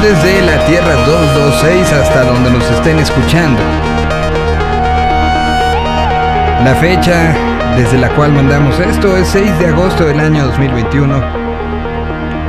[0.00, 3.60] Desde la Tierra 226 hasta donde nos estén escuchando.
[6.64, 7.34] La fecha
[7.76, 11.22] desde la cual mandamos esto es 6 de agosto del año 2021,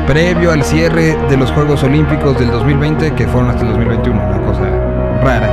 [0.08, 4.41] previo al cierre de los Juegos Olímpicos del 2020, que fueron hasta el 2021, una
[4.48, 4.64] cosa
[5.22, 5.50] rara.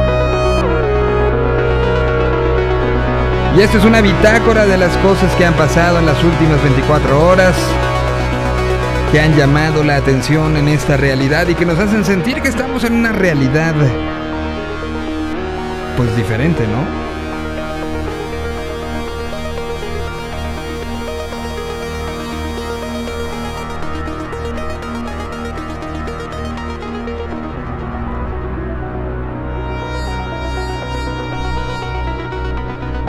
[3.56, 7.28] Y esta es una bitácora de las cosas que han pasado en las últimas 24
[7.28, 7.54] horas,
[9.12, 12.84] que han llamado la atención en esta realidad y que nos hacen sentir que estamos
[12.84, 13.74] en una realidad
[15.96, 16.99] pues diferente, ¿no?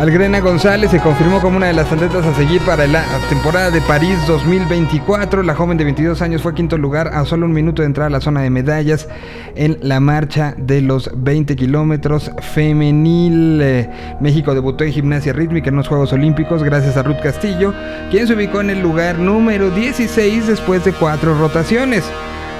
[0.01, 3.81] Algrena González se confirmó como una de las atletas a seguir para la temporada de
[3.81, 5.43] París 2024.
[5.43, 8.09] La joven de 22 años fue quinto lugar a solo un minuto de entrar a
[8.09, 9.07] la zona de medallas
[9.53, 13.59] en la marcha de los 20 kilómetros femenil.
[13.61, 17.71] Eh, México debutó en gimnasia rítmica en los Juegos Olímpicos gracias a Ruth Castillo,
[18.09, 22.03] quien se ubicó en el lugar número 16 después de cuatro rotaciones.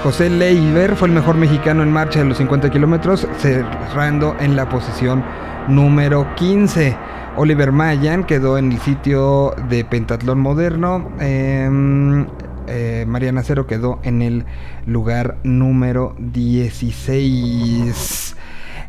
[0.04, 4.70] José Leiber fue el mejor mexicano en marcha de los 50 kilómetros, cerrando en la
[4.70, 5.24] posición
[5.68, 6.96] número 15.
[7.38, 11.12] Oliver Mayan quedó en el sitio de pentatlón moderno.
[11.20, 12.26] Em,
[12.68, 14.44] eh, Mariana Cero quedó en el
[14.86, 18.36] lugar número 16.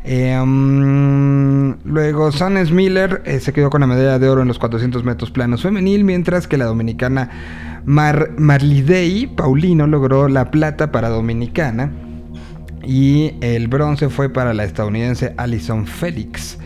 [0.03, 5.05] Em, luego, Sanes Miller eh, se quedó con la medalla de oro en los 400
[5.05, 7.29] metros planos femenil, mientras que la dominicana
[7.85, 11.91] Mar Marlidei Paulino logró la plata para Dominicana
[12.85, 16.57] y el bronce fue para la estadounidense Alison Félix.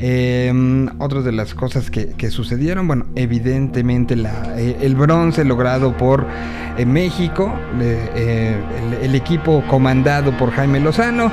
[0.00, 0.52] Eh,
[0.98, 6.26] otras de las cosas que, sucedieron, bueno, evidentemente la, eh, el bronce logrado por
[6.76, 8.56] eh, México, eh,
[9.02, 11.32] el, equipo comandado por Jaime Lozano,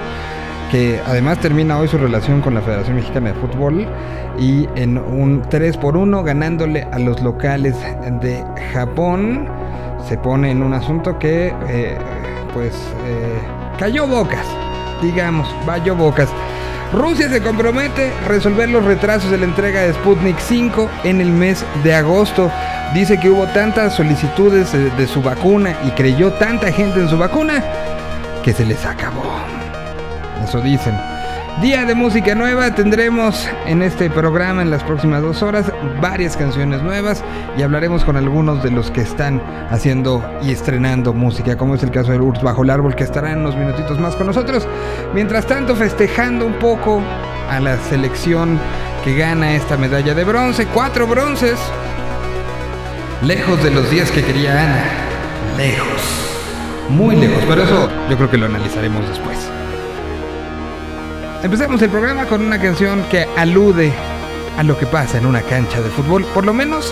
[0.72, 3.88] que además termina hoy su relación con la Federación Mexicana de Fútbol
[4.40, 7.76] y en un 3 por 1 ganándole a los locales
[8.22, 8.44] de
[8.74, 9.48] Japón,
[10.08, 11.54] se pone en un asunto que
[12.54, 12.74] pues
[13.78, 14.46] cayó bocas,
[15.04, 16.30] digamos, vayó bocas.
[16.96, 21.30] Rusia se compromete a resolver los retrasos de la entrega de Sputnik 5 en el
[21.30, 22.50] mes de agosto.
[22.94, 27.62] Dice que hubo tantas solicitudes de, su vacuna y creyó tanta gente en su vacuna
[28.46, 29.26] que se les acabó.
[30.42, 31.15] Eso dicen.
[31.62, 35.72] Día de música nueva, tendremos en este programa en las próximas dos horas
[36.02, 37.24] varias canciones nuevas
[37.58, 41.92] y hablaremos con algunos de los que están haciendo y estrenando música, como es el
[41.92, 44.68] caso de Urs Bajo el Árbol, que estará en unos minutitos más con nosotros.
[45.14, 47.02] Mientras tanto, festejando un poco
[47.50, 48.60] a la selección
[49.06, 51.58] que gana esta medalla de bronce, cuatro bronces,
[53.22, 54.84] lejos de los días que quería Ana,
[55.56, 56.02] lejos,
[56.90, 59.50] muy lejos, pero eso yo creo que lo analizaremos después.
[61.46, 63.94] Empecemos el programa con una canción que alude
[64.58, 66.92] a lo que pasa en una cancha de fútbol, por lo menos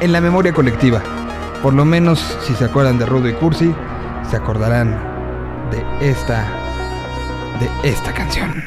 [0.00, 1.00] en la memoria colectiva.
[1.62, 3.72] Por lo menos si se acuerdan de Rudo y Cursi,
[4.28, 5.00] se acordarán
[5.70, 6.44] de esta
[7.60, 8.64] de esta canción.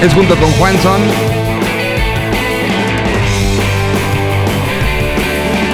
[0.00, 1.02] Es junto con Juanson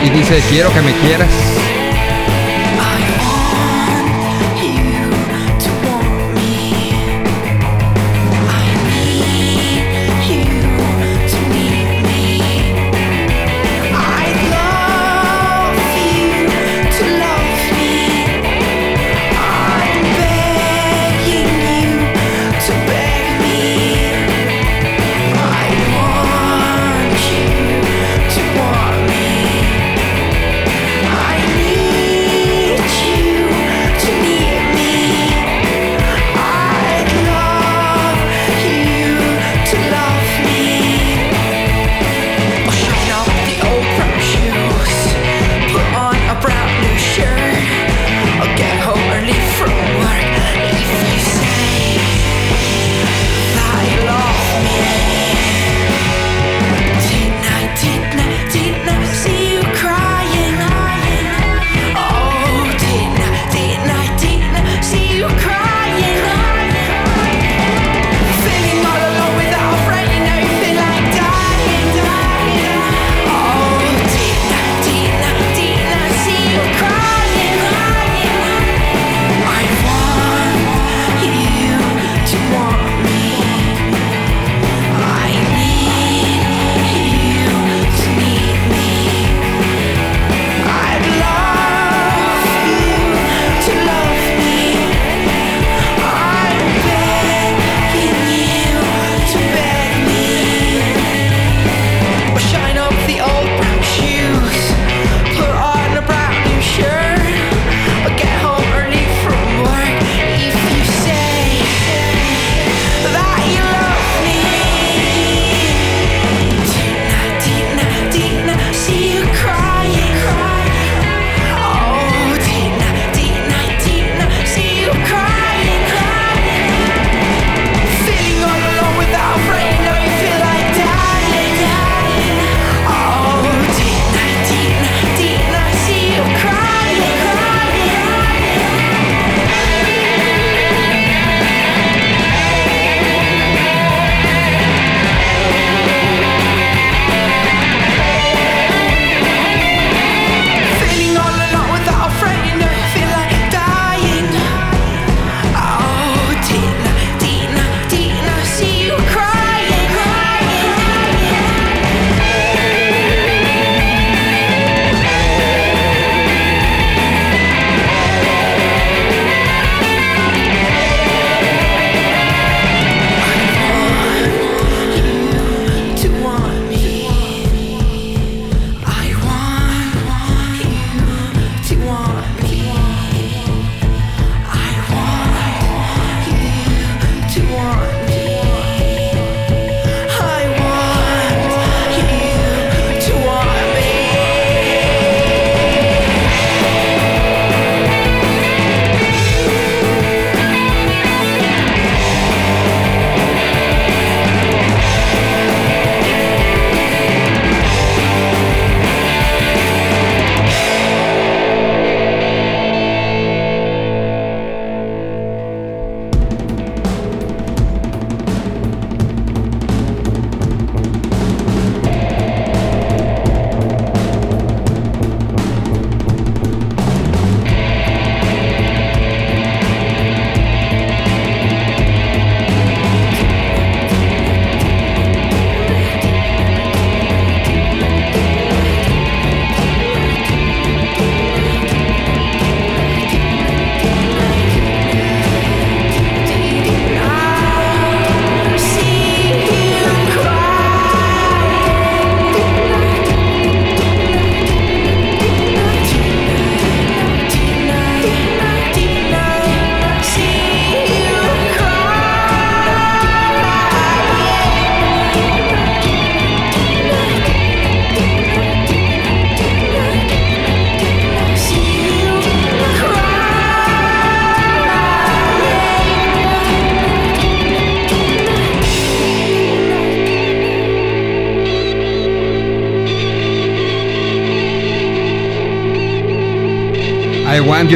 [0.04, 1.63] y dice, "Quiero que me quieras."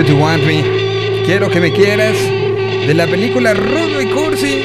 [0.06, 0.62] You Want Me.
[1.26, 2.14] Quiero que me quieras.
[2.14, 4.62] De la película Rudo y Cursi.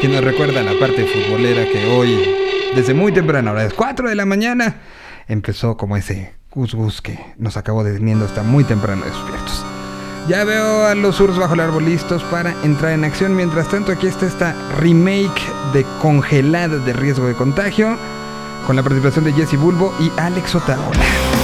[0.00, 2.28] Que nos recuerda la parte futbolera que hoy,
[2.74, 4.80] desde muy temprano, ahora es 4 de la mañana,
[5.28, 9.64] empezó como ese gus que nos acabó deteniendo hasta muy temprano despiertos.
[10.28, 13.36] Ya veo a los Urs bajo el árbol listos para entrar en acción.
[13.36, 15.40] Mientras tanto, aquí está esta remake
[15.72, 17.96] de Congelada de Riesgo de Contagio.
[18.66, 21.43] Con la participación de Jesse Bulbo y Alex Otaola.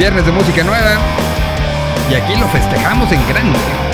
[0.00, 0.96] Viernes de música nueva.
[2.10, 3.89] Y aquí lo festejamos en grande.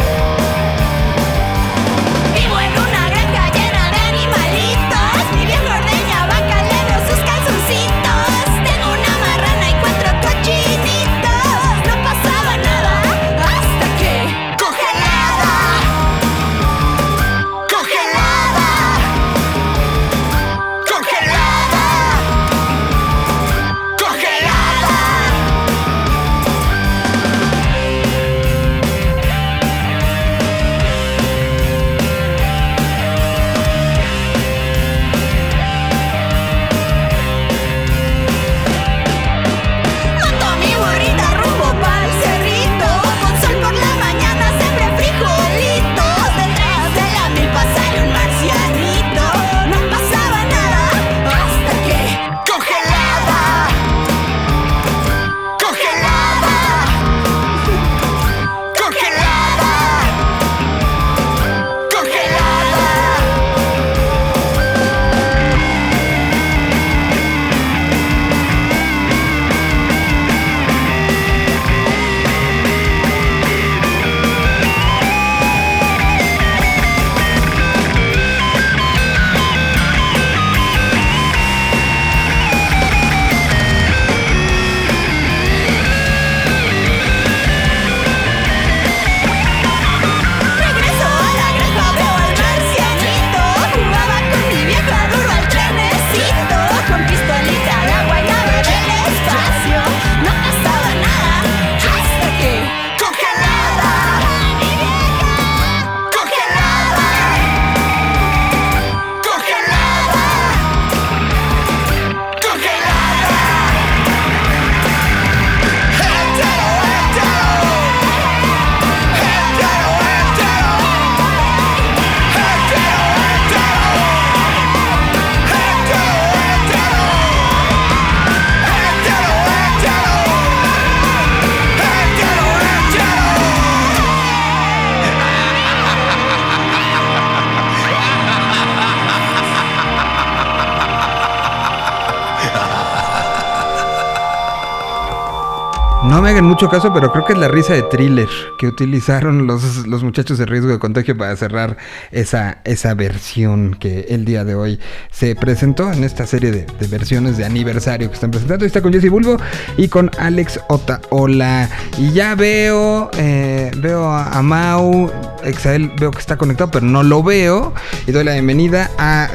[146.47, 150.39] Mucho caso, pero creo que es la risa de thriller que utilizaron los, los muchachos
[150.39, 151.77] de riesgo de contagio para cerrar
[152.13, 157.37] esa, esa versión que el día de hoy se presentó en esta serie de, versiones
[157.37, 158.65] de aniversario que están presentando.
[158.65, 159.37] Está con Jesse Bulbo
[159.77, 161.69] y con Alex Otaola.
[161.99, 165.11] Y ya veo, eh, veo a, Mau,
[165.45, 167.75] Exael, veo que está conectado, pero no lo veo.
[168.07, 169.29] Y doy la bienvenida a.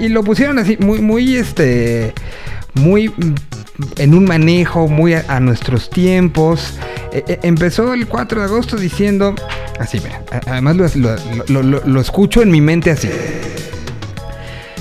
[0.00, 2.12] Y, y lo pusieron así, muy, muy este.
[2.74, 3.12] Muy
[3.96, 6.74] en un manejo muy a, nuestros tiempos.
[7.12, 9.34] Eh, eh, empezó el 4 de agosto diciendo,
[9.78, 13.10] así, mira, además lo- lo- lo escucho en mi mente así.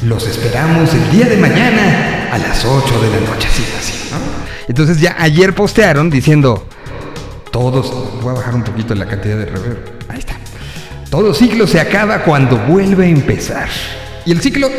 [0.03, 4.17] Los esperamos el día de mañana a las 8 de la noche, así, así, ¿no?
[4.67, 6.65] Entonces ya ayer postearon diciendo,
[7.51, 7.91] todos,
[8.21, 10.35] voy a bajar un poquito la cantidad de reverb, ahí está.
[11.09, 13.67] Todo ciclo se acaba cuando vuelve a empezar.
[14.25, 14.69] Y el ciclo,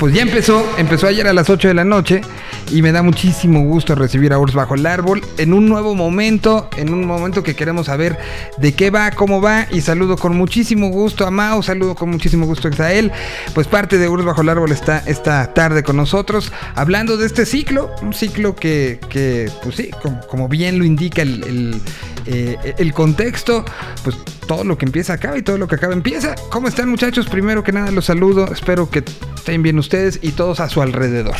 [0.00, 2.22] pues ya empezó, empezó ayer a las 8 de la noche
[2.70, 6.70] y me da muchísimo gusto recibir a Urs bajo el árbol en un nuevo momento,
[6.78, 8.18] en un momento que queremos saber
[8.56, 12.46] de qué va, cómo va y saludo con muchísimo gusto a Mao, saludo con muchísimo
[12.46, 13.12] gusto a Exael,
[13.54, 17.44] pues parte de Urs bajo el árbol está esta tarde con nosotros hablando de este
[17.44, 19.90] ciclo, un ciclo que, pues sí,
[20.28, 21.80] como, bien lo indica el, el,
[22.24, 23.66] eh, el contexto,
[24.02, 24.16] pues
[24.46, 26.34] todo lo que empieza acaba y todo lo que acaba empieza.
[26.50, 27.28] ¿Cómo están muchachos?
[27.28, 29.04] Primero que nada los saludo, espero que
[29.36, 31.34] estén bien ustedes y todos a su alrededor.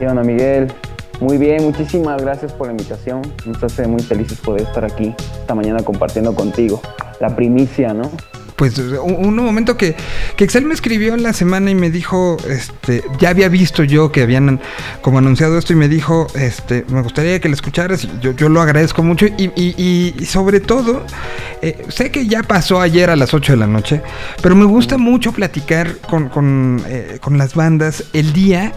[0.00, 0.72] ¿Qué onda, Miguel?
[1.20, 3.22] Muy bien, muchísimas gracias por la invitación.
[3.46, 6.82] Nos hace muy felices poder estar aquí esta mañana compartiendo contigo
[7.20, 8.10] la primicia, ¿no?
[8.62, 9.96] Pues un, un momento que,
[10.36, 14.12] que Excel me escribió en la semana y me dijo, este, ya había visto yo
[14.12, 14.60] que habían
[15.00, 18.48] como anunciado esto y me dijo, este, me gustaría que lo escucharas, y yo, yo
[18.48, 21.04] lo agradezco mucho y, y- y sobre todo,
[21.60, 24.00] eh, sé que ya pasó ayer a las 8 de la noche,
[24.42, 28.72] pero me gusta mucho platicar con, con, eh, con las bandas el día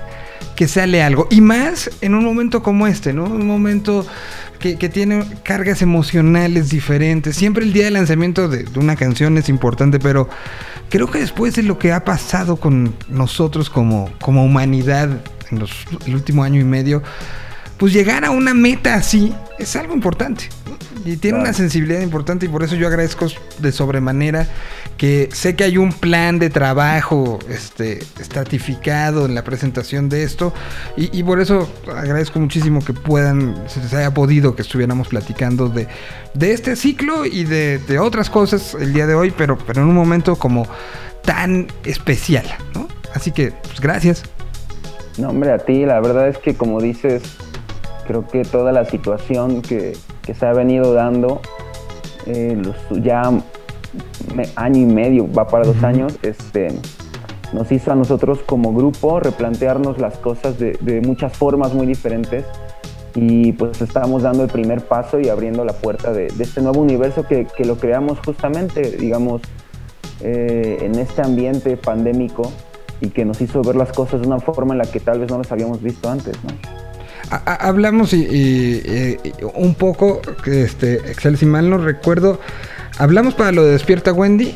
[0.56, 1.28] que sale algo.
[1.30, 3.26] Y más en un momento como este, ¿no?
[3.26, 4.06] Un momento
[4.60, 7.36] que, tiene cargas emocionales diferentes.
[7.36, 10.30] Siempre el día de lanzamiento de, de una canción es importante, pero
[10.90, 15.10] creo que después de lo que ha pasado con nosotros como, como humanidad
[15.52, 15.72] en los,
[16.06, 17.04] el último año y medio,
[17.78, 20.50] pues llegar a una meta así es algo importante.
[21.06, 23.28] Y tiene una sensibilidad importante y por eso yo agradezco
[23.60, 24.48] de sobremanera
[24.98, 30.52] que sé que hay un plan de trabajo este, estratificado en la presentación de esto
[30.98, 35.70] y, y por eso agradezco muchísimo que puedan, se, se haya podido que estuviéramos platicando
[35.70, 35.88] de,
[36.34, 39.88] de este ciclo y de, de otras cosas el día de hoy, pero, pero en
[39.88, 40.68] un momento como
[41.22, 42.88] tan especial, ¿no?
[43.14, 44.24] Así que, pues gracias.
[45.20, 47.22] No, hombre, a ti, la verdad es que como dices,
[48.08, 51.42] creo que toda la situación que, que se ha venido dando,
[52.26, 53.30] eh, los, ya
[54.36, 56.70] me- año y medio, va para dos años, este,
[57.54, 62.44] nos hizo a nosotros como grupo replantearnos las cosas de, de muchas formas muy diferentes
[63.14, 66.82] y pues estamos dando el primer paso y abriendo la puerta de, de este nuevo
[66.82, 69.42] universo que, que lo creamos justamente, digamos,
[70.22, 72.52] eh, en este ambiente pandémico
[73.00, 75.30] y que nos hizo ver las cosas de una forma en la que tal vez
[75.30, 76.85] no las habíamos visto antes, ¿no?
[77.32, 82.40] A- hablamos y, y, y un poco, que, este, Excel, si mal no recuerdo,
[82.98, 84.54] hablamos para lo de Despierta Wendy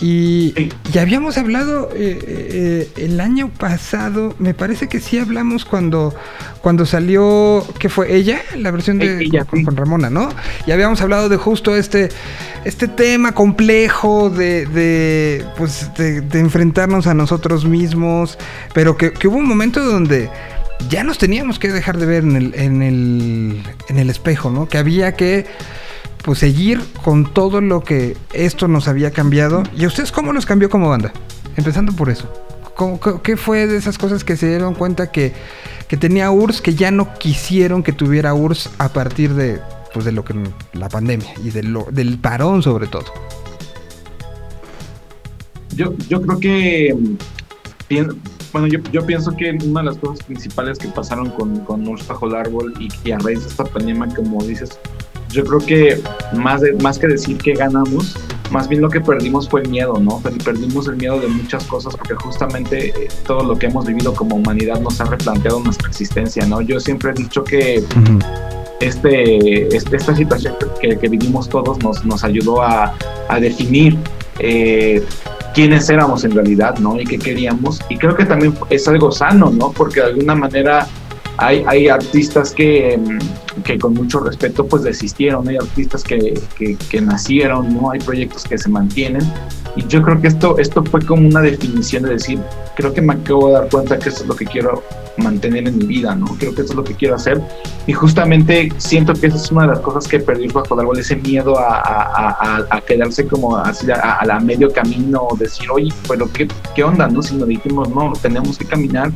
[0.00, 0.68] y, Sí.
[0.92, 6.12] y habíamos hablado eh, eh, el año pasado, me parece que sí hablamos cuando,
[6.60, 8.12] cuando salió, ¿qué fue?
[8.16, 8.40] ¿Ella?
[8.56, 9.64] La versión de ella, con, sí.
[9.64, 10.28] con Ramona, ¿no?
[10.66, 12.08] Y habíamos hablado de justo este,
[12.64, 18.38] este tema complejo de, de, pues, de, de enfrentarnos a nosotros mismos,
[18.74, 20.28] pero que, que hubo un momento donde
[20.88, 24.68] ya nos teníamos que dejar de ver en el, en el, en el espejo, ¿no?
[24.68, 25.46] Que había que
[26.24, 29.62] pues seguir con todo lo que esto nos había cambiado.
[29.76, 31.12] ¿Y a ustedes cómo nos cambió como banda?
[31.56, 32.32] Empezando por eso.
[32.76, 35.32] ¿Cómo- qué- ¿Qué fue de esas cosas que se dieron cuenta que,
[35.88, 39.60] que tenía URSS que ya no quisieron que tuviera URSS a partir de,
[39.92, 40.34] pues, de lo que
[40.72, 43.04] la pandemia y de lo, del parón sobre todo?
[45.74, 46.94] Yo, yo creo que,
[48.52, 52.06] bueno, yo, yo pienso que una de las cosas principales que pasaron con, con Urs
[52.06, 54.78] bajo el árbol y, y a raíz de esta pandemia, como dices,
[55.30, 56.00] yo creo que
[56.36, 58.16] más, de, más que decir que ganamos,
[58.50, 60.20] más bien lo que perdimos fue el miedo, ¿no?
[60.20, 64.12] Per- Perdimos el miedo de muchas cosas porque justamente eh, todo lo que hemos vivido
[64.12, 66.60] como humanidad nos ha replanteado nuestra existencia, ¿no?
[66.60, 67.82] Yo siempre he dicho que
[68.80, 72.94] este, este- esta situación que, que vivimos todos nos, nos ayudó a,
[73.28, 73.96] a definir
[74.38, 75.02] eh,
[75.54, 77.00] quiénes éramos en realidad, ¿no?
[77.00, 77.80] Y qué queríamos.
[77.88, 79.72] Y creo que también es algo sano, ¿no?
[79.72, 80.86] Porque de alguna manera
[81.38, 87.00] hay, artistas que, mm, que con mucho respeto pues desistieron, hay artistas que, que, que
[87.00, 87.90] nacieron, ¿no?
[87.90, 89.22] Hay proyectos que se mantienen.
[89.76, 92.38] Y yo creo que esto, esto fue como una definición de decir,
[92.76, 94.82] creo que me acabo de dar cuenta que esto es lo que quiero
[95.16, 96.26] mantener en mi vida, ¿no?
[96.38, 97.40] Creo que esto es lo que quiero hacer.
[97.86, 100.98] Y justamente siento que esa es una de las cosas que perdí bajo el árbol,
[100.98, 105.92] ese miedo a, a, a, a quedarse como así a la medio camino, decir, oye,
[106.08, 107.22] pero ¿qué, qué onda, no?
[107.22, 109.10] Si nos dijimos, no, tenemos que caminar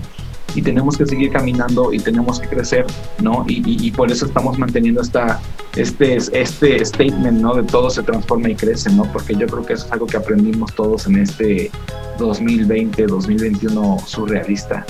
[0.56, 2.86] y tenemos que seguir caminando y tenemos que crecer,
[3.22, 3.44] ¿no?
[3.46, 5.40] Y, y, y por eso estamos manteniendo esta,
[5.76, 7.54] este, este statement, ¿no?
[7.54, 9.04] De todo se transforma y crece, ¿no?
[9.12, 11.70] Porque yo creo que eso es algo que aprendimos todos en este
[12.18, 14.86] 2020, 2021 surrealista.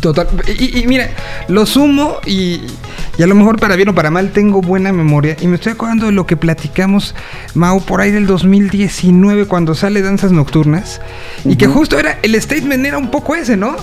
[0.00, 0.26] Total.
[0.58, 1.10] Y, y mira,
[1.48, 2.60] lo sumo y,
[3.18, 5.36] y a lo mejor para bien o para mal tengo buena memoria.
[5.40, 7.14] Y me estoy acordando de lo que platicamos,
[7.54, 11.00] Mau, por ahí del 2019 cuando sale Danzas Nocturnas.
[11.44, 13.76] Y que justo era, el statement era un poco ese, ¿no?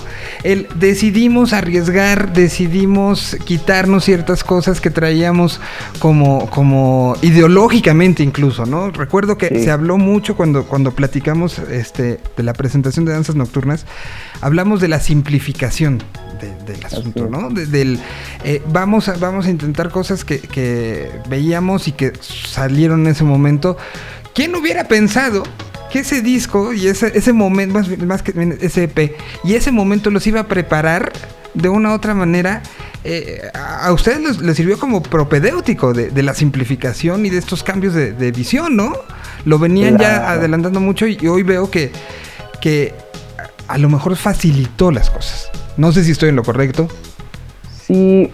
[0.44, 5.62] El decidimos arriesgar, decidimos quitarnos ciertas cosas que traíamos
[6.00, 8.92] como, como ideológicamente incluso, ¿no?
[8.92, 9.64] Recuerdo que Sí.
[9.66, 13.86] se habló mucho cuando, cuando platicamos este, de la presentación de Danzas Nocturnas,
[14.42, 17.28] hablamos de la simplificación de- del asunto.
[17.30, 17.50] ¿no?
[17.50, 18.00] De- del,
[18.44, 23.24] eh, vamos, a, vamos a intentar cosas que, que veíamos y que salieron en ese
[23.24, 23.78] momento.
[24.34, 25.44] ¿Quién hubiera pensado
[25.92, 30.10] que ese disco y ese, ese momento, más, más que ese EP, y ese momento
[30.10, 31.12] los iba a preparar
[31.54, 32.62] de una u otra manera?
[33.06, 37.94] eh, a ustedes les, sirvió como propedéutico de, de la simplificación y de estos cambios
[37.94, 38.94] de, de visión, ¿no?
[39.44, 41.92] Lo venían ya adelantando mucho y hoy veo que,
[42.62, 42.94] que
[43.68, 45.50] a lo mejor facilitó las cosas.
[45.78, 46.88] No sé si estoy en lo correcto.
[47.86, 48.32] Sí,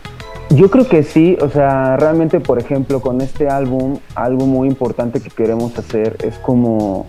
[0.49, 1.37] yo creo que sí.
[1.41, 6.37] O sea, realmente, por ejemplo, con este álbum, algo muy importante que queremos hacer es
[6.39, 7.07] como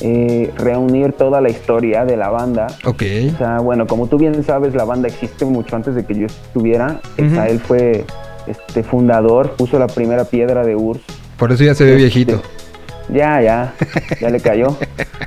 [0.00, 2.68] eh, reunir toda la historia de la banda.
[2.84, 3.02] Ok.
[3.34, 6.26] O sea, bueno, como tú bien sabes, la banda existe mucho antes de que yo
[6.26, 7.00] estuviera.
[7.18, 7.24] Ujú.
[7.26, 8.04] Exael fue
[8.46, 11.02] este fundador, puso la primera piedra de URSS.
[11.36, 12.42] Por eso ya se ve Este, viejito.
[13.12, 13.74] Ya, ya,
[14.20, 14.76] ya le cayó.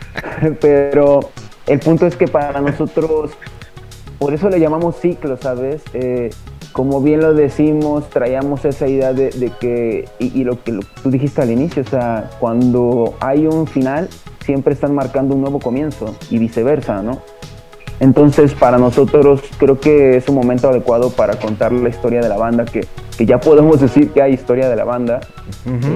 [0.62, 1.32] Pero
[1.67, 3.32] el punto es que para nosotros
[4.22, 5.82] por eso le llamamos ciclo, ¿sabes?
[5.96, 6.30] Eh,
[6.74, 10.84] como bien lo decimos, traíamos esa idea de, de que, y, y lo que lo-
[11.02, 14.10] tú dijiste al inicio, o sea, cuando hay un final,
[14.46, 17.20] siempre están marcando un nuevo comienzo y viceversa, ¿no?
[18.00, 22.38] Entonces, para nosotros creo que es un momento adecuado para contar la historia de la
[22.38, 22.86] banda, que,
[23.18, 25.20] que ya podemos decir que hay historia de la banda.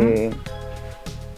[0.01, 0.31] Eh,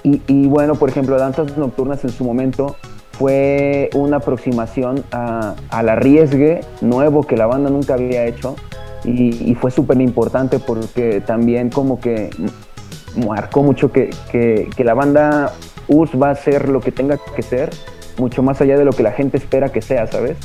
[0.04, 2.78] y, y bueno, por ejemplo, Danzas Nocturnas en su momento
[3.17, 8.56] fue una aproximación a- al arriesgue nuevo que la banda nunca había hecho
[9.03, 12.30] y, fue súper importante porque también como que
[13.27, 15.53] marcó mucho que, que- que la banda
[15.88, 17.69] US va a ser lo que tenga que ser,
[18.17, 20.38] mucho más allá de lo que la gente espera que sea, ¿sabes?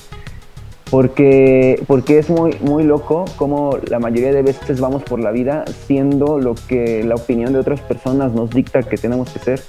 [0.90, 5.64] Porque, porque es muy, muy loco como la mayoría de veces vamos por la vida
[5.86, 9.62] siendo lo que la opinión de otras personas nos dicta que tenemos que ser.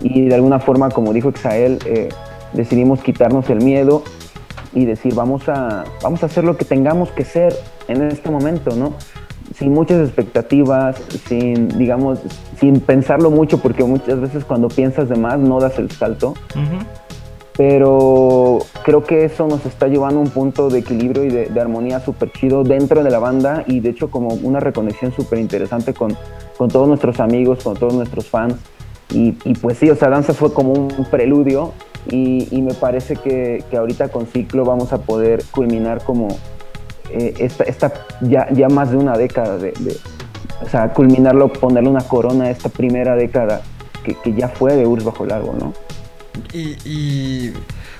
[0.00, 2.10] Y de alguna forma, como dijo Exael, eh,
[2.52, 4.02] decidimos quitarnos el miedo
[4.72, 7.54] y decir, vamos a, vamos a hacer lo que tengamos que ser
[7.88, 8.94] en este momento, ¿no?
[9.54, 10.96] Sin muchas expectativas,
[11.28, 12.18] sin, digamos,
[12.58, 16.34] sin pensarlo mucho, porque muchas veces cuando piensas de más no das el salto
[17.56, 21.60] pero creo que eso nos está llevando a un punto de equilibrio y de, de
[21.60, 25.94] armonía súper chido dentro de la banda y de hecho como una reconexión súper interesante
[25.94, 26.14] con,
[26.58, 28.56] con todos nuestros amigos, con todos nuestros fans.
[29.10, 31.72] Y, y pues sí, o sea, Danza fue como un preludio
[32.10, 36.28] y, me parece que, que ahorita con Ciclo vamos a poder culminar como
[37.10, 39.72] eh, esta, esta ya, ya más de una década de,
[40.64, 43.62] o sea, culminarlo, ponerle una corona a esta primera década
[44.04, 45.72] que, que ya fue de Urs Bajo Árbol, ¿no?
[46.52, 47.52] Y,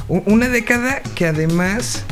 [0.09, 2.05] una década que además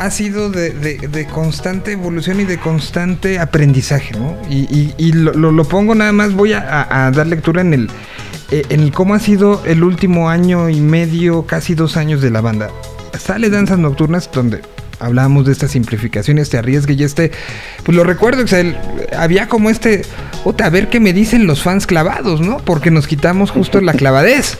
[0.00, 4.36] ha sido de, de- de constante evolución y de constante aprendizaje, ¿no?
[4.48, 7.74] Y, y- y lo, lo- lo pongo nada más, voy a, a- dar lectura en
[7.74, 7.90] el,
[8.50, 12.30] eh, en el cómo ha sido el último año y medio, casi dos años de
[12.30, 12.70] la banda.
[13.18, 14.62] Sale Danzas Nocturnas donde
[15.00, 17.30] hablábamos de esta simplificación, este arriesgue y este,
[17.84, 20.02] pues lo recuerdo, o había como este,
[20.44, 22.56] puta, a ver qué me dicen los fans clavados, ¿no?
[22.58, 24.56] Porque nos quitamos justo la clavadez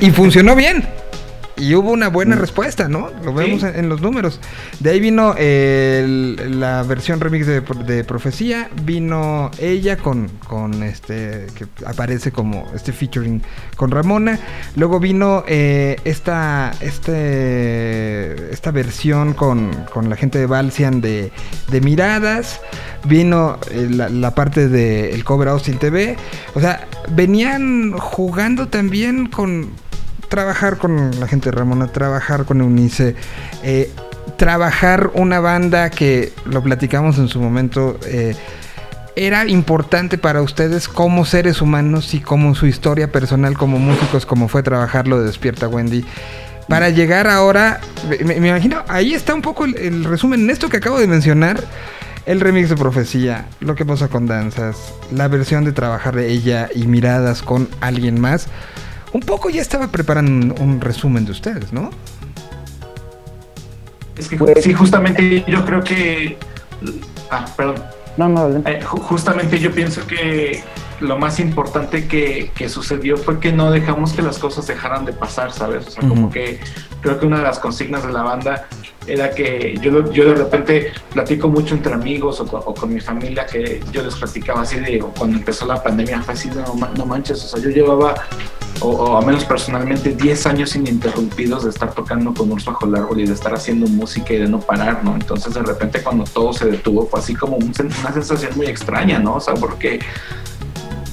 [0.00, 0.86] y funcionó bien.
[1.60, 3.10] Y hubo una buena respuesta, ¿no?
[3.24, 3.66] Lo vemos Sí.
[3.66, 4.40] en, en los números.
[4.80, 8.68] De ahí vino el- la versión remix de, de Profecía.
[8.84, 11.46] Vino ella con, con este.
[11.54, 13.42] que aparece como este featuring
[13.76, 14.38] con Ramona.
[14.76, 16.72] Luego vino eh, esta.
[16.80, 21.30] Este, esta versión con, con la gente de Balsian de,
[21.70, 22.60] de Miradas.
[23.04, 26.16] Vino eh, la, la parte del cover Austin TV.
[26.54, 29.70] O sea, venían jugando también con
[30.30, 33.14] trabajar con la gente de Ramona, trabajar con Eunice,
[33.62, 33.92] eh,
[34.38, 37.98] trabajar una banda que lo platicamos en su momento.
[38.06, 38.34] eh,
[39.16, 44.48] era importante para ustedes como seres humanos y como su historia personal como músicos, como
[44.48, 46.04] fue trabajarlo de Despierta Wendy.
[46.68, 50.42] Para llegar ahora, me, imagino, ahí está un poco el, el resumen.
[50.42, 51.60] En esto que acabo de mencionar,
[52.24, 54.76] el remix de Profecía, lo que pasa con danzas,
[55.12, 58.46] la versión de trabajar de ella y miradas con alguien más.
[59.12, 61.90] Un poco ya estaba preparando un, un resumen de ustedes, ¿no?
[64.16, 66.36] Es que Pues- sí, justamente yo creo que.
[67.30, 67.76] Ah, perdón.
[68.16, 68.48] No, no.
[68.68, 70.62] Eh, ju- justamente yo pienso que
[71.00, 75.12] lo más importante que, que sucedió fue que no dejamos que las cosas dejaran de
[75.14, 75.86] pasar, ¿sabes?
[75.86, 76.60] O sea, como que
[77.00, 78.66] creo que una de las consignas de la banda
[79.06, 83.00] era que yo, yo de repente platico mucho entre amigos o con, o con mi
[83.00, 87.06] familia que yo les platicaba así de cuando empezó la pandemia fue así no, no
[87.06, 88.14] manches, o sea, yo llevaba
[88.80, 92.94] o, o al menos personalmente 10 años ininterrumpidos de estar tocando con Urs bajo el
[92.94, 95.14] árbol y de estar haciendo música y de no parar, ¿no?
[95.14, 99.34] Entonces de repente cuando todo se detuvo fue así como una sensación muy extraña, ¿no?
[99.34, 100.00] O sea, porque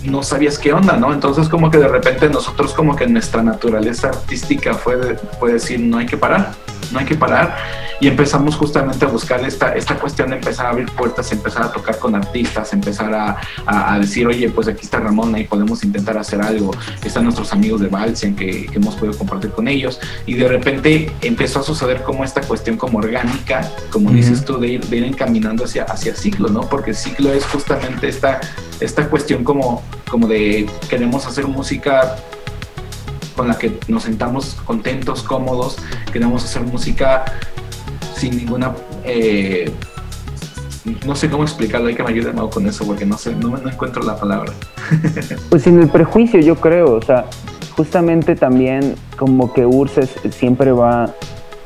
[0.10, 1.13] no sabías qué onda, ¿no?
[1.13, 5.80] Entonces como que de repente nosotros como que nuestra naturaleza artística fue, de- fue decir
[5.80, 6.54] no hay que parar,
[6.91, 7.56] no hay que parar
[8.00, 11.72] y empezamos justamente a buscar esta, esta cuestión de empezar a abrir puertas, empezar a
[11.72, 15.84] tocar con artistas, empezar a, a- a decir, oye, pues aquí está Ramona y podemos
[15.84, 16.72] intentar hacer algo,
[17.04, 21.12] están nuestros amigos de Balsian que, que hemos podido compartir con ellos y de repente
[21.22, 25.04] empezó a suceder como esta cuestión como orgánica, como dices tú, de ir, de ir
[25.06, 26.62] encaminando hacia, hacia ciclo, ¿no?
[26.62, 28.39] Porque ciclo es justamente esta,
[28.80, 32.18] esta cuestión como, como de queremos hacer música
[33.36, 35.78] con la que nos sentamos contentos, cómodos,
[36.12, 37.26] queremos hacer música
[38.16, 38.74] sin ninguna...
[39.04, 39.72] eh,
[41.06, 43.50] no sé cómo explicarlo, hay que me ayude Mau, con eso porque no sé, no,
[43.50, 44.54] no encuentro la palabra.
[45.50, 47.26] Pues sin el prejuicio, yo creo, o sea,
[47.76, 51.13] justamente también como que Urses siempre va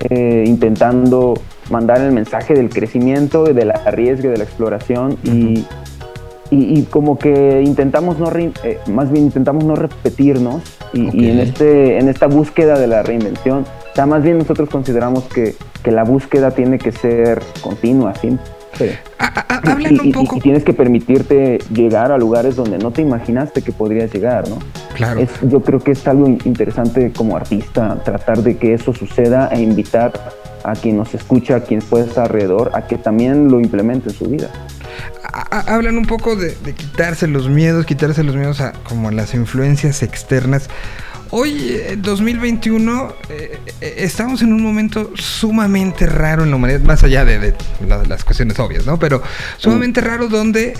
[0.09, 1.35] eh, intentando
[1.69, 5.65] mandar el mensaje del crecimiento, del arriesgue, de la exploración y,
[6.51, 10.61] y, y como que intentamos no, re- eh, más bien intentamos no repetirnos
[10.93, 14.69] y, y en, este, en esta búsqueda de la reinvención O sea, más bien nosotros
[14.69, 18.99] consideramos que, que la búsqueda tiene que ser continua, siempre.
[19.19, 20.37] Ah, ah, hablan Y, un y- poco.
[20.37, 24.57] y tienes que permitirte llegar a lugares donde no te imaginaste que podrías llegar, ¿no?
[24.95, 25.19] Claro.
[25.19, 29.49] Es, yo creo que es algo in- interesante como artista tratar de que eso suceda
[29.51, 30.11] e invitar
[30.63, 34.15] a quien nos escucha, a quien puede estar alrededor, a que también lo implemente en
[34.15, 34.49] su vida.
[35.23, 39.09] A- a- hablan un poco de, de quitarse los miedos, quitarse los miedos a como
[39.09, 40.69] a las influencias externas.
[41.33, 47.03] Hoy, en 2021, eh, eh, estamos en un momento sumamente raro en la humanidad, más
[47.03, 47.53] allá de, de
[47.87, 48.99] la- las cuestiones obvias, ¿no?
[48.99, 49.23] Pero
[49.57, 50.73] sumamente raro donde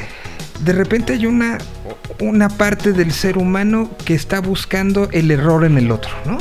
[0.66, 1.58] de repente hay una,
[2.20, 6.38] una parte del ser humano que está buscando el error en el otro, ¿no?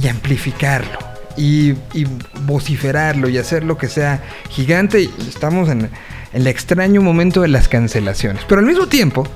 [0.00, 0.98] Y amplificarlo.
[1.34, 2.06] Y, y
[2.42, 5.00] vociferarlo y hacer lo que sea gigante.
[5.00, 5.88] Y estamos en
[6.32, 8.44] el extraño momento de las cancelaciones.
[8.48, 9.26] Pero al mismo tiempo,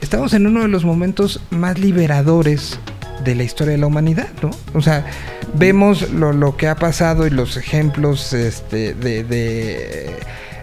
[0.00, 2.78] estamos en uno de los momentos más liberadores
[3.24, 4.50] de la historia de la humanidad, ¿no?
[4.74, 5.06] O sea,
[5.54, 10.10] vemos lo, lo que ha pasado y los ejemplos este, de, de,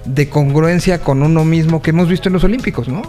[0.05, 3.01] de congruencia con uno mismo que hemos visto en los Olímpicos, ¿no?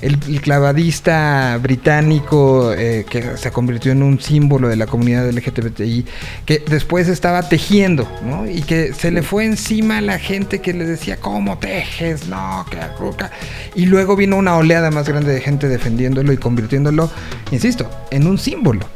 [0.00, 6.04] El, clavadista británico eh, que se convirtió en un símbolo de la comunidad LGTBI,
[6.44, 8.46] que después estaba tejiendo, ¿no?
[8.48, 12.28] Y que se le fue encima a la gente que le decía, ¿cómo tejes?
[12.28, 13.30] No, que arruca.
[13.74, 17.10] Y luego vino una oleada más grande de gente defendiéndolo y convirtiéndolo,
[17.50, 18.86] insisto, en un símbolo.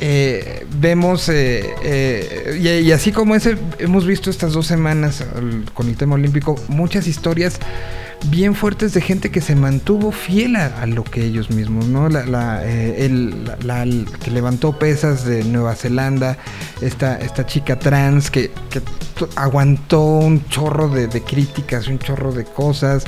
[0.00, 5.24] Eh, vemos, eh, eh, y, así como ese, hemos visto estas dos semanas
[5.72, 7.60] con el tema olímpico, muchas historias
[8.30, 12.06] bien fuertes de gente que se mantuvo fiel a, lo que ellos mismos, ¿no?
[12.08, 16.38] Eh, la- la- el que levantó pesas de Nueva Zelanda,
[16.80, 18.80] esta, esta chica trans que, que
[19.36, 23.04] aguantó un chorro de, de críticas, un chorro de cosas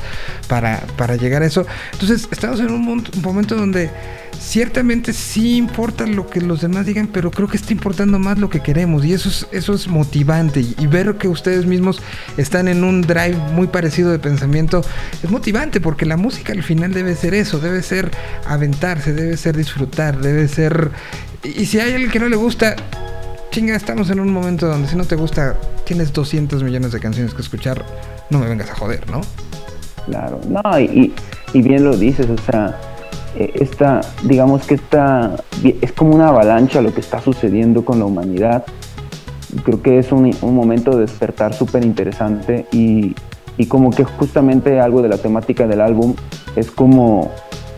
[0.48, 1.66] para, para llegar a eso.
[1.92, 3.90] Entonces, estamos en un, un momento donde
[4.38, 8.50] ciertamente sí importa lo que los demás digan, pero creo que está importando más lo
[8.50, 12.00] que queremos y eso es, eso es motivante y, y ver que ustedes mismos
[12.36, 14.82] están en un drive muy parecido de pensamiento
[15.22, 18.10] es motivante porque la música al final debe ser eso, debe ser
[18.46, 20.90] aventarse, debe ser disfrutar, debe ser...
[21.42, 22.76] Y, si hay alguien que no le gusta,
[23.50, 27.34] chinga, estamos en un momento donde si no te gusta, tienes 200 millones de canciones
[27.34, 27.84] que escuchar,
[28.30, 29.20] no me vengas a joder, ¿no?
[30.06, 31.12] Claro, no, y,
[31.52, 32.78] y bien lo dices, o sea,
[33.38, 38.06] eh, esta, digamos que esta, es como una avalancha lo que está sucediendo con la
[38.06, 38.64] humanidad.
[39.62, 43.14] Creo que es un, un momento de despertar súper interesante y,
[43.58, 46.14] y como que justamente algo de la temática del álbum
[46.56, 47.30] es como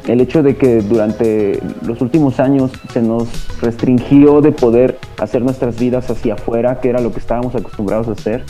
[0.07, 3.29] el hecho de que durante los últimos años se nos
[3.61, 8.13] restringió de poder hacer nuestras vidas hacia afuera, que era lo que estábamos acostumbrados a
[8.13, 8.45] hacer.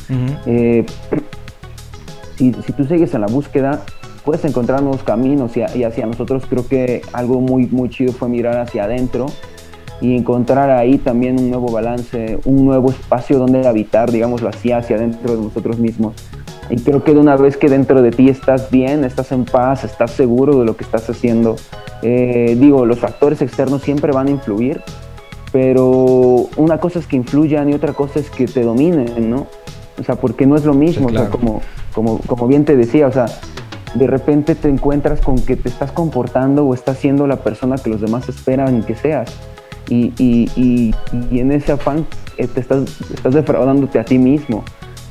[0.47, 0.87] Eh,
[2.37, 3.83] si, si tú sigues en la búsqueda,
[4.29, 8.59] puedes encontrar nuevos caminos y, hacia nosotros creo que algo muy, muy chido fue mirar
[8.59, 9.27] hacia adentro
[10.03, 14.97] y encontrar ahí también un nuevo balance, un nuevo espacio donde habitar, digámoslo así, hacia
[14.97, 16.15] adentro de nosotros mismos.
[16.71, 19.85] Y creo que de una vez que dentro de ti estás bien, estás en paz,
[19.85, 21.57] estás seguro de lo que estás haciendo,
[22.03, 24.83] eh, digo, los factores externos siempre van a influir,
[25.51, 29.47] pero una cosa es que influyan y otra cosa es que te dominen, ¿no?
[29.99, 31.39] O sea, porque no es lo mismo, Sí, o sea, claro.
[31.39, 31.63] como,
[31.95, 33.27] como, como bien te decía, o sea,
[33.95, 37.91] de repente te encuentras con que te estás comportando o estás siendo la persona que
[37.91, 39.35] los demás esperan que seas.
[39.89, 40.95] Y, y, y,
[41.31, 44.63] y en ese afán eh, te estás, estás defraudándote a ti mismo.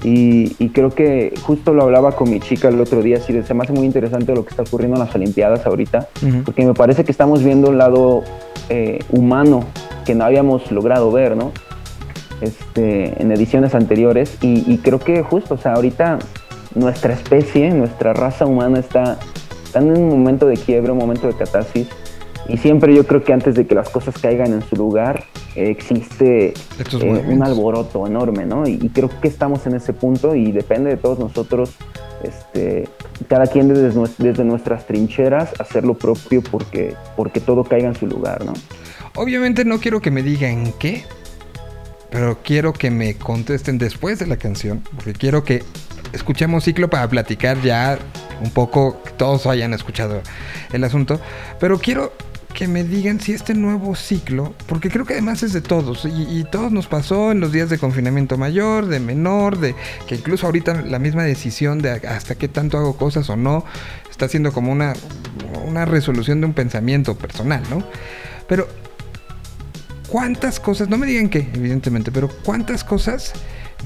[0.03, 3.53] Y, y creo que justo lo hablaba con mi chica el otro día, así se
[3.53, 6.07] me hace muy interesante lo que está ocurriendo en las Olimpiadas ahorita,
[6.45, 8.23] porque me parece que estamos viendo un lado
[8.69, 9.63] eh, humano
[10.05, 11.51] que no habíamos logrado ver, ¿no?
[12.41, 16.19] Este, en ediciones anteriores y, y creo que justo, o sea, ahorita
[16.75, 19.17] nuestra especie, nuestra raza humana está,
[19.63, 21.87] está en un momento de quiebre, un momento de catarsis
[22.49, 25.69] y siempre yo creo que antes de que las cosas caigan en su lugar eh,
[25.69, 28.67] existe eh, un alboroto enorme, ¿no?
[28.67, 31.75] Y, y creo que estamos en ese punto y depende de todos nosotros,
[32.23, 32.87] este,
[33.27, 38.07] cada quien desde, desde nuestras trincheras hacer lo propio porque, porque todo caiga en su
[38.07, 38.53] lugar, ¿no?
[39.15, 41.03] Obviamente no quiero que me digan qué,
[42.11, 45.63] pero quiero que me contesten después de la canción, porque quiero que
[46.13, 47.97] escuchemos ciclo para platicar ya
[48.41, 50.21] un poco, que todos hayan escuchado
[50.71, 51.19] el asunto,
[51.59, 52.13] pero quiero
[52.57, 56.39] que me digan si este nuevo ciclo, porque creo que además es de todos, y,
[56.39, 59.75] y todos nos pasó en los días de confinamiento mayor, de menor, de
[60.07, 63.63] que incluso ahorita la misma decisión de hasta qué tanto hago cosas o no,
[64.09, 64.93] está siendo como una,
[65.67, 67.83] una resolución de un pensamiento personal, ¿no?
[68.47, 68.67] Pero
[70.07, 73.33] ¿Cuántas cosas, no me digan qué, evidentemente, pero cuántas cosas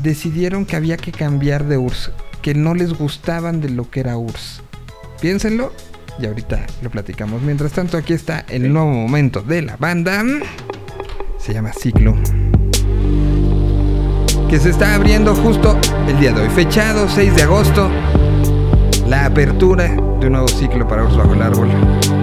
[0.03, 2.11] decidieron que había que cambiar de URSS,
[2.43, 4.61] que no les gustaban de lo que era URSS?
[5.19, 5.73] Piénsenlo
[6.21, 7.41] y ahorita lo platicamos.
[7.41, 10.23] Mientras tanto, aquí está el nuevo momento de la banda.
[11.37, 12.15] Se llama Ciclo.
[14.49, 15.79] que se está abriendo justo
[16.09, 17.89] el día de hoy, fechado 6 de agosto,
[19.07, 19.87] la apertura
[20.19, 22.20] de un nuevo ciclo para Urs Bajo el Árbol.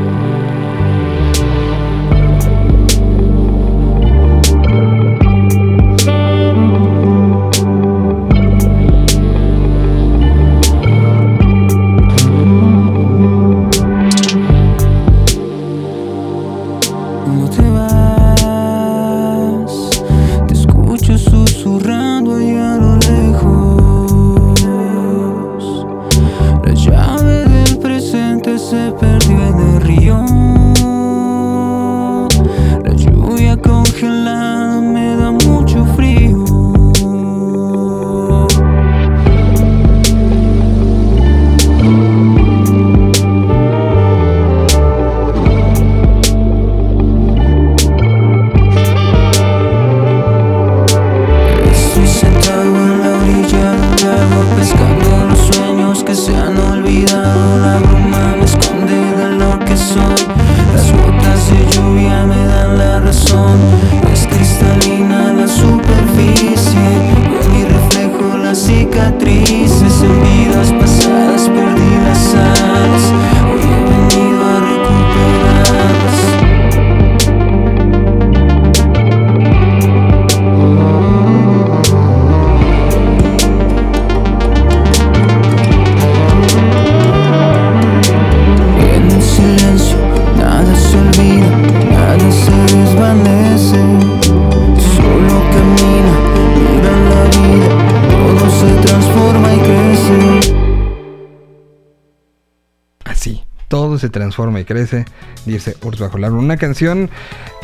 [104.39, 105.05] Transforma y crece,
[105.47, 106.39] dice Urs Bajo el Árbol.
[106.41, 107.11] Una canción,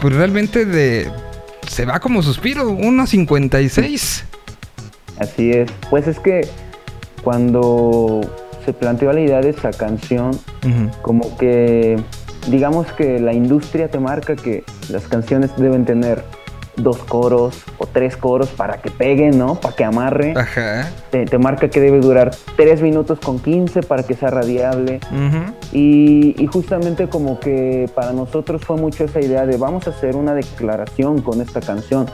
[0.01, 1.09] pues realmente de...
[1.69, 4.25] Se va como suspiro, 1.56.
[5.19, 5.71] Así es.
[5.89, 6.47] Pues es que
[7.23, 8.21] cuando
[8.65, 10.39] se planteó la idea de esa canción,
[11.03, 11.97] como que
[12.49, 16.23] digamos que la industria te marca que las canciones deben tener
[16.77, 19.55] dos coros o tres coros para que peguen, ¿no?
[19.57, 20.35] Para que amarre.
[20.37, 20.91] Ajá.
[21.11, 25.01] Te, te marca que debe durar tres minutos con 15 para que sea radiable.
[25.73, 30.17] Y, y justamente como que para nosotros fue mucho esa idea de vamos a hacer
[30.17, 32.07] una declaración con esta canción.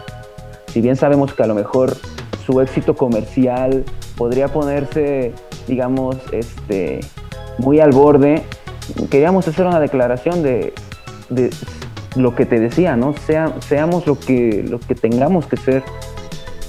[0.66, 1.96] Si bien sabemos que a lo mejor
[2.46, 3.84] su éxito comercial
[4.16, 5.32] podría ponerse,
[5.66, 7.00] digamos, este,
[7.58, 8.42] muy al borde,
[9.10, 10.72] queríamos hacer una declaración de,
[11.28, 11.50] de
[12.16, 13.14] lo que te decía, ¿no?
[13.26, 15.82] Sea, seamos lo que, lo que tengamos que ser.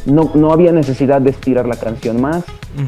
[0.05, 2.43] No, no había necesidad de estirar la canción más,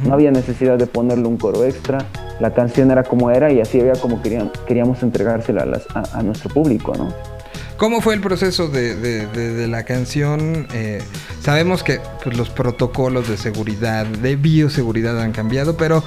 [0.05, 1.99] no había necesidad de ponerle un coro extra.
[2.39, 6.17] La canción era como era y así había como queríamos, queríamos entregársela a, las- a-
[6.19, 7.13] a nuestro público, ¿no?
[7.77, 10.67] ¿Cómo fue el proceso de, de- de- de la canción?
[10.73, 11.01] Eh,
[11.41, 16.03] sabemos que pues, los protocolos de seguridad, de bioseguridad han cambiado, pero,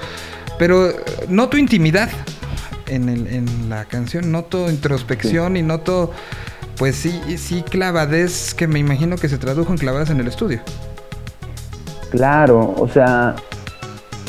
[0.59, 0.95] pero eh,
[1.29, 2.09] noto intimidad
[2.89, 6.11] en, el- en la canción, noto introspección y noto,
[6.77, 10.61] pues sí, sí, clavadez que me imagino que se tradujo en clavadas en el estudio.
[12.11, 13.35] Claro, o sea,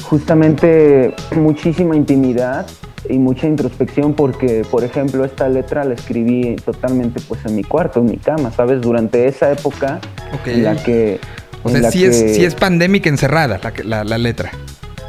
[0.03, 2.65] justamente muchísima intimidad
[3.09, 7.99] y mucha introspección porque, por ejemplo, esta letra la escribí totalmente pues en mi cuarto,
[7.99, 8.81] en mi cama, ¿sabes?
[8.81, 9.99] Durante esa época
[10.33, 10.47] Ok.
[10.47, 11.19] en la que...
[11.63, 14.51] O sea, sí es, sí es pandémica encerrada la, la- la letra.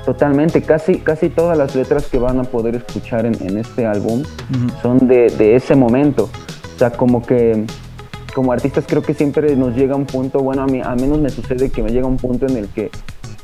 [0.08, 4.22] Totalmente, casi, casi todas las letras que van a poder escuchar en, en este álbum
[4.80, 6.30] son de, de ese momento.
[6.74, 7.66] O sea, como que
[8.34, 11.28] como artistas creo que siempre nos llega un punto, bueno, a mí al menos me
[11.28, 12.90] sucede que me llega un punto en el que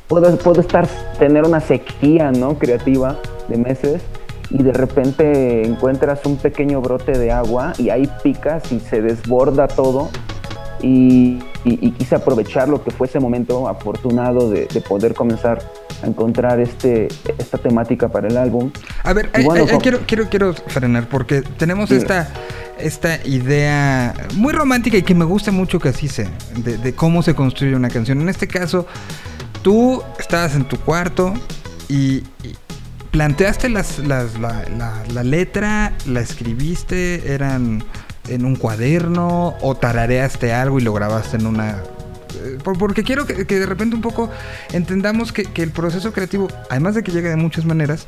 [0.09, 2.55] puedo, puedo estar, tener una sequía, ¿no?
[2.59, 4.00] Creativa de meses
[4.48, 9.68] y de repente encuentras un pequeño brote de agua y ahí picas y se desborda
[9.68, 10.09] todo
[10.81, 15.59] y, y- y quise aprovechar lo que fue ese momento afortunado de, de poder comenzar
[16.05, 18.71] a encontrar este, esta temática para el álbum.
[19.03, 22.29] A ver, Y ay, bueno, ay, ay, con- quiero, quiero, quiero frenar porque tenemos esta,
[22.79, 27.23] esta idea muy romántica y que me gusta mucho que así sea, de, de cómo
[27.23, 28.21] se construye una canción.
[28.21, 28.87] En este caso,
[29.62, 31.35] tú estabas en tu cuarto
[31.88, 32.57] y, y
[33.11, 37.83] planteaste las, las- la, la- la letra, la escribiste, eran
[38.29, 41.83] en un cuaderno o tarareaste algo y lo grabaste en una
[42.79, 44.31] porque quiero que, que de repente un poco
[44.73, 48.07] entendamos que, que el proceso creativo, además de que llega de muchas maneras,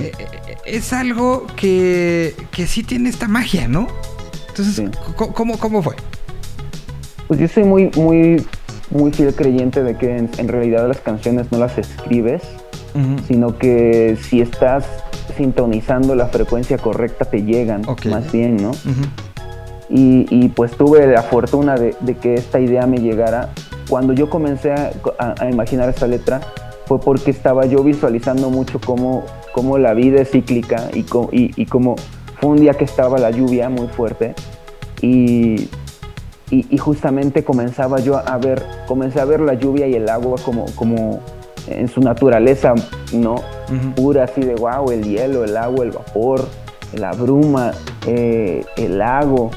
[0.00, 3.88] eh, eh, es algo que, que sí tiene esta magia, ¿no?
[4.48, 4.88] Entonces, Sí.
[5.34, 5.94] ¿cómo, ¿cómo fue?
[7.28, 8.44] Pues yo soy muy, muy,
[8.90, 12.42] muy fiel creyente de que en, en realidad las canciones no las escribes,
[13.28, 14.84] sino que si estás
[15.36, 18.70] sintonizando la frecuencia correcta te llegan, más bien, ¿no?
[18.70, 19.27] Ujú.
[19.90, 23.50] Y, y, pues tuve la fortuna de, de que esta idea me llegara
[23.88, 26.40] cuando yo comencé a, a- a imaginar esta letra
[26.86, 29.24] fue porque estaba yo visualizando mucho cómo,
[29.54, 31.96] cómo la vida es cíclica y, co- y, y cómo
[32.38, 34.34] fue un día que estaba la lluvia muy fuerte
[35.00, 35.68] y,
[36.50, 40.36] y, y justamente comenzaba yo a ver, comencé a ver la lluvia y el agua
[40.44, 41.20] como, como
[41.66, 42.74] en su naturaleza,
[43.12, 43.36] ¿no?
[43.94, 46.46] Pura, así de wow, el hielo, el agua, el vapor,
[46.94, 47.72] la bruma,
[48.06, 49.50] eh, el lago.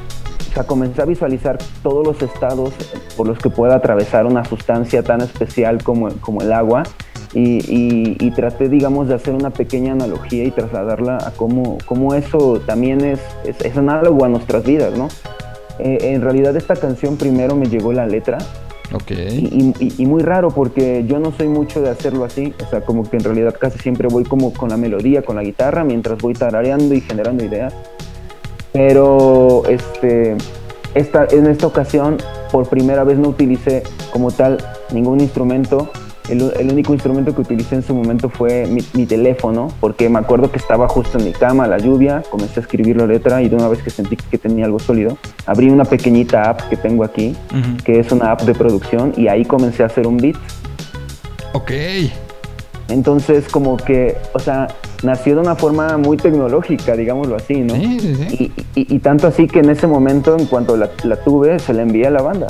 [0.51, 2.73] O sea, comencé a visualizar todos los estados
[3.15, 6.83] por los que puede atravesar una sustancia tan especial como, como el agua
[7.33, 12.13] y, y- y traté, digamos, de hacer una pequeña analogía y trasladarla a cómo, cómo
[12.15, 15.07] eso también es, es, es análogo a nuestras vidas, ¿no?
[15.79, 18.37] Eh, en realidad esta canción primero me llegó la letra
[18.93, 19.11] Ok.
[19.11, 22.81] y, y- y muy raro porque yo no soy mucho de hacerlo así, o sea,
[22.81, 26.17] como que en realidad casi siempre voy como con la melodía, con la guitarra, mientras
[26.17, 27.73] voy tarareando y generando ideas.
[28.73, 29.40] Pero
[29.73, 30.35] este,
[30.93, 32.17] esta, en esta ocasión,
[32.51, 34.57] por primera vez no utilicé como tal
[34.91, 35.89] ningún instrumento.
[36.29, 40.19] El, el único instrumento que utilicé en su momento fue mi, mi teléfono, porque me
[40.19, 43.49] acuerdo que estaba justo en mi cama, la lluvia, comencé a escribir la letra y
[43.49, 47.03] de una vez que sentí que tenía algo sólido, abrí una pequeñita app que tengo
[47.03, 47.35] aquí,
[47.83, 50.37] que es una app de producción y ahí comencé a hacer un beat.
[51.53, 51.71] Ok.
[52.87, 54.67] Entonces como que, o sea,
[55.03, 57.75] nació de una forma muy tecnológica, digámoslo así, ¿no?
[57.75, 58.51] Sí, sí, sí.
[58.75, 61.73] Y, y- y tanto así que en ese momento, en cuanto la, la tuve, se
[61.73, 62.47] la envié a la banda.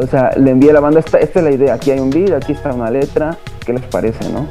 [0.00, 2.10] O sea, le envié a la banda, esta, esta es la idea, aquí hay un
[2.10, 4.46] beat, aquí está una letra, ¿qué les parece, no?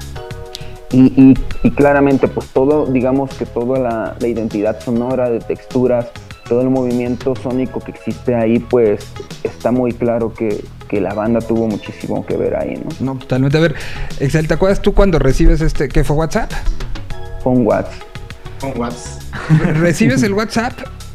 [0.91, 1.33] Y, y-
[1.63, 6.07] y claramente, pues todo, digamos que toda la, la identidad sonora, de texturas,
[6.47, 9.05] todo el movimiento sónico que existe ahí, pues
[9.43, 13.13] está muy claro que, que la banda tuvo muchísimo que ver ahí, ¿no?
[13.13, 13.57] No, totalmente.
[13.57, 13.75] A ver,
[14.19, 16.51] Excel, ¿te acuerdas tú cuando recibes este, qué fue WhatsApp?
[17.43, 17.91] Con Watts.
[18.59, 19.19] Con Watts.
[19.79, 20.73] recibes el WhatsApp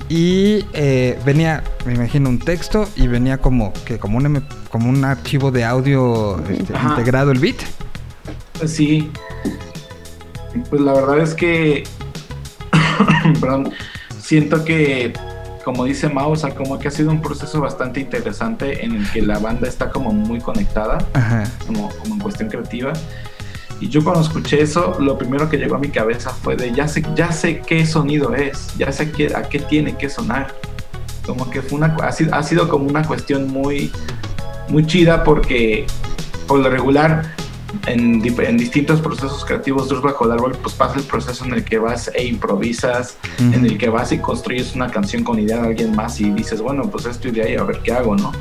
[0.08, 4.88] y eh, venía, me imagino, un texto y venía como que como un M- como
[4.88, 7.56] un archivo de audio este, integrado el beat.
[8.66, 9.10] Sí.
[10.70, 11.84] Pues la verdad es que.
[13.40, 13.72] perdón.
[14.20, 15.14] Siento que,
[15.64, 19.10] como dice Mao, o sea, como que ha sido un proceso bastante interesante en el
[19.10, 21.44] que la banda está como muy conectada, Ajá.
[21.66, 22.92] como, como en cuestión creativa.
[23.80, 26.88] Y yo cuando escuché eso, lo primero que llegó a mi cabeza fue de ya
[26.88, 30.54] sé, ya sé qué sonido es, ya sé qué, a qué tiene que sonar.
[31.24, 33.92] Como que fue una, ha sido, ha sido como una cuestión muy,
[34.68, 35.86] muy chida porque
[36.46, 37.34] por lo regular
[37.86, 41.64] en, en distintos procesos creativos de bajo el árbol pues pasa el proceso en el
[41.64, 45.68] que vas e improvisas, en el que vas y construyes una canción con idea de
[45.68, 48.32] alguien más y dices, bueno, pues esto y ahí a ver qué hago, ¿no?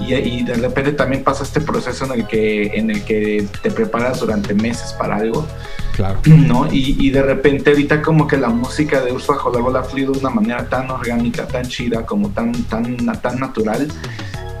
[0.00, 3.70] Y, y de repente también pasa este proceso en el que, en el que te
[3.70, 5.46] preparas durante meses para algo,
[5.94, 6.18] Claro.
[6.26, 6.66] ¿no?
[6.72, 9.84] Y, y de repente ahorita como que la música de Ursula bajo el árbol ha
[9.84, 13.86] fluido de una manera tan orgánica, tan chida, como tan, tan, tan natural,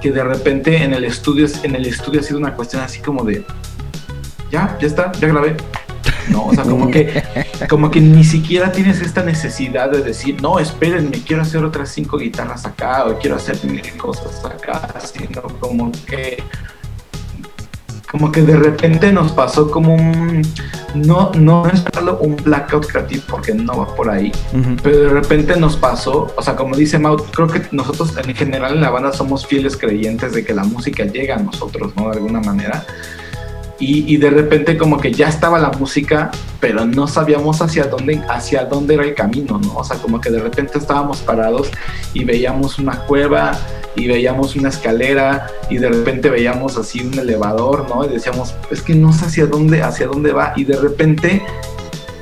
[0.00, 3.24] que de repente en el estudio, en el estudio ha sido una cuestión así como
[3.24, 3.44] de,
[4.54, 5.56] ya, ya está, ya grabé.
[6.28, 7.22] No, o sea, como que,
[7.68, 12.18] como que ni siquiera tienes esta necesidad de decir, no, espérenme, quiero hacer otras cinco
[12.18, 16.42] guitarras acá o quiero hacer mil cosas acá, sino como que,
[18.10, 20.42] como que de repente nos pasó como un,
[20.94, 24.76] no, no es solo un blackout creativo porque no va por ahí, Ujú.
[24.84, 28.74] pero de repente nos pasó, o sea, como dice Mau, creo que nosotros en general
[28.74, 32.04] en la banda somos fieles creyentes de que la música llega a nosotros, ¿no?
[32.10, 32.86] De alguna manera.
[33.80, 38.64] Y, de repente como que ya estaba la música, pero no sabíamos hacia dónde, hacia
[38.64, 39.74] dónde era el camino, ¿no?
[39.74, 41.70] O sea, como que de repente estábamos parados
[42.14, 43.58] y veíamos una cueva
[43.96, 48.04] y veíamos una escalera y de repente veíamos así un elevador, ¿no?
[48.04, 50.52] Y decíamos, es que no sé hacia dónde, hacia dónde va.
[50.56, 51.42] Y de repente,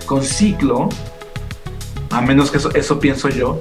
[0.06, 0.88] con ciclo,
[2.10, 3.58] a menos que eso, eso pienso yo,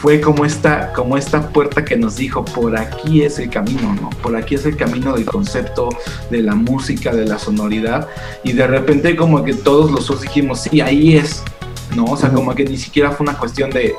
[0.00, 4.10] fue como esta, como esta puerta que nos dijo, por aquí es el camino, ¿no?
[4.22, 5.88] Por aquí es el camino del concepto,
[6.30, 8.06] de la música, de la sonoridad.
[8.44, 11.42] Y de repente como que todos los dos dijimos, sí, ahí es,
[11.96, 12.04] ¿no?
[12.04, 13.96] O sea, como que ni siquiera fue una cuestión de,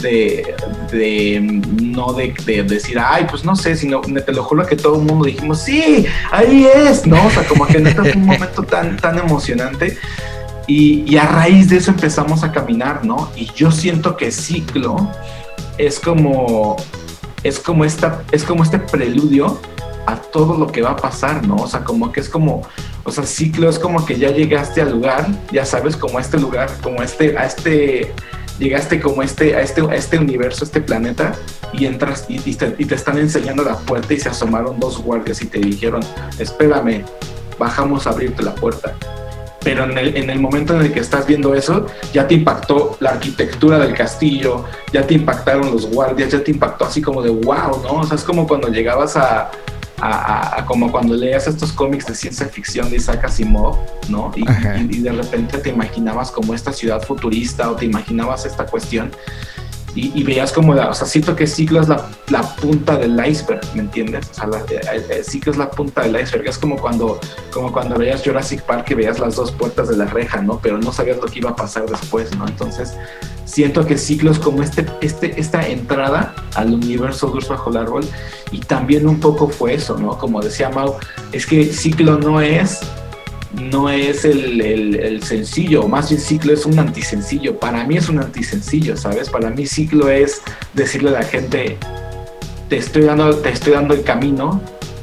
[0.00, 0.54] de,
[0.92, 1.40] de
[1.82, 5.06] no de, de decir, ay, pues no sé, sino te lo juro que todo el
[5.06, 7.26] mundo dijimos, sí, ahí es, ¿no?
[7.26, 9.98] O sea, como que neta fue un momento tan, tan emocionante.
[10.68, 13.32] Y, y a raíz de eso empezamos a caminar, ¿no?
[13.34, 15.10] Y yo siento que ciclo
[15.86, 16.76] es como
[17.42, 19.58] es como esta es como este preludio
[20.06, 21.56] a todo lo que va a pasar, ¿no?
[21.56, 22.62] O sea, como que es como,
[23.04, 26.38] o sea, ciclo es como que ya llegaste al lugar, ya sabes, como a este
[26.38, 28.12] lugar, como este, a este,
[28.58, 31.32] llegaste como este, a este, a este universo, a este planeta,
[31.72, 35.40] y entras y te, y te están enseñando la puerta y se asomaron dos guardias
[35.42, 36.02] y te dijeron,
[36.38, 37.04] espérame,
[37.58, 38.96] bajamos a abrirte la puerta.
[39.62, 42.96] Pero en el, en el momento en el que estás viendo eso, ya te impactó
[43.00, 47.28] la arquitectura del castillo, ya te impactaron los guardias, ya te impactó así como de
[47.30, 48.00] wow, ¿no?
[48.00, 49.50] O sea, es como cuando llegabas a,
[50.00, 53.76] a, a- a como cuando leías estos cómics de ciencia ficción de Isaac Asimov,
[54.08, 54.32] ¿no?
[54.34, 54.78] Y, Ajá.
[54.78, 59.10] y- y de repente te imaginabas como esta ciudad futurista o te imaginabas esta cuestión
[59.94, 63.18] y, y veías como la, o sea, siento que Ciclo es la, la punta del
[63.26, 64.28] iceberg, ¿me entiendes?
[64.30, 64.58] O sea, la,
[64.92, 67.18] el- el Ciclo es la punta del iceberg, es como cuando,
[67.52, 70.58] como cuando veías Jurassic Park y veías las dos puertas de la reja, ¿no?
[70.62, 72.46] Pero no sabías lo que iba a pasar después, ¿no?
[72.46, 72.94] Entonces,
[73.44, 78.04] siento que Ciclo es como este, este, esta entrada al universo Durs bajo el árbol
[78.52, 80.16] y también un poco fue eso, ¿no?
[80.18, 80.94] Como decía Mau,
[81.32, 82.78] es que Ciclo no es
[83.54, 87.58] no es el, el- el sencillo, más bien ciclo es un antisencillo.
[87.58, 89.28] Para mí es un antisencillo, ¿sabes?
[89.28, 90.42] Para mí ciclo es
[90.74, 91.76] decirle a la gente,
[92.68, 94.60] te estoy dando, te estoy dando el camino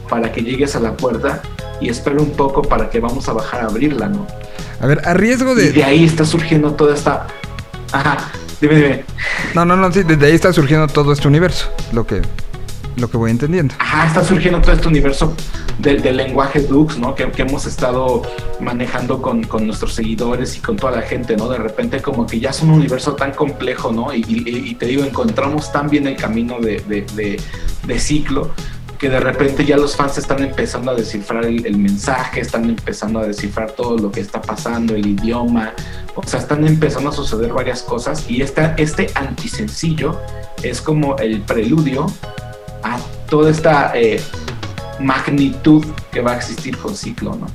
[0.10, 1.42] para que llegues a la puerta
[1.82, 4.26] y espero un poco para que vamos a bajar a abrirla, ¿no?
[4.80, 5.84] A ver, a riesgo Y de de...
[5.84, 7.28] ahí está surgiendo toda esta...
[7.92, 8.32] Ajá,
[8.62, 9.04] dime, dime.
[9.54, 12.22] No, no, no, sí, desde ahí está surgiendo todo este universo, lo que,
[12.98, 13.76] lo que voy entendiendo.
[13.80, 15.34] Ajá, está surgiendo todo este universo
[15.80, 17.14] del, del lenguaje Dux, ¿no?
[17.16, 18.24] Que, que hemos estado
[18.60, 21.48] manejando con, con nuestros seguidores y con toda la gente, ¿no?
[21.48, 24.14] De repente como que ya es un universo tan complejo, ¿no?
[24.14, 27.40] Y, y- y te digo, encontramos tan bien el camino de, de- de-
[27.86, 28.52] de ciclo
[28.98, 33.20] que de repente ya los fans están empezando a descifrar el, el mensaje, están empezando
[33.20, 35.74] a descifrar todo lo que está pasando, el idioma,
[36.16, 40.20] o sea, están empezando a suceder varias cosas y esta, este antisencillo
[40.64, 42.08] es como el preludio
[42.84, 42.98] a
[43.30, 44.22] toda esta eh,
[45.00, 47.48] magnitud que va a existir con Ciclo, ¿no?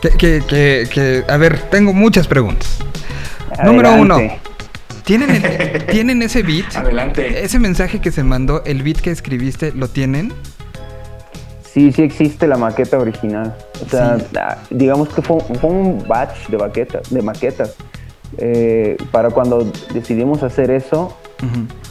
[0.00, 2.78] Que, que, que, que- a ver, tengo muchas preguntas.
[3.64, 4.18] Número uno.
[5.04, 6.74] ¿Tienen, el- ¿Tienen ese beat?
[6.76, 7.44] Adelante.
[7.44, 10.32] Ese mensaje que se mandó, el beat que escribiste, ¿lo tienen?
[11.72, 13.54] Sí, sí existe la maqueta original.
[13.84, 14.26] O sea, Sí.
[14.70, 17.10] digamos que fue, fue un batch de maquetas.
[17.10, 17.74] De maquetas.
[18.38, 21.16] Eh, para cuando decidimos hacer eso,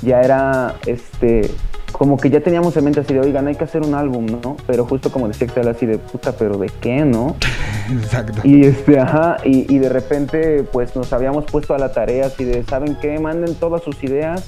[0.01, 1.51] ya era este
[1.93, 4.57] como que ya teníamos en mente así de, oigan, hay que hacer un álbum, ¿no?
[4.67, 7.35] Pero justo como decía Excel, así de, puta, pero ¿de qué, no?
[7.91, 8.41] Exacto.
[8.43, 12.43] Y este, ajá, y, y de repente, pues nos habíamos puesto a la tarea así
[12.43, 13.17] de, ¿saben qué?
[13.19, 14.45] Manden todas sus ideas,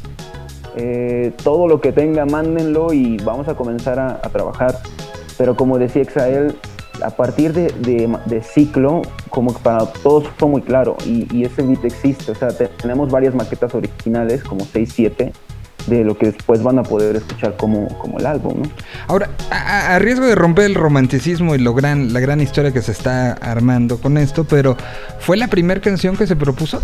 [0.75, 4.79] eh, todo lo que tenga, mándenlo y vamos a comenzar a, a trabajar.
[5.37, 6.55] Pero como decía Exael,
[7.03, 11.43] a partir de, de- de ciclo, como que para todos fue muy claro, y, y
[11.43, 15.33] ese beat existe, o sea, te- tenemos varias maquetas originales, como 6, 7,
[15.87, 18.69] de lo que después van a poder escuchar como, como el álbum, ¿no?
[19.07, 22.91] Ahora, a, riesgo de romper el romanticismo y lo gran, la gran historia que se
[22.91, 24.75] está armando con esto, pero
[25.19, 26.81] ¿fue la primera canción que se propuso?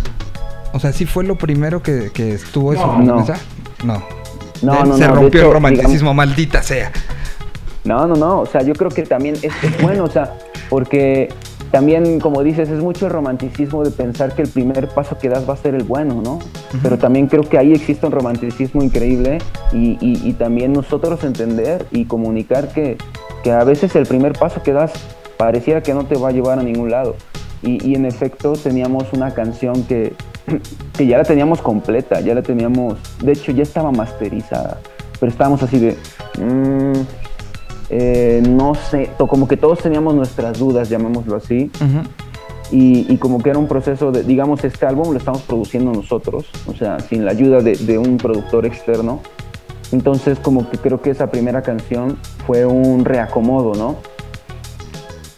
[0.74, 2.86] O sea, ¿sí fue lo primero que, que estuvo eso?
[2.98, 3.26] No.
[3.26, 3.26] No.
[3.84, 4.22] No.
[4.62, 6.92] No, no, Se rompió hecho, el romanticismo, maldita sea.
[7.84, 10.34] No, no, no, o sea, yo creo que también es, es bueno, o sea,
[10.70, 11.30] porque
[11.72, 15.48] también, como dices, es mucho el romanticismo de pensar que el primer paso que das
[15.50, 16.40] va a ser el bueno, ¿no?
[16.84, 19.38] Pero también creo que ahí existe un romanticismo increíble
[19.72, 22.98] y, y- y también nosotros entender y comunicar que,
[23.44, 24.92] que a veces el primer paso que das
[25.38, 27.16] pareciera que no te va a llevar a ningún lado.
[27.64, 30.14] Y, y en efecto teníamos una canción que,
[30.98, 34.80] que ya la teníamos completa, ya la teníamos, de hecho ya estaba masterizada,
[35.20, 35.96] pero estábamos así de...
[36.40, 36.94] mm,
[37.94, 41.70] eh, no sé, como que todos teníamos nuestras dudas, llamémoslo así,
[42.72, 46.46] y, y como que era un proceso de, digamos, este álbum lo estamos produciendo nosotros,
[46.68, 49.20] o sea, sin la ayuda de, de un productor externo.
[49.92, 52.18] Entonces, como que creo que esa primera canción
[52.48, 53.98] fue un reacomodo, ¿no?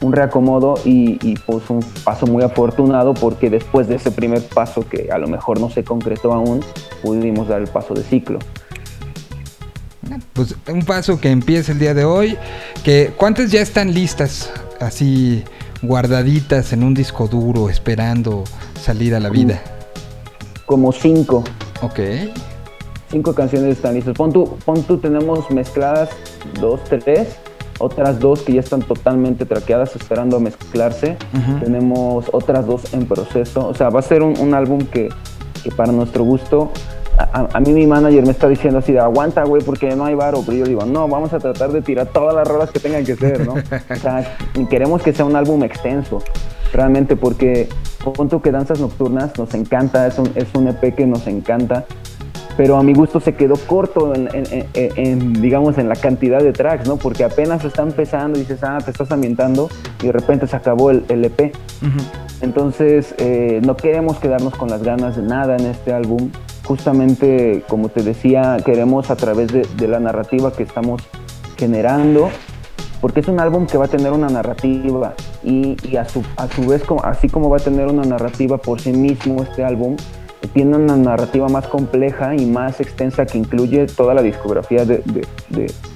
[0.02, 4.88] Un reacomodo y, y, pues un paso muy afortunado porque después de ese primer paso
[4.88, 6.60] que a lo mejor no se concretó aún,
[7.02, 8.38] pudimos dar el paso de ciclo.
[10.34, 12.38] Pues un paso que empieza el día de hoy.
[12.84, 14.52] Que, ¿Cuántas ya están listas?
[14.80, 15.44] Así
[15.82, 18.44] guardaditas en un disco duro, esperando
[18.82, 19.62] salir a la vida.
[20.66, 21.44] Como cinco,
[21.82, 22.00] Ok.
[23.12, 24.16] cinco canciones están listas.
[24.16, 26.10] Pon tú, pon tú, tenemos mezcladas
[26.60, 27.36] dos, tres,
[27.80, 31.18] otras dos que ya están totalmente traqueadas esperando a mezclarse.
[31.62, 33.68] Tenemos otras dos en proceso.
[33.68, 35.10] O sea, va a ser un, un álbum que,
[35.64, 36.72] que para nuestro gusto,
[37.18, 40.42] a, mí mi manager me está diciendo así de aguanta, güey, porque no hay varo.
[40.46, 43.16] Pero yo digo, no, vamos a tratar de tirar todas las rolas que tengan que
[43.16, 43.54] ser, ¿no?
[43.54, 44.36] O sea,
[44.70, 46.20] queremos que sea un álbum extenso.
[46.74, 47.70] Realmente, porque
[48.16, 51.86] punto que Danzas Nocturnas nos encanta, es un, es un EP que nos encanta,
[52.58, 56.40] pero a mi gusto se quedó corto en, en- en- en, digamos, en la cantidad
[56.42, 56.98] de tracks, ¿no?
[56.98, 59.70] Porque apenas está empezando y dices, ah, te estás ambientando
[60.02, 61.54] y de repente se acabó el, el EP.
[62.42, 66.30] Entonces, eh, no queremos quedarnos con las ganas de nada en este álbum.
[66.66, 71.02] Justamente, como te decía, queremos a través de, la narrativa que estamos
[71.58, 72.30] generando,
[73.02, 76.66] porque es un álbum que va a tener una narrativa y, a, su, a su
[76.66, 79.98] vez, así como va a tener una narrativa por sí mismo este álbum,
[80.54, 85.28] tiene una narrativa más compleja y más extensa que incluye toda la discografía de, de-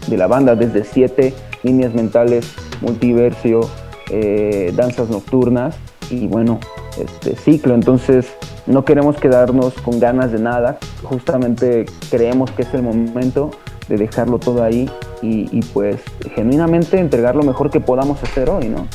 [0.07, 3.61] de- la banda, desde 7 líneas mentales, multiversio,
[4.09, 5.76] eh, danzas nocturnas
[6.09, 6.59] y bueno,
[7.00, 7.74] este ciclo.
[7.74, 8.28] Entonces
[8.66, 13.52] no queremos quedarnos con ganas de nada, justamente creemos que es el momento
[13.88, 14.89] de dejarlo todo ahí
[15.22, 15.98] y, y pues
[16.36, 18.86] genuinamente entregar lo mejor que podamos hacer hoy, ¿no?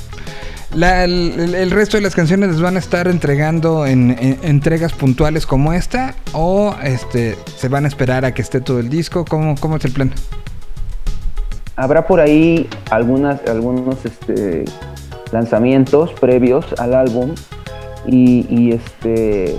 [0.74, 4.92] La- el, el resto de las canciones les van a estar entregando en, en- entregas
[4.92, 9.24] puntuales como esta o este se van a esperar a que esté todo el disco.
[9.28, 10.12] ¿Cómo, cómo es el plan?
[11.76, 14.64] Habrá por ahí algunas, algunos este,
[15.30, 17.34] lanzamientos previos al álbum
[18.06, 19.56] y, y, este,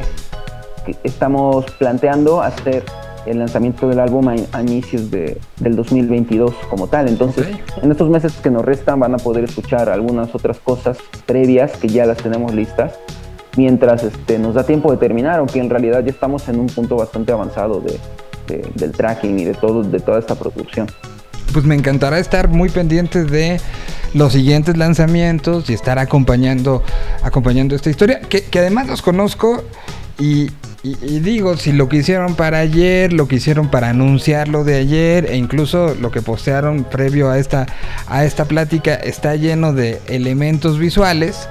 [1.04, 2.84] estamos planteando hacer
[3.26, 7.08] el lanzamiento del álbum a, a inicios de, del 2022 como tal.
[7.08, 7.48] Entonces,
[7.82, 11.88] en estos meses que nos restan van a poder escuchar algunas otras cosas previas que
[11.88, 13.00] ya las tenemos listas
[13.56, 16.98] mientras este, nos da tiempo de terminar, aunque en realidad ya estamos en un punto
[16.98, 17.98] bastante avanzado de,
[18.48, 20.88] de- del tracking y de, todo, de toda esta producción.
[21.52, 23.60] Pues me encantará estar muy pendiente de
[24.14, 26.84] los siguientes lanzamientos y estar acompañando,
[27.24, 29.64] acompañando esta historia, que, además los conozco
[30.20, 30.50] y,
[30.84, 35.26] digo, si lo que hicieron para ayer, lo que hicieron para anunciar lo de ayer
[35.26, 37.66] e incluso lo que postearon previo a esta,
[38.08, 41.48] a esta plática está lleno de elementos visuales.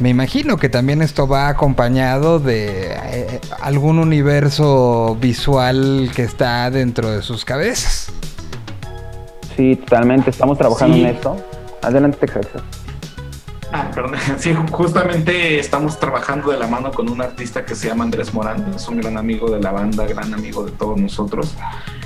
[0.00, 7.10] Me imagino que también esto va acompañado de eh, algún universo visual que está dentro
[7.10, 8.12] de sus cabezas.
[9.58, 10.30] Sí, totalmente.
[10.30, 11.02] Estamos trabajando Sí.
[11.02, 11.36] en esto.
[11.82, 12.46] Adelante, Texas.
[13.72, 14.12] Ah, perdón.
[14.38, 18.72] Sí, justamente estamos trabajando de la mano con un artista que se llama Andrés Morán,
[18.76, 21.54] es un gran amigo de la banda, gran amigo de todos nosotros.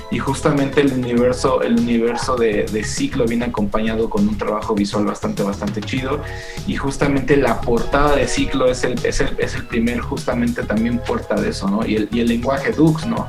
[0.09, 5.05] Y justamente el universo, el universo de, de Ciclo viene acompañado con un trabajo visual
[5.05, 6.21] bastante, bastante chido.
[6.65, 10.97] Y justamente la portada de Ciclo es el, es el, es el primer, justamente también
[10.97, 11.85] puerta de eso, ¿no?
[11.85, 13.27] Y el, y el lenguaje Dux, ¿no?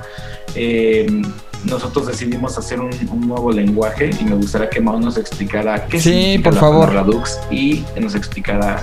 [0.54, 1.22] Eh,
[1.64, 5.98] nosotros decidimos hacer un, un nuevo lenguaje y me gustaría que Mao nos explicara qué
[6.00, 6.86] Sí, significa por la favor.
[6.88, 8.82] palabra Dux y nos explicara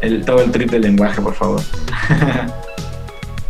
[0.00, 1.60] el, todo el trip del lenguaje, por favor.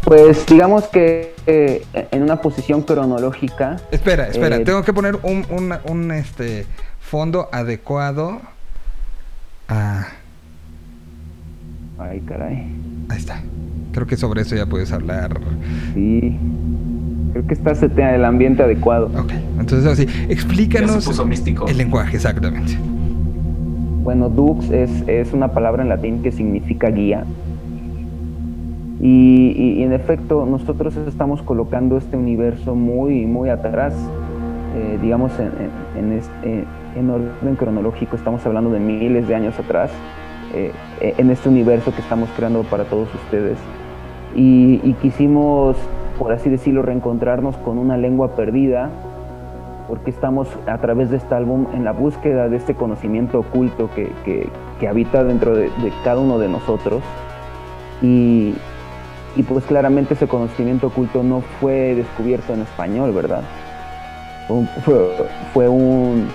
[0.02, 5.46] Pues digamos que eh, en una posición cronológica, Espera, espera, Eh, tengo que poner un,
[5.50, 6.66] un- un, este
[7.00, 8.40] fondo adecuado.
[9.68, 10.08] Ah,
[11.98, 12.66] ay caray,
[13.08, 13.42] ahí está.
[13.92, 15.38] Creo que sobre eso ya puedes hablar.
[15.94, 16.36] sí,
[17.32, 19.06] creo que está sete- el ambiente adecuado.
[19.18, 21.66] Ok, entonces así, Ya se explícanos puso místico.
[21.68, 22.76] el lenguaje exactamente.
[24.02, 27.24] Bueno, dux es, es una palabra en latín que significa guía.
[29.00, 33.94] Y, y- y en efecto, nosotros estamos colocando este universo muy, muy atrás.
[34.76, 36.64] Eh, digamos, en, en- en este-
[36.98, 39.90] en orden cronológico, estamos hablando de miles de años atrás,
[40.54, 43.56] eh, eh, en este universo que estamos creando para todos ustedes.
[44.36, 45.76] Y, y quisimos,
[46.20, 48.90] por así decirlo, reencontrarnos con una lengua perdida,
[49.88, 54.12] porque estamos a través de este álbum en la búsqueda de este conocimiento oculto que,
[54.26, 54.50] que-
[54.86, 55.70] habita dentro de,
[56.04, 57.02] cada uno de nosotros.
[58.02, 58.54] Y,
[59.48, 63.40] pues claramente ese conocimiento oculto no fue descubierto en español, ¿verdad?
[64.46, 64.68] Fue, un-
[65.54, 66.28] fue- un,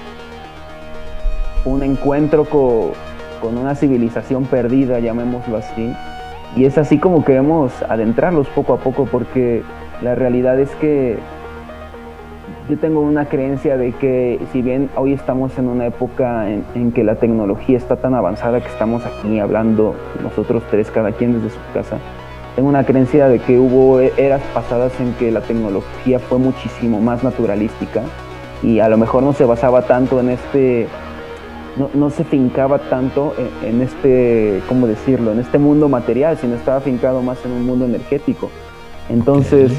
[1.66, 2.92] un encuentro co-
[3.40, 5.94] con una civilización perdida, llamémoslo así.
[6.56, 9.64] Y es así como queremos adentrarlos poco a poco porque
[10.02, 11.18] la realidad es que
[12.70, 16.92] yo tengo una creencia de que si bien hoy estamos en una época en, en
[16.92, 21.50] que la tecnología está tan avanzada que estamos aquí hablando nosotros tres, cada quien desde
[21.50, 21.98] su casa,
[22.56, 27.02] tengo una creencia de que hubo e- eras pasadas en que la tecnología fue muchísimo
[27.02, 28.02] más naturalística
[28.64, 30.88] y a lo mejor no se basaba tanto en este,
[31.78, 36.56] no, no se fincaba tanto en, en este, ¿cómo decirlo?, en este mundo material, sino
[36.56, 38.50] estaba fincado más en un mundo energético.
[39.10, 39.72] Entonces,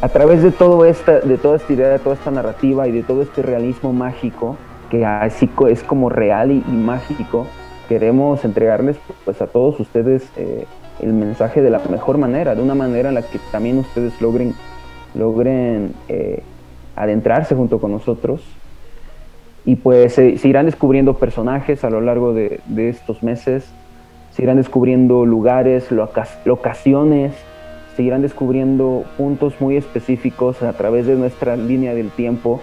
[0.00, 3.02] a través de todo esta, de toda esta idea, de toda esta narrativa y de
[3.02, 4.56] todo este realismo mágico,
[4.90, 7.46] que así es como real y, y mágico,
[7.88, 10.66] queremos entregarles pues a todos ustedes eh,
[11.00, 14.54] el mensaje de la mejor manera, de una manera en la que también ustedes logren,
[15.14, 16.42] logren eh,
[16.94, 18.40] adentrarse junto con nosotros.
[19.66, 23.70] Y pues se, se irán descubriendo personajes a lo largo de, de estos meses,
[24.30, 25.90] se irán descubriendo lugares,
[26.44, 27.34] locaciones,
[27.96, 32.60] se irán descubriendo puntos muy específicos a través de nuestra línea del tiempo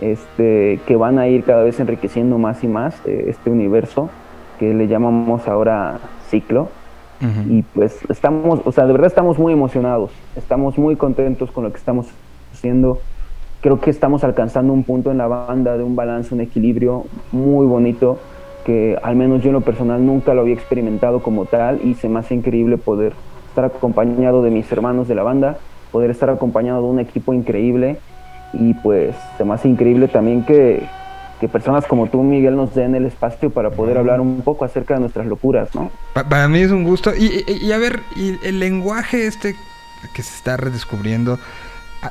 [0.00, 4.08] este, que van a ir cada vez enriqueciendo más y más eh, este universo
[4.58, 6.68] que le llamamos ahora ciclo.
[7.48, 11.70] Y pues estamos, o sea, de verdad estamos muy emocionados, estamos muy contentos con lo
[11.70, 12.08] que estamos
[12.52, 12.98] haciendo.
[13.62, 17.64] Creo que estamos alcanzando un punto en la banda de un balance, un equilibrio muy
[17.66, 18.18] bonito
[18.66, 22.08] que al menos yo en lo personal nunca lo había experimentado como tal y se
[22.08, 23.12] me hace increíble poder
[23.48, 25.58] estar acompañado de mis hermanos de la banda,
[25.92, 27.98] poder estar acompañado de un equipo increíble
[28.52, 30.82] y pues se me hace increíble también que,
[31.40, 34.94] que personas como tú, Miguel, nos den el espacio para poder hablar un poco acerca
[34.94, 35.90] de nuestras locuras, ¿no?
[36.14, 37.12] Pa- para mí es un gusto.
[37.16, 39.54] Y, y- y a ver, y el lenguaje este
[40.14, 41.38] que se está redescubriendo,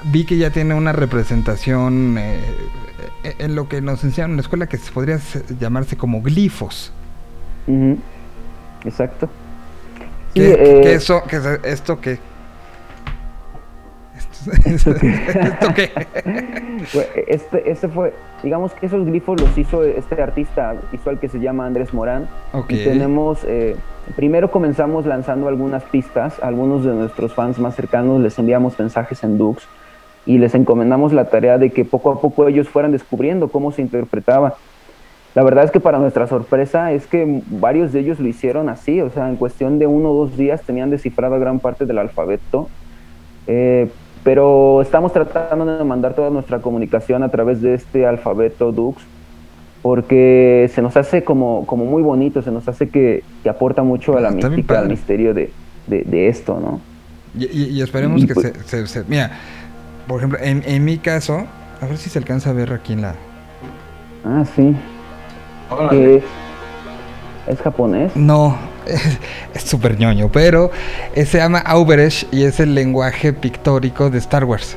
[0.06, 2.40] vi que ya tiene una representación eh,
[3.24, 6.22] eh, en lo que nos enseñaron en la escuela que se podría se- llamarse como
[6.22, 6.92] glifos.
[8.86, 9.28] Exacto.
[10.34, 12.20] Sí, ¿Qué, eh, qué eso, qué es esto qué?
[14.66, 15.92] Esto, ¿Esto qué?
[17.28, 18.12] Este, este fue,
[18.42, 22.28] digamos que esos glifos los hizo este artista visual que se llama Andrés Morán.
[22.54, 22.72] Ok.
[22.72, 23.76] Y tenemos, eh,
[24.16, 29.24] primero comenzamos lanzando algunas pistas, a algunos de nuestros fans más cercanos les enviamos mensajes
[29.24, 29.68] en Dux
[30.26, 33.82] y les encomendamos la tarea de que poco a poco ellos fueran descubriendo cómo se
[33.82, 34.56] interpretaba.
[35.34, 39.00] La verdad es que para nuestra sorpresa es que varios de ellos lo hicieron así,
[39.02, 42.68] o sea, en cuestión de uno o dos días tenían descifrado gran parte del alfabeto.
[43.48, 43.90] Eh,
[44.24, 49.02] pero estamos tratando de mandar toda nuestra comunicación a través de este alfabeto Dux,
[49.82, 54.16] porque se nos hace como, como muy bonito, se nos hace que, que aporta mucho
[54.18, 55.52] a la está mística, al misterio de,
[55.88, 56.82] de, de esto, ¿no?
[57.36, 59.32] Y, y- y esperemos Y que pues- se, se- se- Mira,
[60.12, 61.48] por ejemplo, en, en mi caso,
[61.82, 63.16] a ver si se alcanza a ver aquí en la...
[64.26, 64.76] Ah, sí.
[65.94, 66.24] Es,
[67.48, 68.14] es japonés.
[68.14, 68.58] No,
[69.54, 70.70] es súper ñoño, pero
[71.16, 74.76] eh, se llama Auberesh y es el lenguaje pictórico de Star Wars.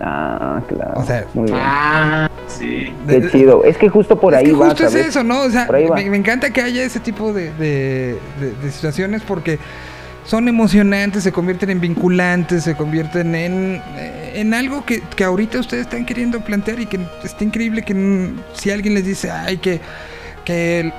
[0.00, 0.94] Ah, claro.
[0.96, 1.58] O sea, muy bien.
[1.62, 2.92] Ah, sí.
[3.06, 3.62] De- Qué chido.
[3.62, 5.06] Es que justo por es ahí que va, justo es ¿sabes?
[5.06, 5.42] eso, ¿no?
[5.42, 9.60] O sea, me, me encanta que haya ese tipo de, de- de- de situaciones porque
[10.24, 15.58] son emocionantes, se convierten en vinculantes, se convierten en, eh, en algo que, que ahorita
[15.58, 19.80] ustedes están queriendo plantear y que está increíble que si alguien les dice, ay, que,
[20.44, 20.92] que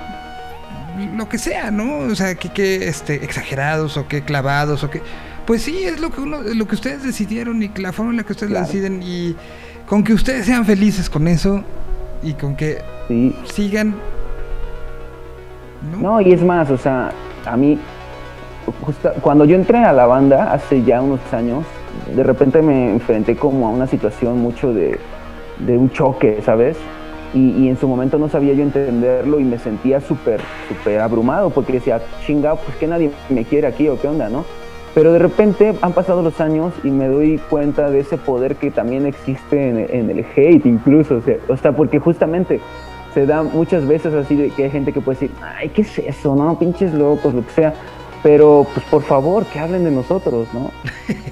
[1.16, 2.00] lo que sea, ¿no?
[2.00, 5.02] O sea, que, que este, exagerados o que clavados o que...
[5.46, 8.24] Pues sí, es lo que uno, lo que ustedes decidieron y la forma en la
[8.24, 9.36] que ustedes lo deciden y
[9.88, 11.64] con que ustedes sean felices con eso
[12.24, 13.36] y con que Sí.
[13.54, 13.96] sigan.
[15.92, 15.98] ¿no?
[15.98, 17.12] No, y es más, o sea,
[17.46, 17.80] a mí,
[18.82, 21.66] justa- cuando yo entré a la banda hace ya unos años,
[22.16, 25.00] de repente me enfrenté como a una situación mucho de,
[25.60, 26.78] de un choque, ¿sabes?
[27.34, 31.50] Y, y en su momento no sabía yo entenderlo y me sentía súper, súper abrumado
[31.50, 34.44] porque decía, chingado, pues que nadie me quiere aquí o qué onda, ¿no?
[34.94, 38.72] Pero de repente han pasado los años y me doy cuenta de ese poder que
[38.72, 42.60] también existe en, en el hate incluso, o sea, o sea, porque justamente
[43.14, 45.98] se da muchas veces así de que hay gente que puede decir, ay, ¿qué es
[46.00, 46.36] eso?
[46.36, 47.74] No, pinches locos, lo que sea.
[48.24, 50.70] Pero, pues por favor, que hablen de nosotros, ¿no?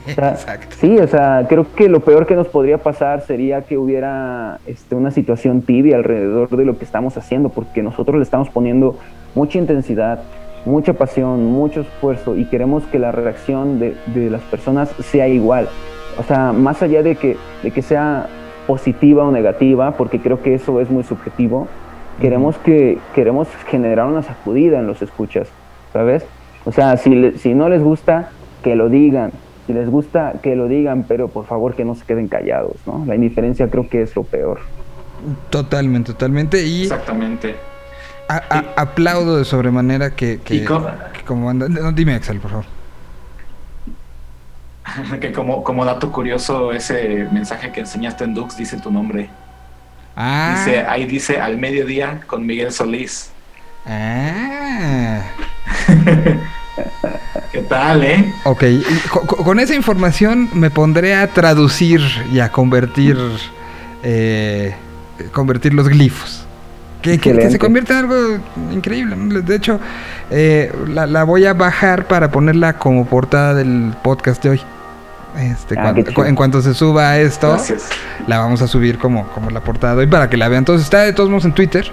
[0.08, 0.76] O sea, Exacto.
[0.80, 4.96] Sí, o sea, creo que lo peor que nos podría pasar sería que hubiera este,
[4.96, 8.98] una situación tibia alrededor de lo que estamos haciendo, porque nosotros le estamos poniendo
[9.36, 10.24] mucha intensidad,
[10.66, 15.70] mucha pasión, mucho esfuerzo y queremos que la reacción de, de las personas sea igual.
[16.18, 18.28] O sea, más allá de que, de que sea
[18.68, 21.68] positiva o negativa, porque creo que eso es muy subjetivo,
[22.20, 25.48] queremos que queremos generar una sacudida en los escuchas,
[25.94, 26.26] ¿sabes?
[26.70, 28.30] O sea, si, si no les gusta,
[28.64, 29.32] que lo digan.
[29.66, 33.04] Si les gusta, que lo digan, pero por favor que no se queden callados, ¿no?
[33.08, 34.60] La indiferencia creo que es lo peor.
[35.50, 36.64] Totalmente, totalmente.
[36.64, 37.56] Y Exactamente.
[38.28, 42.40] a- a- aplaudo de sobremanera que, que, Y co- que como banda- no, dime, Axel,
[42.40, 42.66] por favor.
[45.20, 49.28] Que como, como dato curioso, ese mensaje que enseñaste en Dux dice tu nombre.
[50.16, 53.32] Ah, Dice, ahí dice al mediodía con Miguel Solís.
[53.88, 55.22] ah.
[57.52, 58.34] ¿Qué tal, eh?
[58.44, 62.02] Ok, y con esa información me pondré a traducir
[62.32, 63.18] y a convertir
[64.04, 64.76] eh,
[65.32, 66.46] convertir los glifos.
[67.02, 68.40] Que, que- que se convierte en algo
[68.74, 69.16] increíble.
[69.16, 69.42] ¿no?
[69.42, 69.80] De hecho,
[70.30, 74.62] eh, la, la voy a bajar para ponerla como portada del podcast de hoy.
[75.40, 77.88] Este, Ah, cu- en cuanto se suba esto, Gracias.
[78.28, 80.60] la vamos a subir como, como la portada de hoy para que la vean.
[80.62, 81.90] Entonces está de todos modos en Twitter.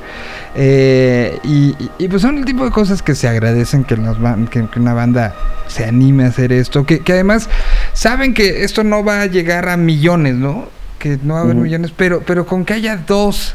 [0.57, 4.21] Eh, y, y- y, pues son el tipo de cosas que se agradecen que, nos
[4.21, 5.35] van- que, que una banda
[5.69, 6.85] se anime a hacer esto.
[6.87, 7.49] Que, que además
[7.93, 10.65] saben que esto no va a llegar a millones, ¿no?
[10.99, 13.55] Que no va a haber millones, pero, pero con que haya dos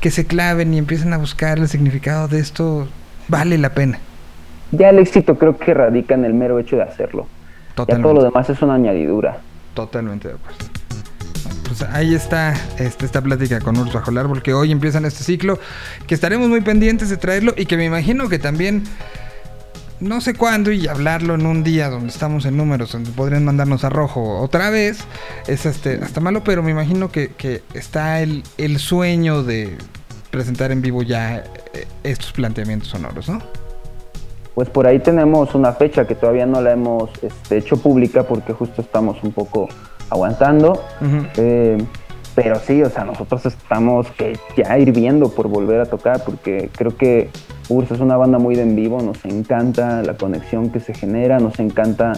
[0.00, 2.88] que se claven y empiecen a buscar el significado de esto,
[3.26, 3.98] vale la pena.
[4.70, 7.26] Ya el éxito creo que radica en el mero hecho de hacerlo.
[7.78, 8.24] Ya todo lo Totalmente.
[8.24, 9.38] demás es una añadidura.
[9.74, 10.58] Totalmente de acuerdo.
[11.66, 15.22] Pues ahí está este, esta plática con Urs bajo el árbol, que hoy empiezan este
[15.22, 15.58] ciclo,
[16.06, 18.84] que estaremos muy pendientes de traerlo y que me imagino que también,
[20.00, 23.84] no sé cuándo, y hablarlo en un día donde estamos en números, donde podrían mandarnos
[23.84, 25.00] a rojo otra vez,
[25.46, 29.76] es este, hasta malo, pero me imagino que, que está el, el sueño de
[30.30, 31.36] presentar en vivo ya
[31.74, 33.42] eh, estos planteamientos sonoros, ¿no?
[34.58, 38.52] Pues por ahí tenemos una fecha que todavía no la hemos este, hecho pública porque
[38.52, 39.68] justo estamos un poco
[40.10, 40.82] aguantando.
[41.36, 41.78] Eh,
[42.34, 46.96] Pero sí, o sea, nosotros estamos que ya hirviendo por volver a tocar, porque creo
[46.96, 47.30] que
[47.68, 51.38] URSS es una banda muy de en vivo, nos encanta la conexión que se genera,
[51.38, 52.14] nos encanta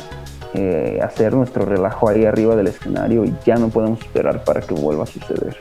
[0.55, 4.73] eh, hacer nuestro relajo ahí arriba del escenario y ya no podemos esperar para que
[4.73, 5.59] vuelva a suceder.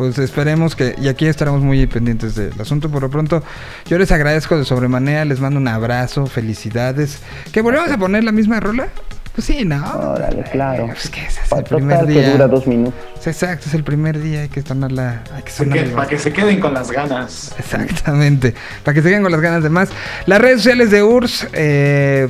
[0.00, 2.88] Pues esperemos que, y aquí estaremos muy pendientes del asunto.
[2.88, 3.42] Por lo pronto,
[3.84, 7.18] yo les agradezco de sobremanera, les mando un abrazo, felicidades.
[7.52, 8.88] ¿Que volvemos a poner la misma rola?
[9.34, 9.84] Pues sí, ¿no?
[9.84, 10.86] Órale, claro.
[10.86, 12.32] Pues que ese es el primer total que día.
[12.32, 13.26] dura dos minutos.
[13.26, 16.60] Exacto, es el primer día, hay que sonarla, hay que sonarla para que se queden
[16.60, 17.54] con las ganas.
[17.58, 19.90] Exactamente, para que se queden con las ganas de más.
[20.24, 22.28] Las redes sociales de URSS, eh,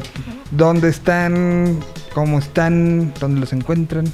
[0.51, 1.79] ¿dónde están?
[2.15, 3.15] ¿Cómo están?
[3.21, 4.07] ¿Dónde los encuentran?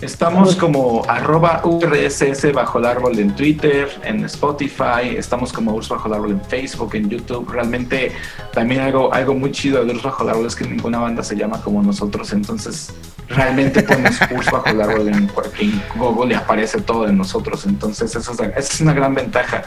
[0.00, 6.06] Estamos como arroba URSS bajo el árbol en Twitter, en Spotify, estamos como URSS bajo
[6.06, 7.50] el árbol en Facebook, en YouTube.
[7.50, 8.12] Realmente
[8.52, 11.34] también algo, algo muy chido de URSS bajo el árbol es que ninguna banda se
[11.34, 12.94] llama como nosotros, entonces
[13.28, 18.14] realmente pones URSS bajo el árbol en, en Google y aparece todo de nosotros, entonces
[18.14, 19.64] esa es, esa es una gran ventaja.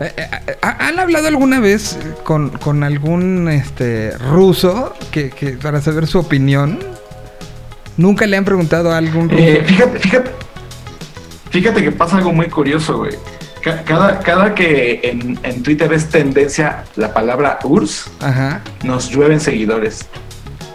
[0.00, 5.80] Eh, eh, eh, ¿Han hablado alguna vez con, con algún este ruso que, que para
[5.80, 6.95] saber su opinión?
[7.96, 9.30] ¿Nunca le han preguntado a algún?
[9.32, 10.30] Eh, fíjate, fíjate,
[11.50, 13.14] fíjate que pasa algo muy curioso, güey.
[13.62, 18.60] Ca- Cada, cada que en, en Twitter es tendencia la palabra URSS, Ajá.
[18.84, 20.06] nos llueven seguidores.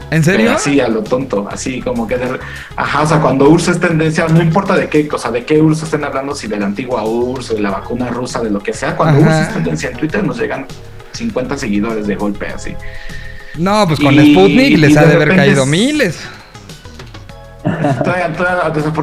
[0.10, 0.48] ¿En serio?
[0.48, 2.38] Pero así a lo tonto, así como que de-
[2.76, 5.84] ajá, o sea, cuando URSS es tendencia, no importa de qué cosa, de qué URSS
[5.84, 8.74] estén hablando, si de la antigua URSS, o de la vacuna rusa, de lo que
[8.74, 9.30] sea, cuando Ajá.
[9.30, 10.66] URSS es tendencia en Twitter nos llegan
[11.14, 12.74] 50 seguidores de golpe así.
[13.58, 16.20] No, pues con Y- Sputnik les y ha de haber caído es- miles.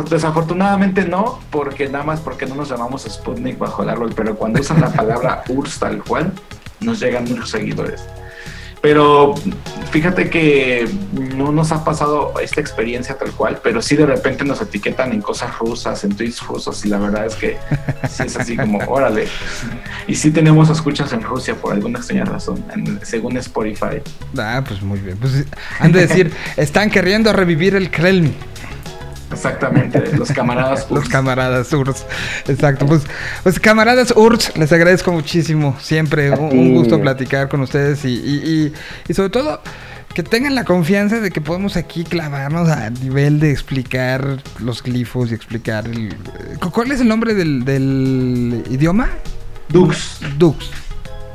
[0.08, 4.60] Desafortunadamente no, porque nada más porque no nos llamamos Sputnik bajo el árbol, pero cuando
[4.60, 6.32] usan la palabra URSS tal cual,
[6.80, 8.04] nos llegan muchos seguidores.
[8.80, 9.34] Pero
[9.90, 10.88] fíjate que
[11.34, 15.20] no nos ha pasado esta experiencia tal cual, pero sí de repente nos etiquetan en
[15.20, 17.56] cosas rusas, en tweets rusos, y la verdad es que
[18.08, 19.26] sí es así como, órale.
[20.06, 24.00] Y sí tenemos escuchas en Rusia por alguna extraña razón, en- según Spotify.
[24.38, 25.16] Ah, pues muy bien.
[25.18, 25.44] Pues
[25.80, 28.34] han de decir, están queriendo revivir el Kremlin.
[29.32, 31.08] Exactamente, los camaradas Los URSS.
[31.10, 32.06] camaradas URSS.
[32.48, 32.86] Exacto.
[32.86, 33.02] Pues,
[33.42, 35.76] pues camaradas URSS, les agradezco muchísimo.
[35.80, 38.72] Siempre un, gusto platicar con ustedes y, y, y-
[39.08, 39.60] y sobre todo
[40.14, 45.30] que tengan la confianza de que podemos aquí clavarnos a nivel de explicar los glifos
[45.30, 46.16] y explicar el...
[46.72, 49.10] ¿Cuál es el nombre del, del idioma?
[49.68, 50.18] Dux.
[50.38, 50.70] Dux.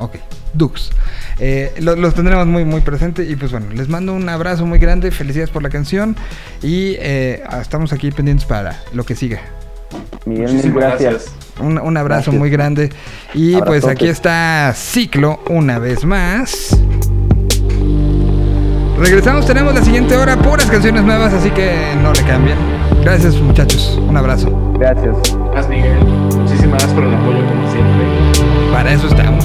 [0.00, 0.16] Ok,
[0.54, 0.90] Dux.
[1.38, 3.24] Eh, lo- los tendremos muy, muy presente.
[3.24, 5.10] Y pues bueno, les mando un abrazo muy grande.
[5.10, 6.16] Felicidades por la canción.
[6.62, 9.40] Y eh, estamos aquí pendientes para lo que siga.
[10.26, 11.10] Miguel, mil Muchísimas gracias.
[11.12, 11.34] gracias.
[11.60, 12.34] Un, un abrazo Gracias.
[12.40, 12.90] muy grande.
[13.34, 16.76] Y pues aquí está Ciclo una vez más.
[18.98, 22.56] Regresamos, tenemos la siguiente hora, puras canciones nuevas, así que no le cambien.
[23.02, 24.72] Gracias muchachos, un abrazo.
[24.78, 25.16] Gracias.
[25.52, 25.98] Gracias, Miguel.
[26.04, 28.72] Muchísimas gracias por el apoyo, como siempre.
[28.72, 29.44] Para eso estamos.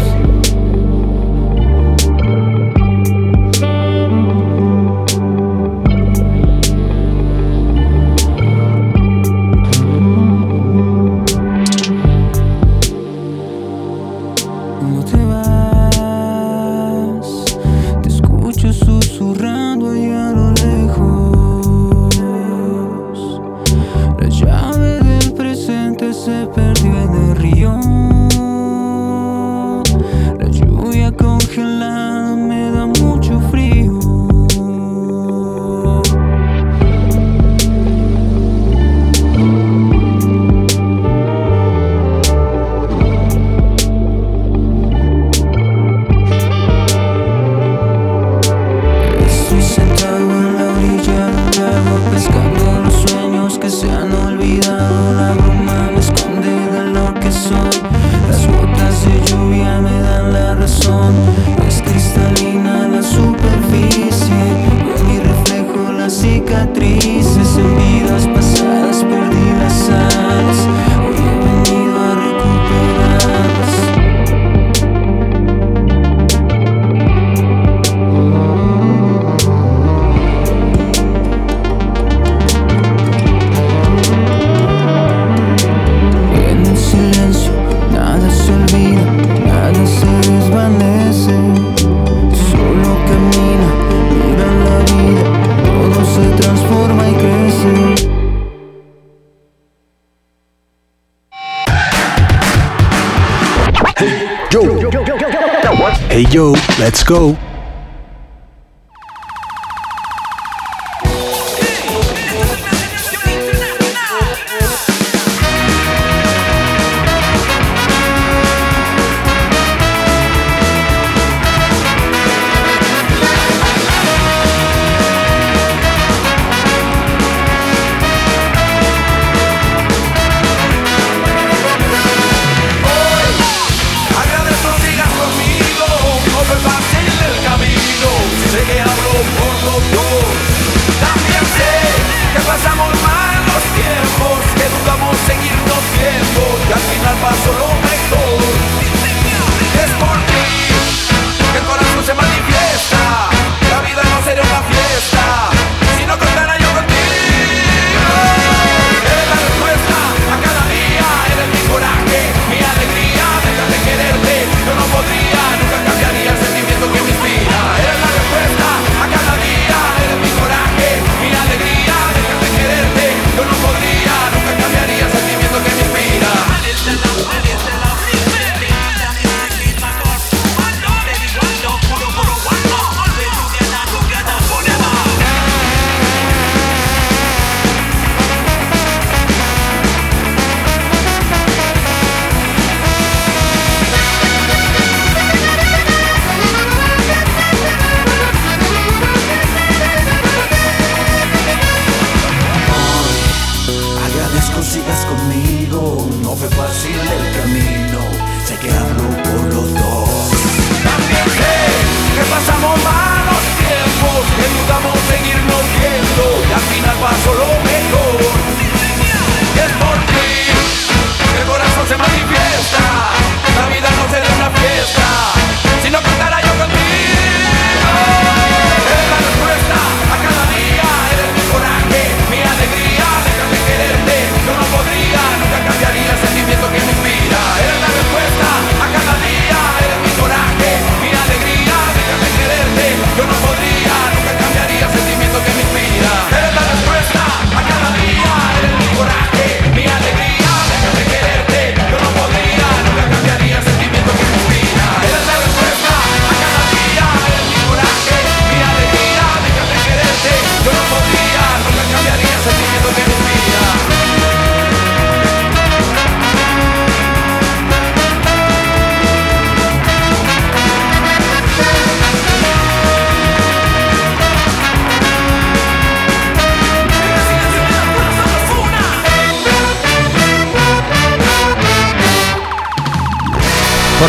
[106.90, 107.39] Let's go.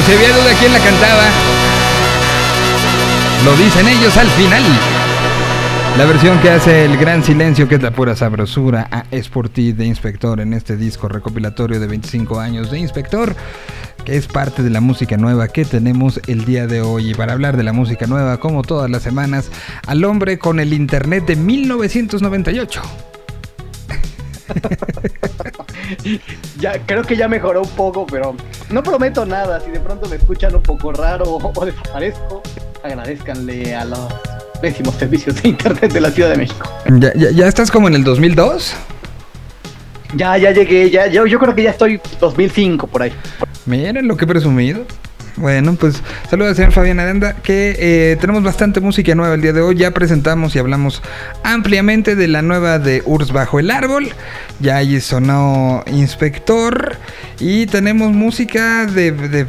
[0.06, 1.24] Si había duda quién la cantaba.
[3.44, 4.62] Lo dicen ellos al final.
[5.98, 9.48] La versión que hace el gran silencio, que es la pura sabrosura, a Es por
[9.50, 13.34] ti de Inspector en este disco recopilatorio de 25 años de Inspector,
[14.04, 17.10] que es parte de la música nueva que tenemos el día de hoy.
[17.10, 19.50] Y para hablar de la música nueva, como todas las semanas,
[19.86, 23.09] al hombre con el internet de 1998.
[26.60, 28.34] Ya, creo que ya mejoró un poco, pero
[28.70, 29.60] no prometo nada.
[29.60, 32.42] Si de pronto me escuchan un poco raro o desaparezco,
[32.82, 34.08] agradezcanle a los
[34.62, 36.70] décimos servicios de internet de la Ciudad de México.
[36.98, 38.74] ¿Ya, ya, ya estás como en el 2002?
[40.14, 43.12] Ya, ya llegué, ya, yo, yo creo que ya estoy 2005 por ahí.
[43.66, 44.84] Miren lo que he presumido.
[45.40, 49.54] Bueno, pues saludos al señor Fabián Aranda, que eh, tenemos bastante música nueva el día
[49.54, 49.74] de hoy.
[49.74, 51.02] Ya presentamos y hablamos
[51.42, 54.10] ampliamente de la nueva de Urs Bajo el Árbol.
[54.60, 56.98] Ya ahí sonó Inspector.
[57.38, 59.46] Y tenemos música de,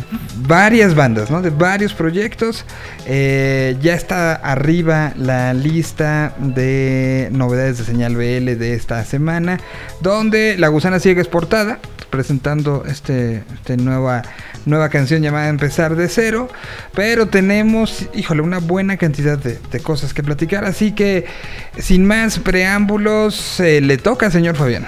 [0.48, 1.42] varias bandas, ¿no?
[1.42, 2.64] De varios proyectos.
[3.06, 9.60] Eh, ya está arriba la lista de novedades de señal BL de esta semana.
[10.00, 11.80] Donde La Gusana Ciega es portada.
[12.10, 14.22] Presentando este, este nueva
[14.66, 16.50] nueva canción llamada Empezar de Cero.
[16.94, 20.66] Pero tenemos, híjole, una buena cantidad de, de cosas que platicar.
[20.66, 21.26] Así que,
[21.78, 24.86] sin más preámbulos, eh, le toca, señor Fabián.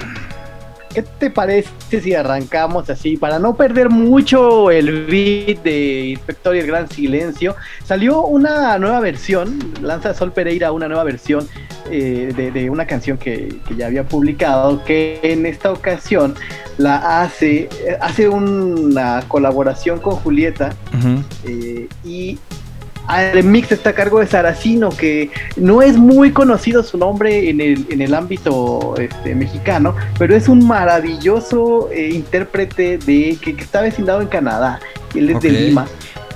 [0.94, 3.18] ¿Qué te parece si arrancamos así?
[3.18, 9.00] Para no perder mucho el beat de Inspector y el Gran Silencio, salió una nueva
[9.00, 11.48] versión, lanza Sol Pereira una nueva versión
[11.90, 16.36] eh, de, de una canción que, que ya había publicado, que en esta ocasión
[16.78, 20.76] la hace, eh, hace una colaboración con Julieta
[21.46, 22.40] eh, y
[23.10, 27.62] el mix está a cargo de Saracino, que no es muy conocido su nombre en
[27.62, 33.64] el, en el ámbito este, mexicano, pero es un maravilloso eh, intérprete de que, que
[33.64, 34.80] está vecindado en Canadá.
[35.14, 35.86] Él es de Lima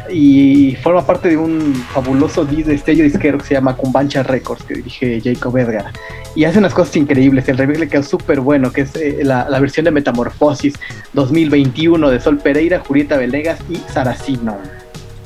[0.09, 5.21] y forma parte de un fabuloso destello disquero que se llama Cumbancha Records, que dirige
[5.21, 5.91] Jacob Edgar.
[6.35, 7.47] Y hace unas cosas increíbles.
[7.49, 10.75] El remix le quedó súper bueno, que es eh, la, la versión de Metamorfosis
[11.13, 14.57] 2021 de Sol Pereira, Julieta Venegas y Saracino.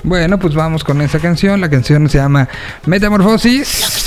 [0.03, 1.61] Bueno, pues vamos con esa canción.
[1.61, 2.47] La canción se llama
[2.85, 4.00] Metamorfosis.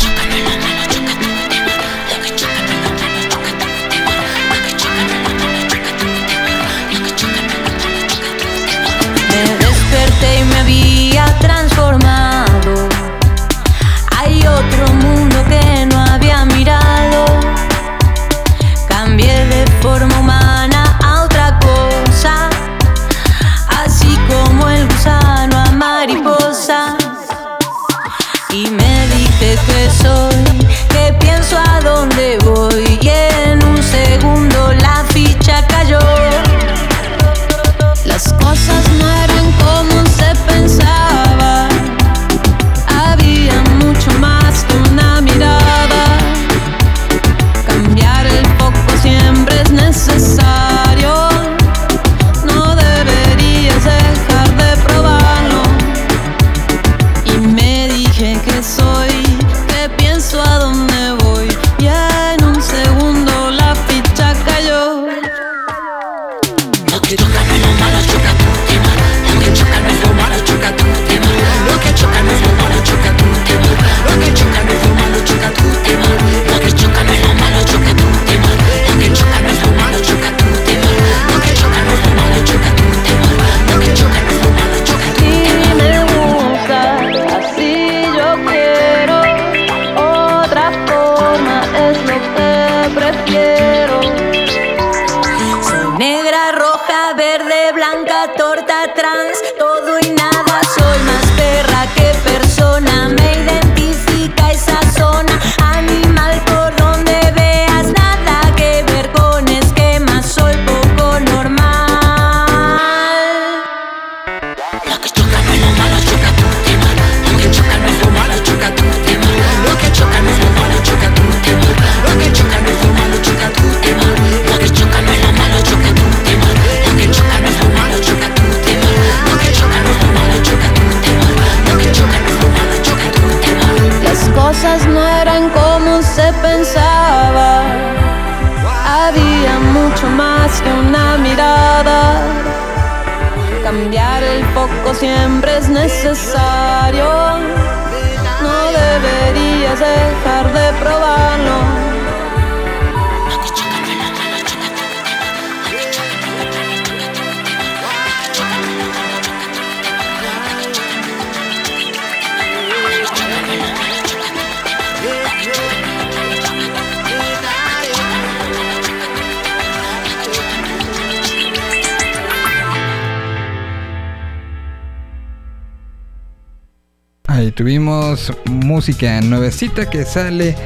[178.74, 180.56] Música nuevecita que sale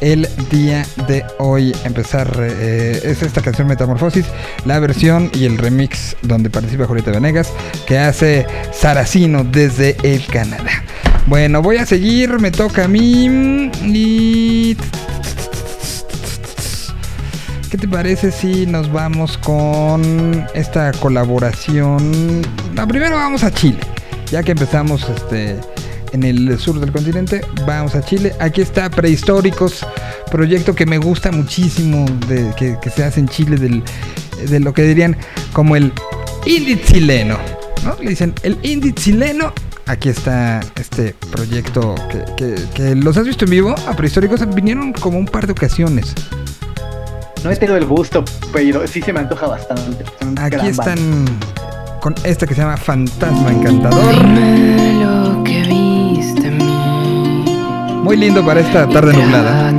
[0.00, 1.74] el día de hoy.
[1.84, 4.24] Empezar eh, es esta canción Metamorfosis,
[4.64, 7.52] la versión y el remix donde participa Julieta Venegas
[7.84, 10.84] que hace Saracino desde el Canadá.
[11.26, 14.76] Bueno, voy a seguir, me toca a mí y
[17.68, 22.42] ¿Qué te parece si nos vamos con esta colaboración?
[22.74, 23.80] No, primero vamos a Chile.
[24.30, 25.58] Ya que empezamos este
[26.12, 28.34] en el sur del continente, vamos a Chile.
[28.40, 29.84] Aquí está Prehistóricos,
[30.30, 33.82] proyecto que me gusta muchísimo de, que, que se hace en Chile del,
[34.48, 35.16] de lo que dirían
[35.52, 35.92] como el
[36.46, 37.38] indie chileno.
[37.84, 37.94] ¿no?
[38.02, 39.52] Le dicen el indie chileno.
[39.88, 43.74] Aquí está este proyecto que, que- que los has visto en vivo.
[43.86, 46.12] A Prehistóricos vinieron como un par de ocasiones.
[47.44, 50.04] No he tenido el gusto, pero sí se me antoja bastante.
[50.40, 50.98] Aquí están
[52.00, 54.12] con esta que se llama Fantasma Encantador.
[54.16, 55.85] Dime lo que mí.
[58.06, 59.72] Muy lindo para esta tarde nublada.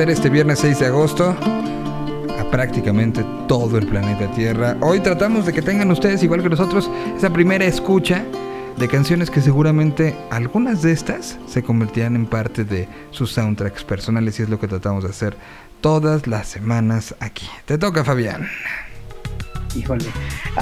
[0.00, 1.36] Conocer este viernes 6 de agosto
[2.38, 4.74] a prácticamente todo el planeta Tierra.
[4.80, 8.24] Hoy tratamos de que tengan ustedes, igual que nosotros, esa primera escucha
[8.78, 14.40] de canciones que seguramente algunas de estas se convertirán en parte de sus soundtracks personales
[14.40, 15.36] y es lo que tratamos de hacer
[15.82, 17.46] todas las semanas aquí.
[17.66, 18.48] Te toca, Fabián.
[19.76, 20.06] Híjole.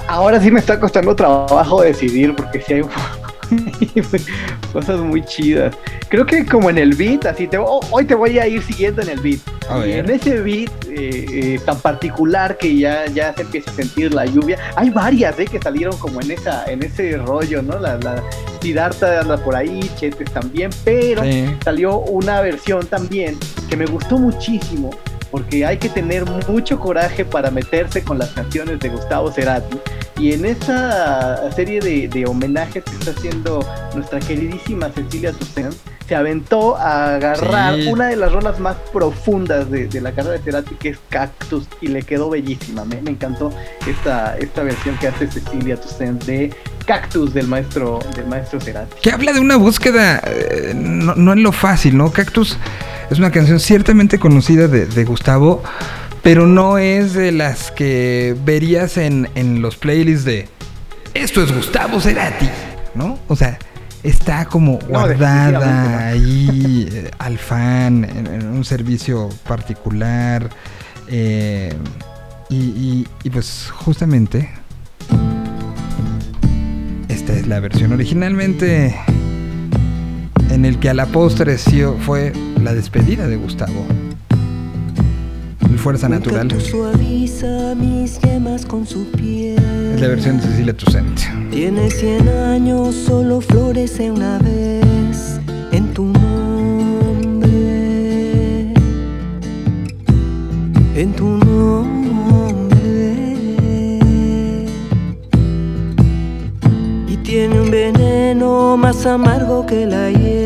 [0.09, 2.83] Ahora sí me está costando trabajo decidir porque sí hay
[4.73, 5.77] cosas muy chidas.
[6.09, 9.03] Creo que como en el beat, así te, oh, hoy te voy a ir siguiendo
[9.03, 9.41] en el beat.
[9.69, 9.99] A ver.
[9.99, 14.25] en ese beat eh, eh, tan particular que ya, ya se empieza a sentir la
[14.25, 14.57] lluvia.
[14.77, 17.79] Hay varias eh, que salieron como en esa en ese rollo, ¿no?
[17.79, 18.23] La, la
[18.63, 21.45] Siddhartha anda por ahí, Chetes también, pero Sí.
[21.63, 23.37] salió una versión también
[23.69, 24.91] que me gustó muchísimo
[25.31, 29.77] porque hay que tener mucho coraje para meterse con las canciones de Gustavo Cerati
[30.19, 33.61] y en esa serie de, de homenajes que está haciendo
[33.95, 35.75] nuestra queridísima Cecilia Toussaint
[36.09, 37.89] se aventó a agarrar Sí.
[37.89, 41.69] una de las rolas más profundas de, de la carrera de Cerati que es Cactus
[41.83, 43.53] y le quedó bellísima me, me encantó
[43.87, 46.55] esta, esta versión que hace Cecilia Toussaint de
[46.87, 51.43] Cactus del maestro del maestro Cerati Que habla de una búsqueda, eh, no, no en
[51.43, 52.11] lo fácil, ¿no?
[52.11, 52.57] Cactus
[53.11, 55.63] es una canción ciertamente conocida de, de Gustavo,
[56.23, 60.49] pero no es de las que verías en, en los playlists de
[61.15, 62.49] Esto es Gustavo Cerati,
[62.95, 63.19] ¿no?
[63.29, 63.59] O sea,
[64.03, 65.99] está como guardada no.
[65.99, 70.49] ahí eh, al fan, en, en un servicio particular.
[71.09, 71.75] eh,
[72.51, 74.49] y, y- y pues justamente
[77.09, 78.95] esta es la versión originalmente
[80.51, 81.59] en el que a la postre
[82.07, 83.87] fue la despedida de Gustavo.
[88.87, 89.59] Su piel.
[89.95, 91.21] Es la versión de Cecilia Toussaint.
[91.51, 95.41] Tiene 100 años, solo florece una vez
[95.73, 97.49] en tu nombre.
[100.95, 102.79] En tu nombre.
[107.09, 110.38] Y tiene un veneno más amargo que la hiel.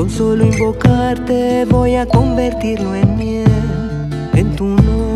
[0.00, 3.44] Con solo invocarte voy a convertirlo en miel.
[4.32, 5.10] En tu nombre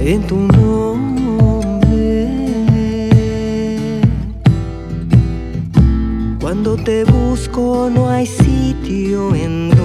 [0.00, 1.60] en tu nombre.
[6.40, 9.77] Cuando te busco no hay sitio en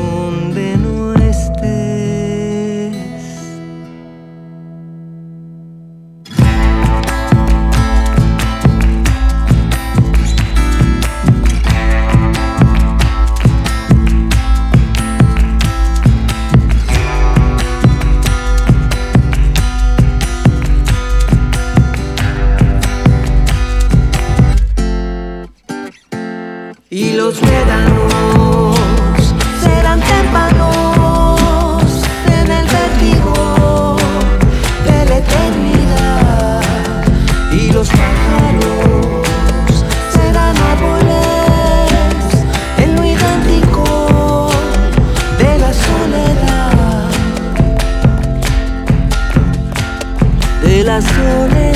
[50.93, 51.73] la soledad.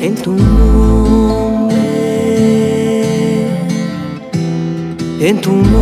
[0.00, 1.76] en tu nombre,
[5.20, 5.77] en tu nombre.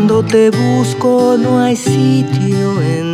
[0.00, 3.09] Cuando te busco no hay sitio en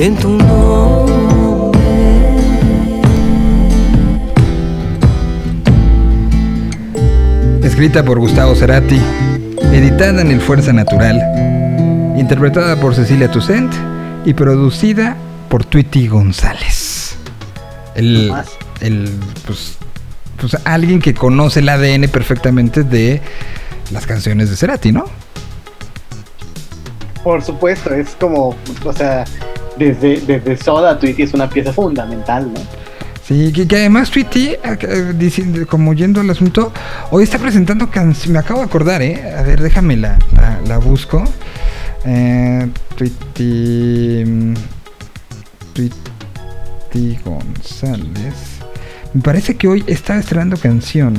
[0.00, 1.78] en tu nombre.
[7.62, 9.00] Escrita por Gustavo Cerati,
[9.72, 13.72] editada en el Fuerza Natural, interpretada por Cecilia Toussaint
[14.24, 15.16] y producida
[15.50, 17.16] por Tweety González.
[17.94, 18.32] El,
[18.80, 19.10] el
[19.46, 19.76] pues,
[20.38, 23.20] pues alguien que conoce el ADN perfectamente de
[23.90, 25.04] las canciones de Cerati, ¿no?
[27.22, 29.26] Por supuesto, es como, o sea,
[29.80, 32.60] desde, desde Soda, Tweety es una pieza fundamental, ¿no?
[33.26, 36.72] Sí, que, que además Tweety, eh, diciendo- como yendo al asunto,
[37.10, 39.34] hoy está presentando canciones, me acabo de acordar, ¿eh?
[39.38, 40.18] A ver, déjame la,
[40.66, 41.24] la, busco.
[42.04, 42.68] Eh,
[44.26, 44.54] mm,
[45.74, 48.34] Tweety González.
[49.14, 51.14] Me parece que hoy está estrenando canción.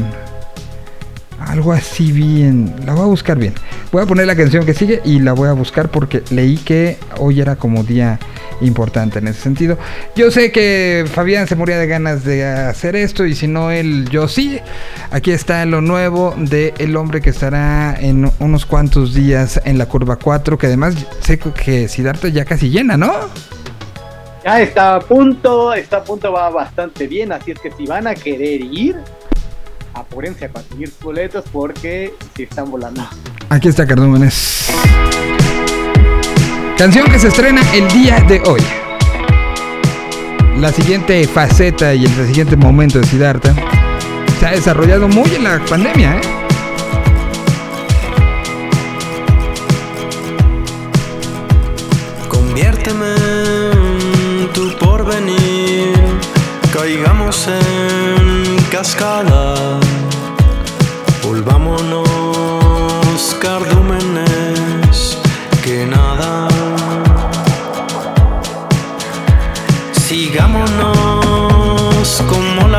[1.40, 2.76] Algo así bien.
[2.86, 3.54] La voy a buscar bien.
[3.92, 6.98] Voy a poner la canción que sigue y la voy a buscar porque leí que
[7.20, 8.20] hoy era como día
[8.62, 9.78] importante en ese sentido.
[10.16, 14.08] Yo sé que Fabián se moría de ganas de hacer esto y si no él,
[14.10, 14.60] yo sí.
[15.12, 19.86] Aquí está lo nuevo de El hombre que estará en unos cuantos días en la
[19.88, 23.14] curva 4, que además sé que Siddhartha ya casi llena, ¿no?
[24.44, 28.08] Ya está a punto, está a punto, va bastante bien, así es que si van
[28.08, 28.98] a querer ir,
[29.94, 33.08] apúrense a conseguir boletos porque si están volando.
[33.50, 34.72] Aquí está Cardúmenes.
[36.78, 38.62] Canción que se estrena el día de hoy.
[40.58, 43.54] La siguiente faceta y el siguiente momento de Siddhartha
[44.40, 46.22] se ha desarrollado muy en la pandemia, ¿eh?
[52.28, 53.16] Conviérteme
[53.72, 55.94] en tu porvenir,
[56.74, 59.80] caigamos en cascada,
[61.24, 62.02] volvámonos
[63.42, 63.91] cardúmenes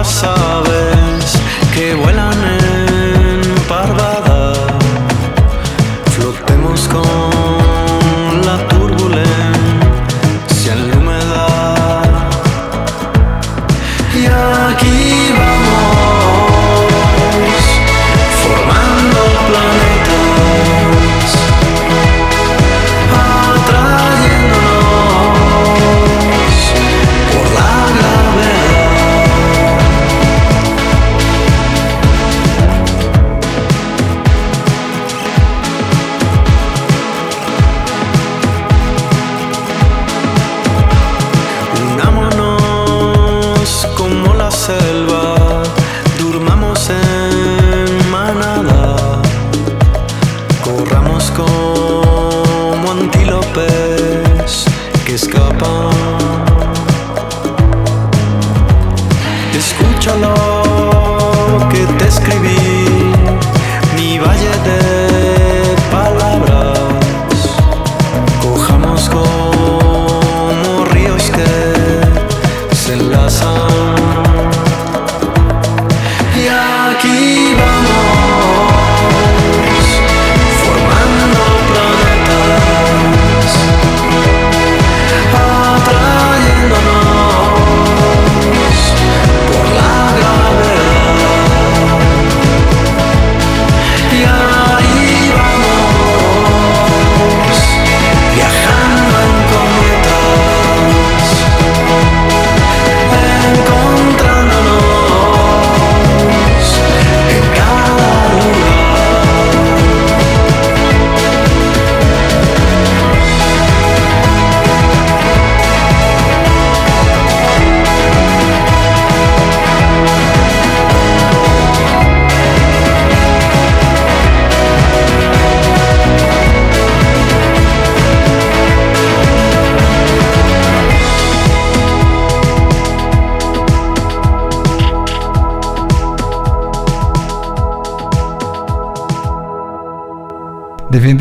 [0.03, 0.42] como las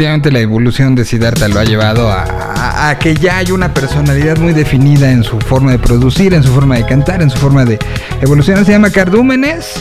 [0.01, 4.51] Definitivamente la evolución de Siddhartha lo ha llevado a, que ya hay una personalidad muy
[4.51, 7.77] definida en su forma de producir, en su forma de cantar, en su forma de
[8.19, 8.65] evolucionar.
[8.65, 9.75] Se llama Cardúmenes.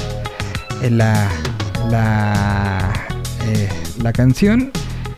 [0.83, 1.27] Eh, La,
[1.91, 2.93] la,
[3.47, 3.71] eh,
[4.03, 4.71] la canción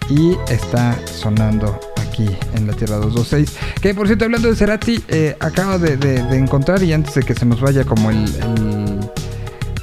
[0.08, 3.58] y está sonando aquí en la Tierra 226.
[3.80, 7.44] Que por cierto, hablando de Cerati, eh, acabo de, encontrar y antes de que se
[7.44, 8.24] nos vaya como el,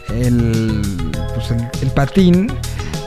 [0.10, 0.82] el, el,
[1.36, 2.50] pues patín,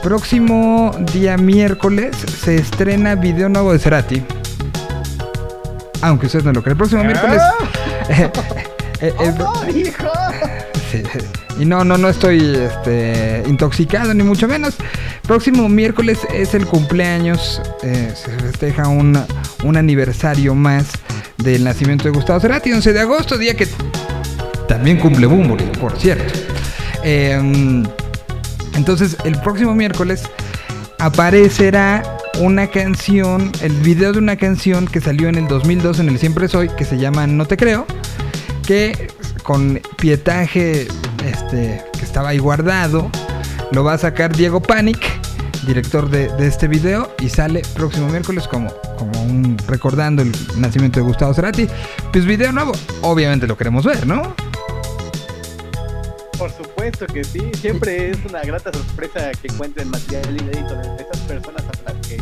[0.03, 4.21] próximo día miércoles se estrena video nuevo de Cerati.
[6.01, 7.41] Aunque ustedes no lo creen, el próximo miércoles...
[8.09, 8.29] eh,
[8.99, 10.11] eh, eh, ¡Oh, hijo!
[10.91, 11.03] Sí,
[11.57, 14.75] Y no, no, no estoy este, intoxicado, ni mucho menos.
[15.25, 17.61] Próximo miércoles es el cumpleaños.
[17.81, 19.17] eh, se festeja un,
[19.63, 20.91] un aniversario más
[21.37, 23.69] del nacimiento de Gustavo Cerati, 11 de agosto, día que
[24.67, 26.33] también cumple Bumburi, por cierto.
[28.75, 30.23] Entonces, el próximo miércoles
[30.99, 32.03] aparecerá
[32.39, 36.47] una canción, el video de una canción que salió en el 2002 en el Siempre
[36.47, 37.85] Soy, que se llama No Te Creo,
[38.65, 39.09] que
[39.43, 40.87] con pietaje
[41.25, 43.09] este, que estaba ahí guardado,
[43.71, 44.99] lo va a sacar Diego Panic,
[45.67, 51.05] director de, este video, y sale próximo miércoles como, como un recordando el nacimiento de
[51.05, 51.67] Gustavo Cerati.
[52.11, 54.35] Pues video nuevo, obviamente lo queremos ver, ¿no?
[56.43, 61.17] Por supuesto que sí, siempre es una grata sorpresa que encuentren material inédito de esas
[61.21, 62.17] personas a las que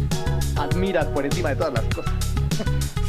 [0.57, 2.13] admiras por encima de todas las cosas.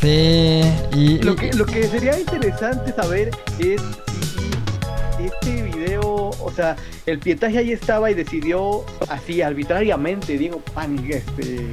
[0.00, 0.62] Sí,
[0.94, 3.82] y, Lo que, lo que sería interesante saber es
[5.18, 11.10] si este video, o sea, el pietaje ahí estaba y decidió así arbitrariamente, Diego Panic,
[11.10, 11.68] este,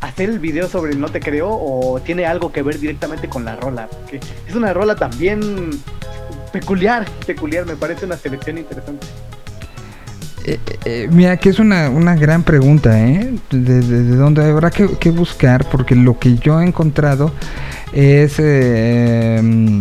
[0.00, 3.44] hacer el video sobre el No Te Creo o tiene algo que ver directamente con
[3.44, 3.86] la rola.
[3.86, 5.70] Porque es una rola también
[6.52, 9.06] peculiar, peculiar, me parece una selección interesante.
[10.44, 13.32] Eh, eh, mira, que es una, una gran pregunta, ¿eh?
[13.50, 17.32] De, de- de dónde habrá que, que buscar, porque lo que yo he encontrado
[17.92, 18.34] es...
[18.38, 19.80] eh, mm,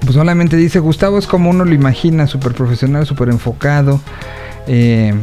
[0.00, 4.00] pues solamente dice, Gustavo es como uno lo imagina, súper profesional, súper enfocado.
[4.66, 5.14] eh,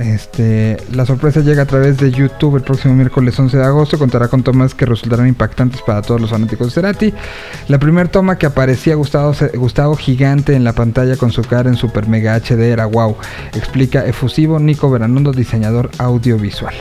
[0.00, 3.98] este, la sorpresa llega a través de YouTube el próximo miércoles 11 de agosto.
[3.98, 7.14] Contará con tomas que resultarán impactantes para todos los fanáticos de Cerati.
[7.68, 11.76] La primera toma que aparecía Gustavo, Gustavo gigante en la pantalla con su cara en
[11.76, 13.16] super mega HD era wow.
[13.54, 16.74] Explica efusivo Nico Veranondo, diseñador audiovisual.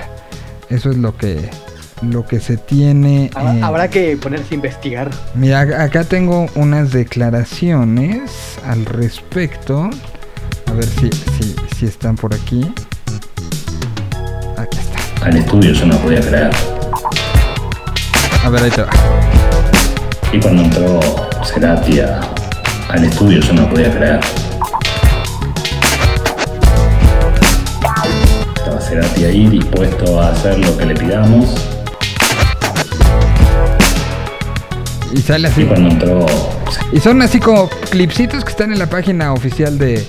[0.70, 1.50] Eso es lo que
[2.02, 3.30] lo que se tiene.
[3.34, 5.10] Habrá, eh, habrá que ponerse a investigar.
[5.36, 9.90] Mira, ac- acá tengo unas declaraciones al respecto.
[10.74, 12.66] A ver si, si, si están por aquí.
[14.58, 15.26] Aquí está.
[15.28, 16.50] Al estudio yo no podía creer.
[18.44, 18.90] A ver, ahí te va.
[20.32, 21.00] Y cuando entró
[21.46, 22.22] Cerati a-
[22.90, 24.20] al estudio yo no podía creer.
[28.58, 31.54] Estaba Cerati ahí dispuesto a hacer lo que le pidamos.
[35.14, 35.64] Y sale Y así.
[35.66, 36.26] cuando entró
[36.92, 40.04] Y son así como clipsitos que están en la página oficial de,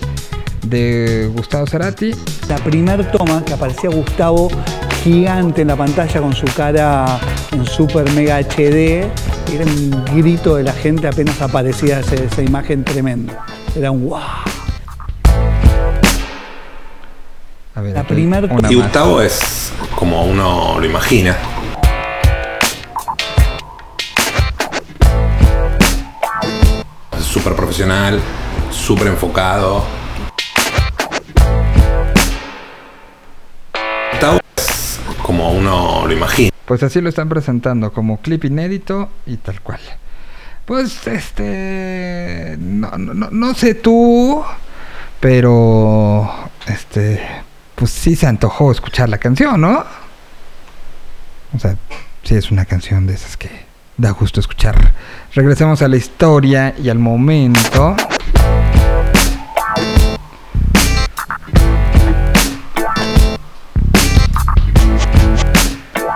[0.67, 2.13] de Gustavo Cerati.
[2.49, 4.49] La primer toma que aparecía Gustavo
[5.03, 7.19] gigante en la pantalla con su cara
[7.53, 9.07] en super mega HD,
[9.53, 13.45] era un grito de la gente apenas aparecía esa imagen tremenda.
[13.77, 14.19] Era un wow.
[17.77, 18.77] A ver, La primer- una Y.
[18.77, 21.37] Gustavo es como uno lo imagina.
[27.19, 28.21] Es súper profesional,
[28.71, 29.85] súper enfocado.
[35.25, 36.51] Como uno lo imagina.
[36.67, 39.81] Pues así lo están presentando, como clip inédito y tal cual.
[40.67, 42.57] Pues este.
[42.59, 44.45] No, no, no, sé tú,
[45.21, 46.31] pero.
[46.67, 47.23] Este.
[47.75, 49.83] Pues sí se antojó escuchar la canción, ¿no?
[51.55, 51.75] O sea,
[52.23, 53.49] sí es una canción de esas que
[53.97, 54.93] da gusto escuchar.
[55.33, 57.97] Regresemos a la historia y al momento.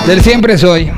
[0.08, 0.90] Del siempre soy.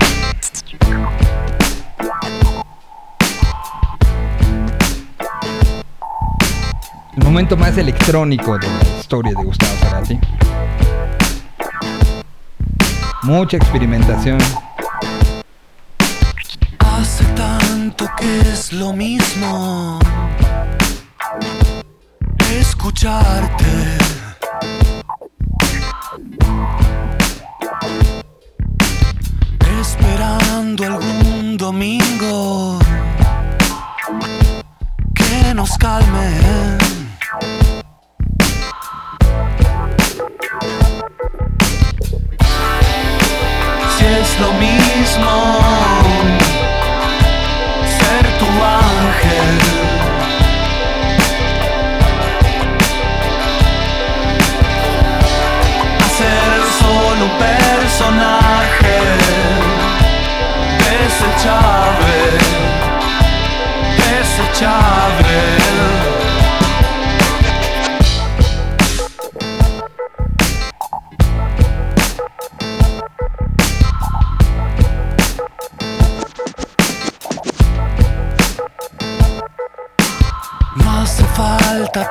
[7.16, 10.20] El momento más electrónico de la historia de Gustavo Cerati.
[13.24, 14.38] Mucha experimentación.
[16.78, 19.98] Hace tanto que es lo mismo
[22.60, 23.99] escucharte.
[30.52, 32.78] Algún domingo
[35.14, 36.78] que nos calme.
[43.96, 45.79] Si es lo mismo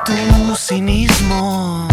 [0.04, 1.89] tu cinismo.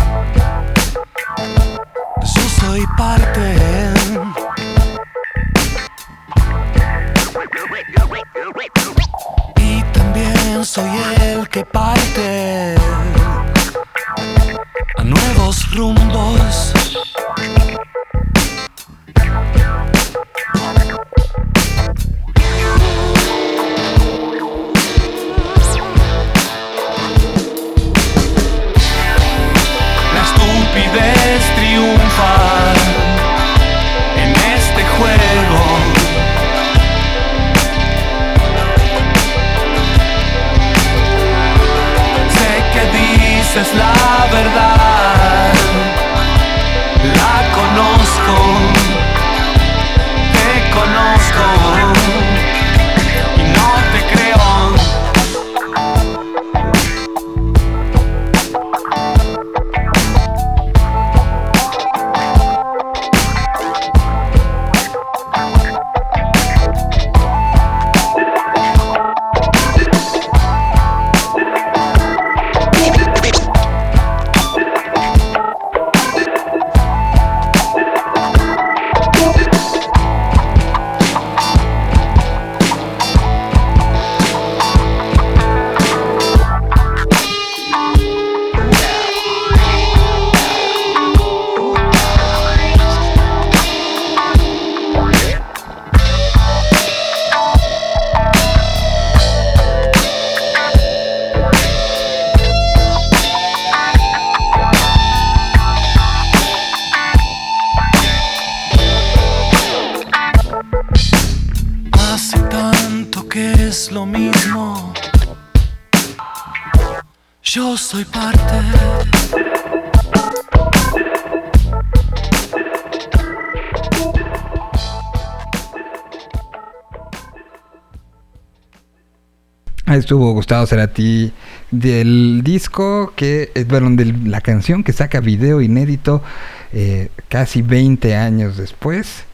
[130.08, 131.34] Estuvo Gustavo Cerati
[131.70, 136.24] del disco que, bueno, de la canción que saca video inédito
[136.72, 139.26] eh, casi 20 años después.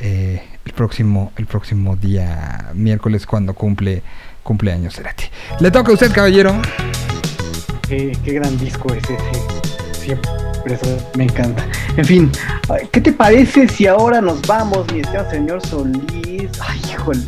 [0.00, 4.02] eh, el próximo, el próximo día miércoles cuando cumple
[4.42, 5.24] cumpleaños Cerati.
[5.60, 6.54] Le toca a usted, caballero.
[7.86, 10.00] Qué, gran disco es ese.
[10.00, 10.30] Siempre
[11.16, 11.66] me encanta.
[11.98, 12.32] En fin,
[12.92, 16.48] ¿qué te parece si ahora nos vamos, mi estimado señor Solís?
[16.66, 17.20] Ay, híjole,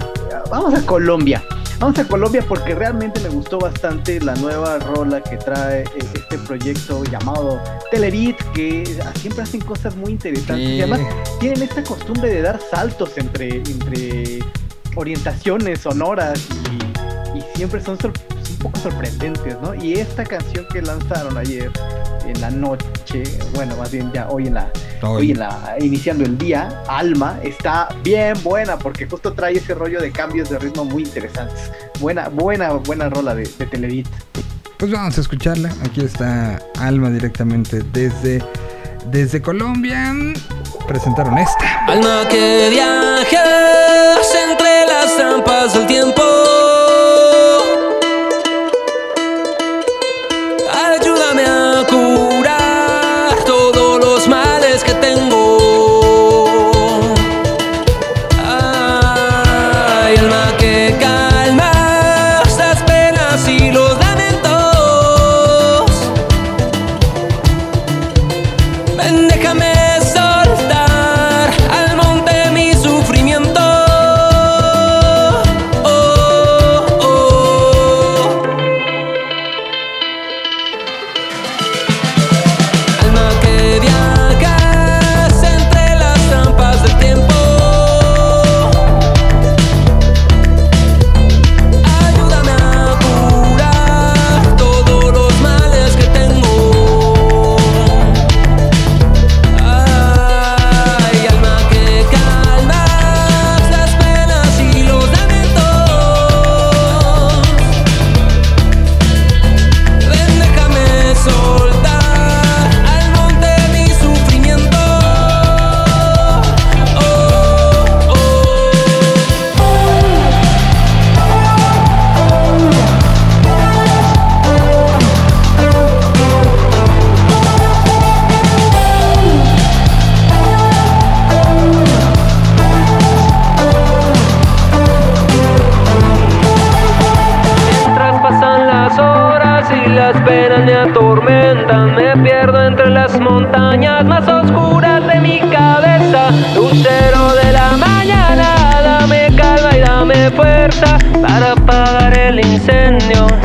[0.51, 1.43] vamos a Colombia.
[1.81, 6.37] Vamos a Colombia porque realmente me gustó bastante la nueva rola que trae eh, este
[6.47, 7.59] proyecto llamado
[7.91, 8.85] Telerit, que
[9.17, 10.57] siempre hacen cosas muy interesantes.
[10.57, 10.75] Sí.
[10.75, 11.01] Y además
[11.41, 14.41] tienen esta costumbre de dar saltos entre, entre
[14.95, 16.39] orientaciones sonoras
[17.35, 19.75] y, y siempre son sor- un poco sorprendentes, ¿no?
[19.75, 21.71] Y esta canción que lanzaron ayer
[22.27, 23.25] en la noche,
[23.55, 24.71] bueno, más bien ya hoy en la,
[25.03, 25.23] Hoy.
[25.23, 30.01] hoy en la iniciando el día, Alma está bien buena porque justo trae ese rollo
[30.01, 31.71] de cambios de ritmo muy interesantes.
[31.99, 34.07] Buena, buena, buena rola de, de Televit.
[34.81, 35.71] Pues vamos a escucharla.
[35.85, 38.43] Aquí está Alma directamente desde,
[39.11, 40.15] desde Colombia.
[40.89, 41.85] Presentaron esta.
[41.87, 46.40] Alma que viajas entre las trampas del tiempo.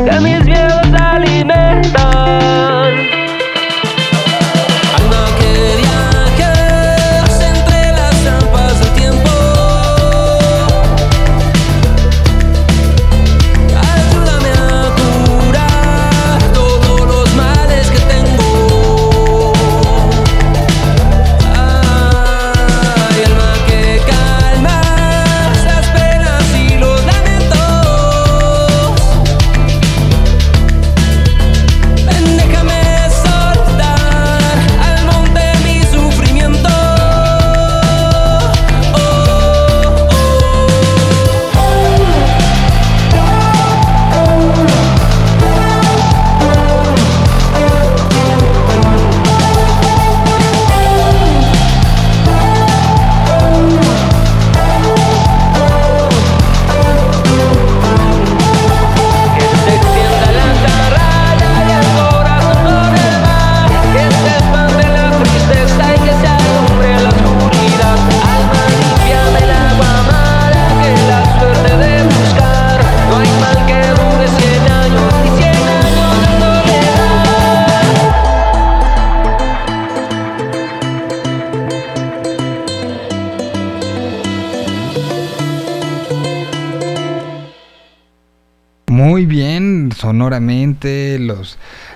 [0.06, 0.75] Там измены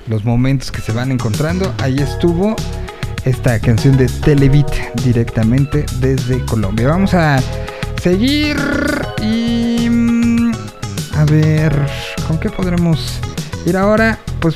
[0.09, 1.73] los momentos que se van encontrando.
[1.77, 2.55] Ahí estuvo
[3.23, 4.67] esta canción de Televit
[5.03, 6.87] directamente desde Colombia.
[6.87, 7.39] Vamos a
[8.01, 8.57] seguir
[9.21, 10.51] y mm,
[11.15, 11.73] a ver
[12.27, 13.19] con qué podremos
[13.65, 14.17] ir ahora.
[14.39, 14.55] Pues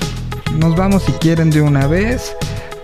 [0.57, 2.35] nos vamos si quieren de una vez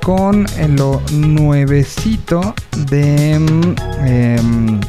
[0.04, 2.54] con lo nuevecito
[2.90, 3.40] de...
[3.40, 3.76] Mm,
[4.06, 4.80] em,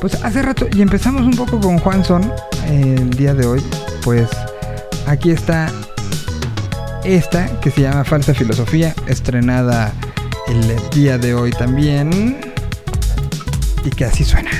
[0.00, 2.30] pues hace rato y empezamos un poco con Juanson
[2.66, 3.62] eh, el día de hoy.
[4.02, 4.28] Pues
[5.06, 5.72] aquí está
[7.04, 9.92] esta que se llama Falsa Filosofía, estrenada
[10.48, 12.38] el día de hoy también.
[13.84, 14.50] Y que así suena.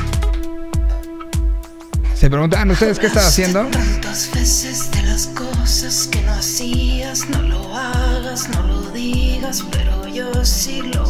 [2.15, 3.65] Se preguntan ustedes qué estaba haciendo.
[3.67, 10.07] Tantas veces de las cosas que no hacías, no lo hagas, no lo digas, pero
[10.09, 11.05] yo sí lo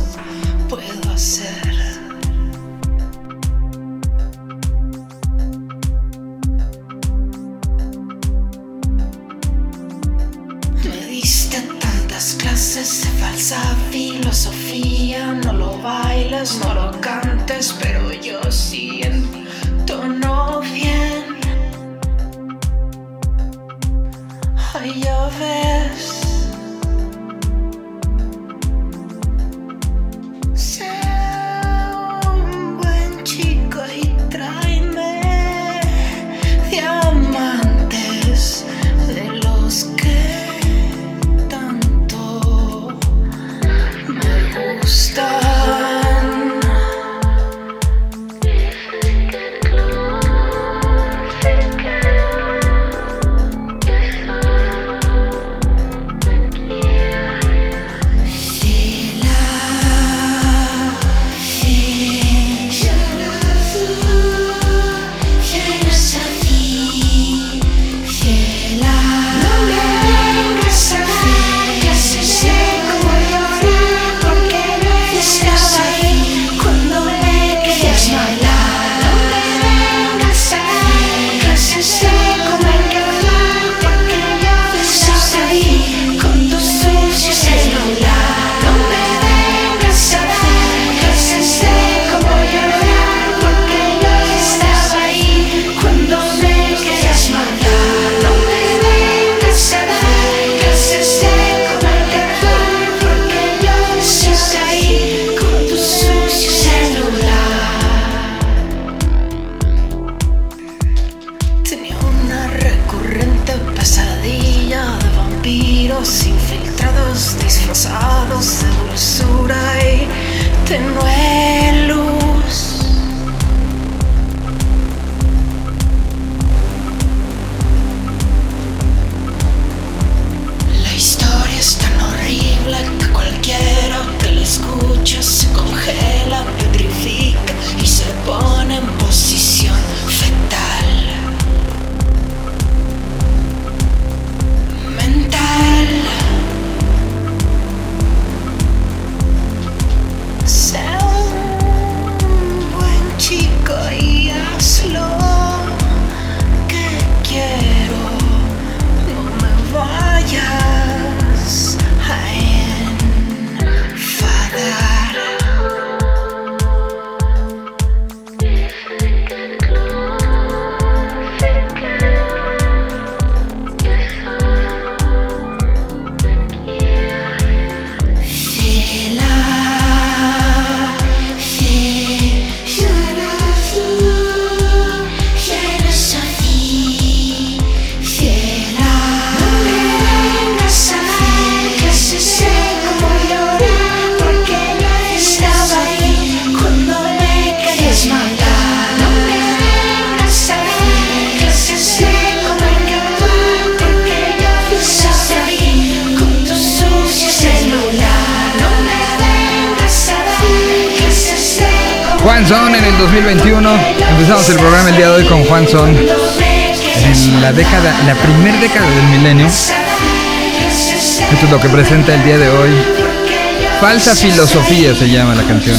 [224.34, 225.76] filosofía se llama la canción.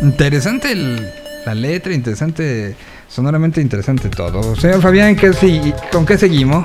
[0.00, 1.12] Interesante el-
[1.44, 2.74] la letra, interesante,
[3.06, 4.56] sonoramente interesante todo.
[4.56, 6.64] Señor Fabián, ¿qué si- ¿con qué seguimos?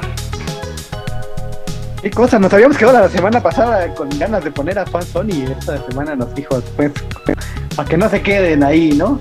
[2.01, 5.31] Qué cosa, nos habíamos quedado la semana pasada con ganas de poner a Juan Sony
[5.33, 6.91] y esta semana nos dijo pues
[7.75, 9.19] para que no se queden ahí, ¿no?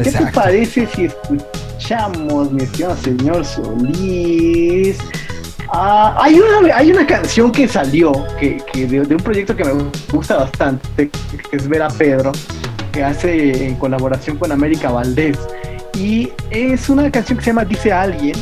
[0.00, 4.98] ¿Qué te parece si escuchamos, mi señor Solís?
[5.74, 9.72] Ah, hay, una, hay una canción que salió que, que de, un proyecto que me
[10.12, 12.30] gusta bastante, que es Vera Pedro,
[12.92, 15.38] que hace en colaboración con América Valdés.
[15.94, 18.36] Y es una canción que se llama Dice Alguien,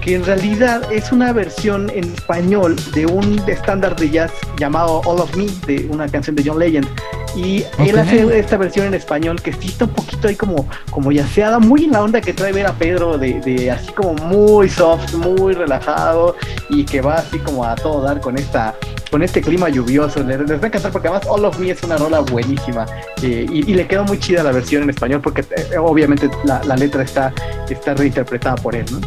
[0.00, 5.20] que en realidad es una versión en español de un estándar de jazz llamado All
[5.20, 6.88] of Me, de una canción de John Legend.
[7.36, 11.12] Y él hace esta versión en español que sí está un poquito ahí como, como
[11.12, 14.70] yaceada, muy en la onda que trae ver a Pedro, de, de así como muy
[14.70, 16.34] soft, muy relajado
[16.70, 18.74] y que va así como a todo dar con esta
[19.10, 20.22] con este clima lluvioso.
[20.24, 22.86] Les, les va a encantar porque además All of Me es una rola buenísima
[23.22, 26.62] eh, y, y le quedó muy chida la versión en español porque eh, obviamente la,
[26.64, 27.32] la letra está,
[27.68, 29.00] está reinterpretada por él, ¿no?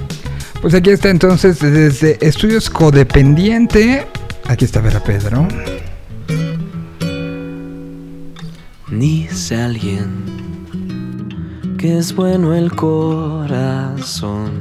[0.61, 4.05] Pues aquí está entonces desde Estudios Codependiente.
[4.47, 5.47] Aquí está Vera Pedro.
[8.91, 10.25] Dice alguien
[11.77, 14.51] que es bueno el corazón,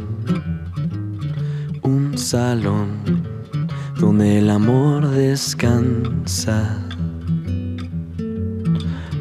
[1.83, 2.89] un salón
[3.99, 6.79] donde el amor descansa.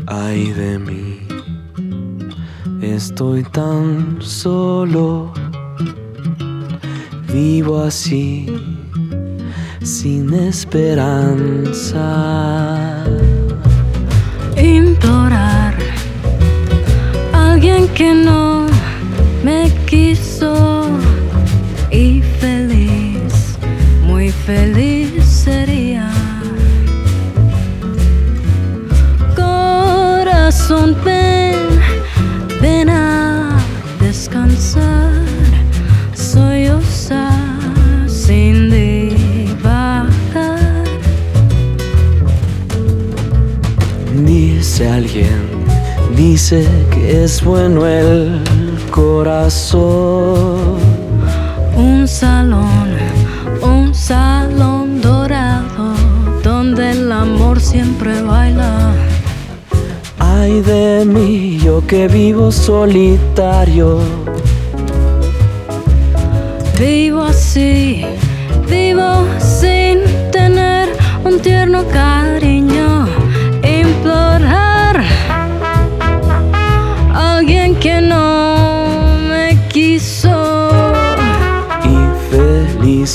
[0.08, 1.20] Ay de mí,
[2.82, 5.32] estoy tan solo,
[7.32, 8.46] vivo así,
[9.82, 12.08] sin esperanza.
[17.34, 18.68] Alguien que no
[19.44, 20.90] me quiso
[21.92, 23.58] y feliz,
[24.04, 24.97] muy feliz
[46.50, 48.42] dice que es bueno el
[48.90, 50.78] corazón.
[51.76, 52.88] Un salón,
[53.62, 55.94] un salón dorado,
[56.44, 58.94] donde el amor siempre baila.
[60.20, 64.00] Ay de mí, yo que vivo solitario.
[66.80, 68.06] Vivo así,
[68.70, 70.00] vivo sin
[70.32, 70.88] tener
[71.26, 72.27] un tierno cariño.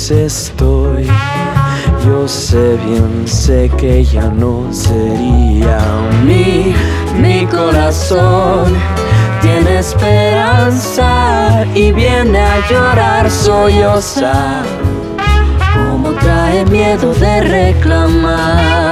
[0.02, 1.06] Feliz estoy.
[2.04, 5.78] Yo sé bien, sé que ya no sería
[6.24, 6.74] mi,
[7.20, 8.74] mi corazón.
[9.40, 14.62] Tiene esperanza y viene a llorar solloza.
[15.74, 18.91] Como trae miedo de reclamar.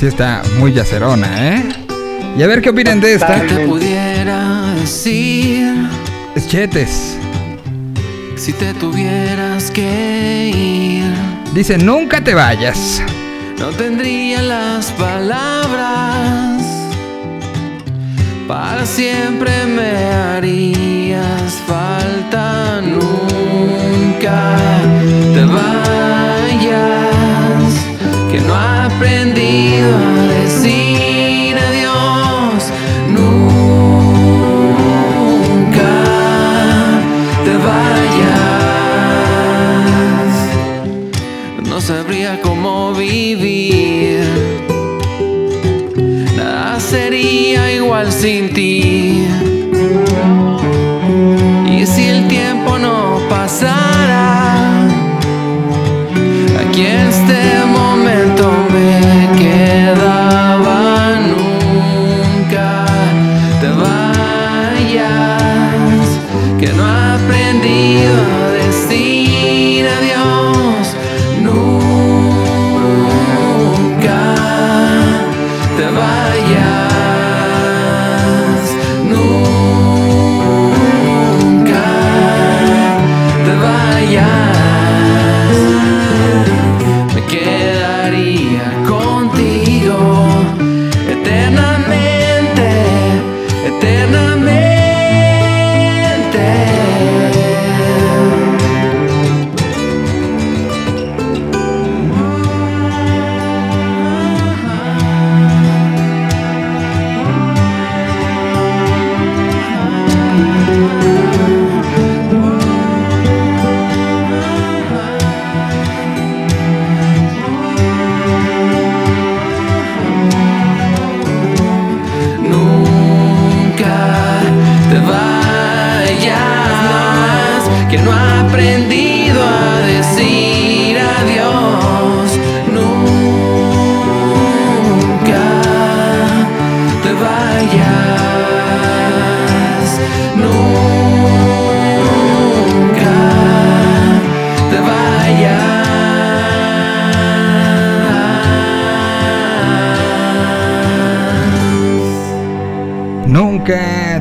[0.00, 1.62] Sí está muy yacerona, ¿eh?
[2.38, 3.38] Y a ver qué opinan de esta.
[3.46, 5.74] te pudiera decir
[6.34, 7.18] Es Chetes.
[8.34, 11.12] si te tuvieras que ir?
[11.52, 13.02] Dice, nunca te vayas.
[13.58, 16.62] No tendría las palabras.
[18.48, 22.80] Para siempre me harías falta.
[22.80, 24.56] Nunca
[25.34, 27.09] te vayas.
[29.10, 32.62] Aprendido a decir adiós.
[33.08, 33.50] Nunca
[37.44, 38.40] te vayas.
[41.68, 44.22] No sabría cómo vivir.
[46.36, 49.09] Nada sería igual sin ti.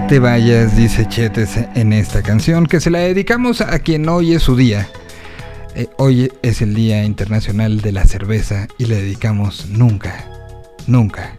[0.09, 4.41] Te vayas, dice Chetes en esta canción, que se la dedicamos a quien hoy es
[4.43, 4.87] su día.
[5.75, 10.25] Eh, hoy es el Día Internacional de la Cerveza y le dedicamos nunca,
[10.87, 11.35] nunca,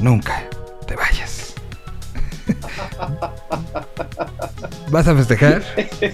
[0.00, 0.42] nunca
[0.86, 1.54] te vayas.
[4.90, 5.62] ¿Vas a festejar?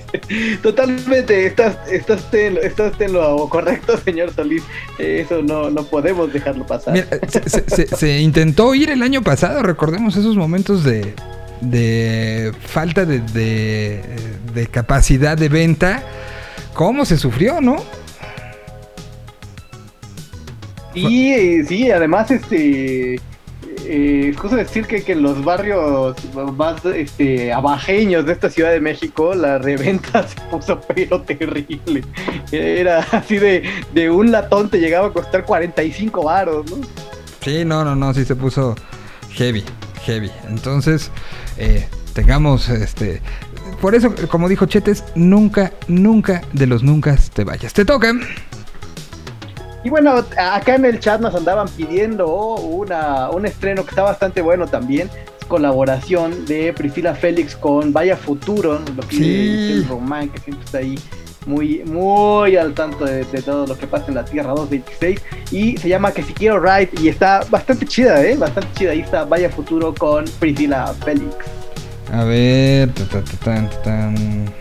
[0.63, 4.63] Totalmente, estás, estás, en, estás en lo correcto, señor Solís.
[4.99, 6.93] Eh, Eso no, no podemos dejarlo pasar.
[6.95, 11.15] Mira, se, se- se- se intentó ir el año pasado, recordemos esos momentos de,
[11.61, 14.03] de falta de, de-
[14.55, 16.03] de capacidad de venta.
[16.75, 17.77] ¿Cómo se sufrió, no?
[20.95, 23.15] Y eh, sí, además, este.
[23.15, 26.17] eh, es cosa decir que, que en los barrios
[26.57, 32.03] más este, abajeños de esta Ciudad de México, la reventa se puso pero terrible.
[32.51, 33.63] Era así de,
[33.93, 36.79] de un latón te llegaba a costar 45 varos, ¿no?
[37.43, 38.75] Sí, no, no, no, sí se puso
[39.33, 39.63] heavy,
[40.09, 40.31] heavy.
[40.49, 41.11] Entonces,
[41.59, 43.21] eh, tengamos este.
[43.81, 47.73] Por eso, como dijo Chetes, nunca, nunca de los nunca te vayas.
[47.75, 48.13] Te toca.
[49.85, 52.27] Y bueno, acá en el chat nos andaban pidiendo
[52.57, 55.09] una, un estreno que está bastante bueno también.
[55.41, 59.71] Es colaboración de Priscila Félix con Vaya Futuro, lo que Sí.
[59.73, 60.99] el Román, que siempre está ahí
[61.49, 65.21] muy, muy al tanto de, de todo lo que pasa en la Tierra 226.
[65.51, 68.37] Y se llama Que si quiero ride y está bastante chida, ¿eh?
[68.37, 68.91] Bastante chida.
[68.93, 71.35] Ahí está Vaya Futuro con Priscila Félix.
[72.13, 72.91] A ver.
[72.91, 74.55] ta, ta, ta, tan, ta, tan.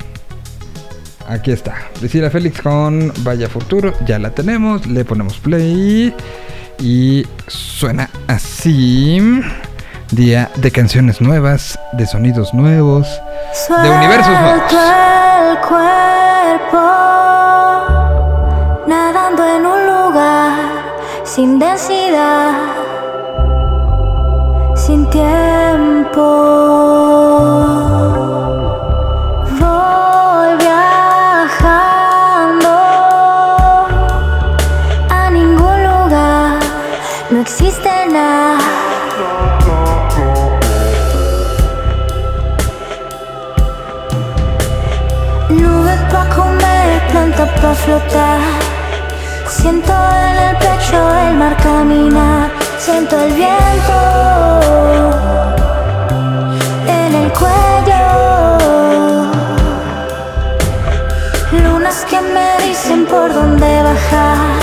[1.27, 1.76] Aquí está.
[1.99, 3.93] Priscila Félix con Vaya Futuro.
[4.05, 4.88] Ya la tenemos.
[4.88, 6.15] Le ponemos play.
[6.80, 9.41] Y suena así.
[10.11, 13.09] Día de canciones nuevas, de sonidos nuevos,
[13.84, 14.64] de universos nuevos.
[18.88, 20.53] Nadando en un lugar
[21.24, 22.53] sin densidad,
[24.76, 26.66] sin tiempo.
[47.73, 48.39] Flotar.
[49.48, 52.52] Siento en el pecho el mar caminar.
[52.77, 53.99] Siento el viento
[56.88, 58.06] en el cuello.
[61.64, 64.60] Lunas que me dicen por dónde bajar.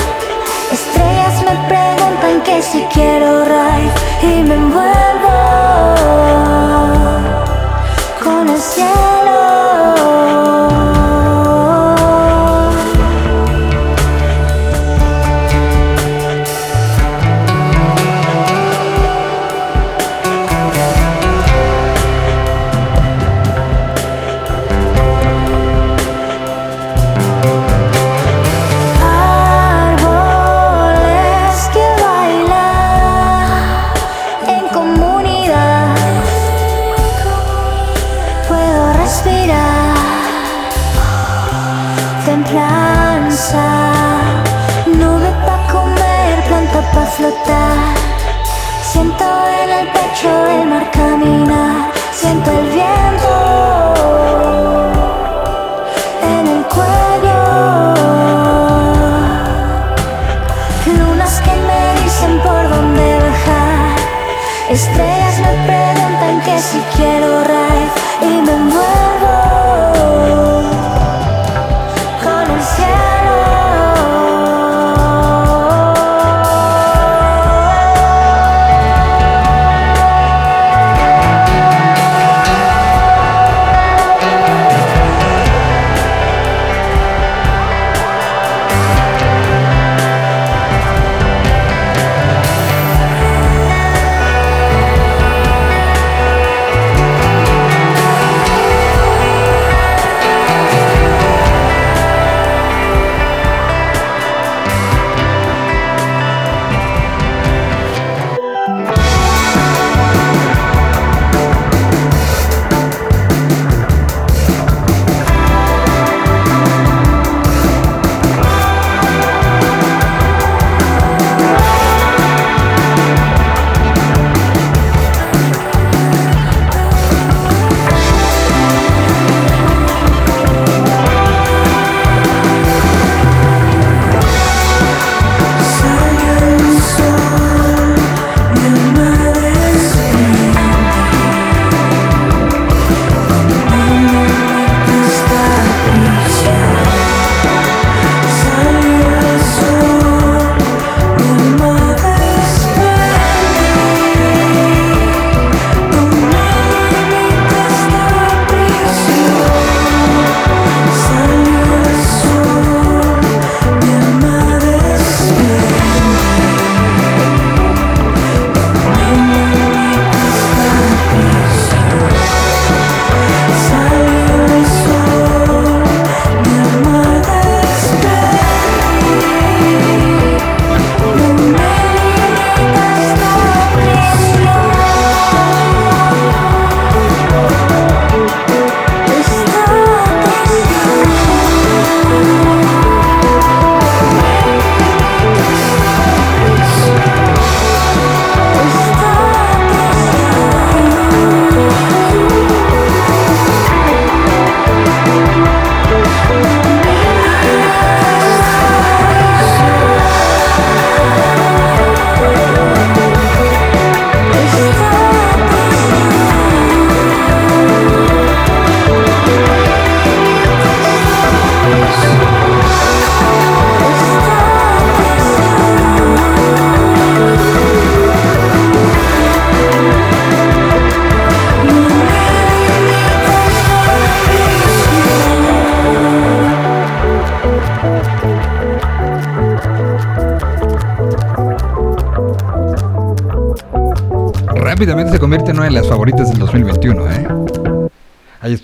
[0.73, 5.37] Estrellas me preguntan que si quiero ride y me envuelvo
[8.23, 9.14] con el cielo.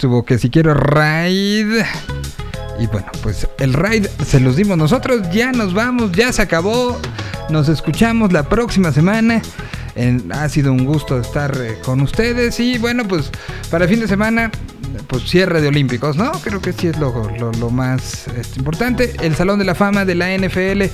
[0.01, 1.83] Estuvo que si quiero raid.
[2.79, 5.29] Y bueno, pues el raid se los dimos nosotros.
[5.31, 6.99] Ya nos vamos, ya se acabó.
[7.51, 9.43] Nos escuchamos la próxima semana.
[10.33, 12.59] Ha sido un gusto estar eh, con ustedes.
[12.61, 13.31] Y bueno, pues
[13.71, 14.51] para fin de semana,
[15.07, 16.33] pues cierre de Olímpicos, ¿no?
[16.33, 19.13] Creo que sí es lo, lo- lo más este, importante.
[19.21, 20.85] El Salón de la Fama de la NFL.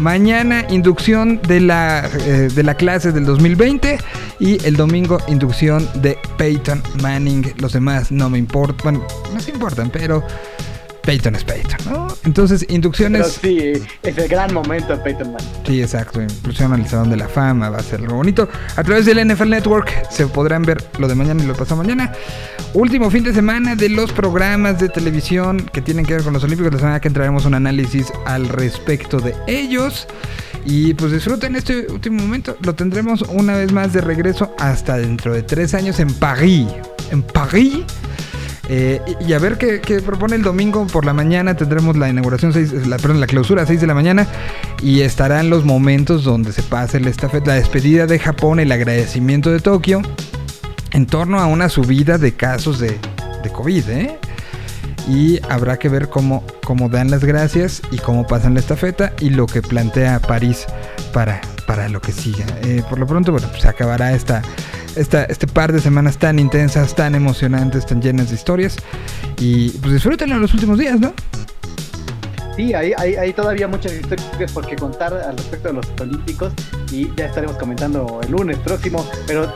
[0.00, 3.98] Mañana, inducción de la, eh, de la clase del 2020.
[4.38, 7.54] Y el domingo, inducción de Peyton Manning.
[7.58, 9.02] Los demás no me importan.
[9.32, 10.22] No se importan, pero
[11.02, 12.08] Peyton es Peyton, ¿no?
[12.24, 13.38] Entonces, Pero inducciones.
[13.40, 13.72] sí,
[14.02, 15.48] es el gran momento de Peyton Manning.
[15.64, 16.20] Sí, exacto.
[16.20, 18.48] Inclusión al Salón de la Fama va a ser algo bonito.
[18.74, 21.76] A través del NFL Network se podrán ver lo de mañana y lo de pasado
[21.80, 22.12] mañana.
[22.74, 26.42] Último fin de semana de los programas de televisión que tienen que ver con los
[26.42, 26.72] Olímpicos.
[26.72, 30.08] La semana que entraremos un análisis al respecto de ellos.
[30.68, 32.56] Y pues disfruten este último momento.
[32.62, 36.66] Lo tendremos una vez más de regreso hasta dentro de tres años en París.
[37.12, 37.78] En París.
[38.68, 41.54] Eh, y, a ver qué, propone el domingo por la mañana.
[41.56, 44.26] Tendremos la inauguración, seis- perdón, la clausura a 6 de la mañana.
[44.82, 49.50] Y estarán los momentos donde se pase el estafeta, la despedida de Japón, el agradecimiento
[49.52, 50.02] de Tokio.
[50.90, 52.98] En torno a una subida de casos de,
[53.44, 54.18] de COVID, ¿eh?
[55.08, 59.30] Y habrá que ver cómo, cómo dan las gracias y cómo pasan la estafeta y
[59.30, 60.66] lo que plantea París
[61.12, 62.44] para, para lo que siga.
[62.64, 64.42] Eh, por lo pronto, bueno, pues se acabará esta,
[64.96, 68.76] esta, este par de semanas tan intensas, tan emocionantes, tan llenas de historias.
[69.38, 71.14] Y pues disfrútenlo en los últimos días, ¿no?
[72.56, 76.52] Sí, hay, hay, todavía muchas historias por qué contar al respecto de los Olímpicos
[76.90, 79.08] y ya estaremos comentando el lunes próximo.
[79.28, 79.54] Pero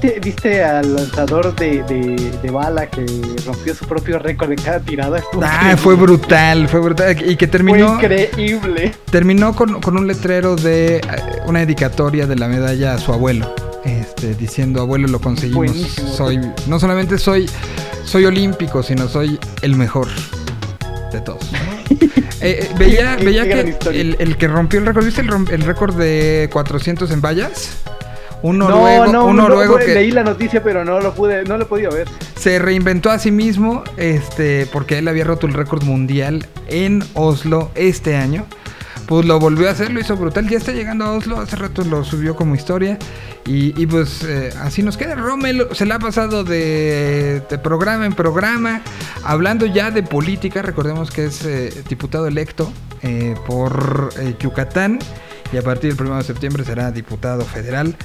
[0.00, 3.04] ¿viste, viste al lanzador de, de, de bala que
[3.44, 5.22] rompió su propio récord de cada tirada?
[5.42, 7.16] Ah, fue brutal, fue brutal.
[7.28, 8.92] Y que terminó, Fue increíble.
[9.10, 11.02] terminó con, con un letrero de eh,
[11.46, 13.54] una dedicatoria de la medalla a su abuelo.
[13.84, 15.66] Este, diciendo, abuelo, lo conseguimos.
[15.66, 16.08] Buenísimo.
[16.08, 17.48] Soy, no solamente soy,
[18.04, 20.08] soy olímpico, sino soy el mejor
[21.12, 21.42] de todos.
[22.42, 25.94] Eh, eh, veía veía que el, el que rompió el récord, ¿viste el, el récord
[25.96, 27.78] de 400 en vallas?
[28.42, 31.56] Un No, noruego, no, un no, que leí la noticia, pero no lo pude, no
[31.56, 32.08] lo he podido ver.
[32.36, 37.70] se reinventó a sí mismo, este, porque él había roto el récord mundial en Oslo
[37.74, 38.46] este año.
[39.06, 40.48] Pues lo volvió a hacer, lo hizo brutal.
[40.48, 42.98] Ya está llegando a Oslo, hace rato lo subió como historia.
[43.46, 45.14] Y, y pues eh, así nos queda.
[45.14, 48.80] Rommel se la ha pasado de, de programa en programa,
[49.22, 50.60] hablando ya de política.
[50.62, 52.72] Recordemos que es eh, diputado electo
[53.02, 54.10] eh, por
[54.40, 54.98] Yucatán
[55.52, 57.96] y a partir del 1 de septiembre será diputado federal.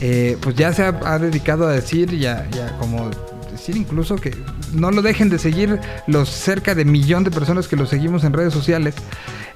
[0.00, 3.10] Eh, pues ya se ha, dedicado a decir, ya, ya como
[3.50, 4.36] decir incluso que
[4.72, 8.32] no lo dejen de seguir los cerca de millón de personas que lo seguimos en
[8.32, 8.94] redes sociales,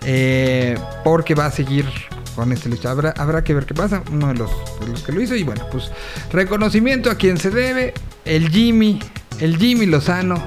[0.04, 1.86] eh, porque va a seguir
[2.34, 2.88] con este listo.
[2.88, 4.50] Habrá, habrá que ver qué pasa, uno de los,
[4.80, 5.34] de los que lo hizo.
[5.34, 5.90] Y bueno, pues
[6.32, 7.94] reconocimiento a quien se debe,
[8.24, 8.98] el Jimmy,
[9.40, 10.42] el Jimmy Lozano,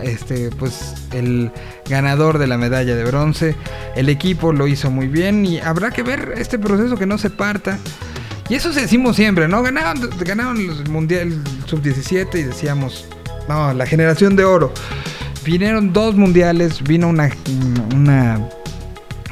[0.00, 1.50] este, pues el
[1.88, 3.56] ganador de la medalla de bronce.
[3.96, 7.30] El equipo lo hizo muy bien y habrá que ver este proceso que no se
[7.30, 7.78] parta.
[8.48, 9.62] Y eso decimos siempre, ¿no?
[9.62, 13.06] Ganaron, ganaron el Mundial Sub-17 y decíamos,
[13.48, 14.72] no, la generación de oro.
[15.44, 17.30] Vinieron dos mundiales, vino una,
[17.94, 18.48] una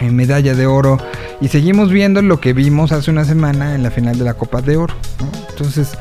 [0.01, 0.99] eh, medalla de oro
[1.41, 4.61] y seguimos viendo lo que vimos hace una semana en la final de la Copa
[4.61, 4.95] de Oro.
[5.21, 5.31] ¿no?
[5.51, 5.97] Entonces,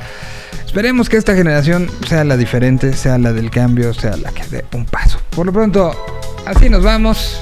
[0.69, 4.65] esperemos que esta generación sea la diferente, sea la del cambio, sea la que dé
[4.75, 5.19] un paso.
[5.35, 5.91] Por lo pronto,
[6.45, 7.41] así nos vamos.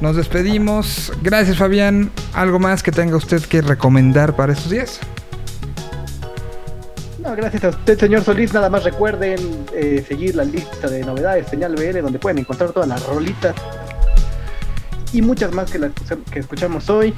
[0.00, 1.12] Nos despedimos.
[1.22, 2.10] Gracias Fabián.
[2.32, 4.98] ¿Algo más que tenga usted que recomendar para estos días?
[7.20, 8.52] No, gracias a usted, señor Solís.
[8.52, 9.38] Nada más recuerden
[9.72, 13.54] eh, seguir la lista de novedades, señal BL, donde pueden encontrar todas las rolitas
[15.12, 15.92] y muchas más que las
[16.32, 17.14] que escuchamos hoy.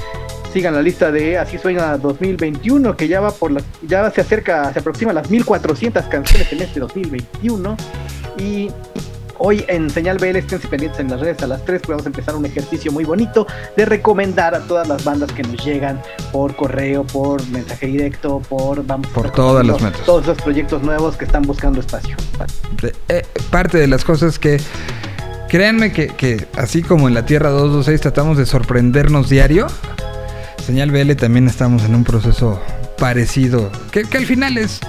[0.56, 4.72] Sigan la lista de Así Suena 2021, que ya va por las, ya se acerca,
[4.72, 7.76] se aproxima a las 1400 canciones en este 2021.
[8.38, 8.70] Y
[9.36, 12.08] hoy en Señal BL estén pendientes en las redes a las 3, pues vamos a
[12.08, 13.46] empezar un ejercicio muy bonito
[13.76, 16.00] de recomendar a todas las bandas que nos llegan
[16.32, 20.06] por correo, por mensaje directo, por vamos Por los compartiendo métodos.
[20.06, 22.16] Todos los proyectos nuevos que están buscando espacio.
[23.10, 24.58] Eh, parte de las cosas que
[25.50, 29.66] créanme que, que así como en la Tierra 226 tratamos de sorprendernos diario,
[30.66, 32.60] Señal BL también estamos en un proceso
[32.98, 34.80] parecido, que, al final es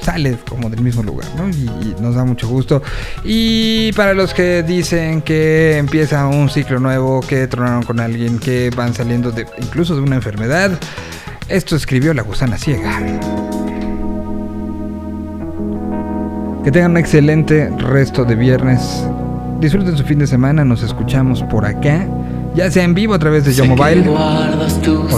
[0.00, 1.48] sale como del mismo lugar, ¿no?
[1.48, 2.80] Y, y nos da mucho gusto.
[3.24, 8.70] Y para los que dicen que empieza un ciclo nuevo, que tronaron con alguien, que
[8.70, 10.78] van saliendo de incluso de una enfermedad,
[11.48, 12.96] esto escribió la gusana ciega.
[16.62, 18.80] Que tengan un excelente resto de viernes.
[19.58, 22.06] Disfruten su fin de semana, nos escuchamos por acá
[22.56, 24.16] ya sea en vivo a través de Yo Mobile o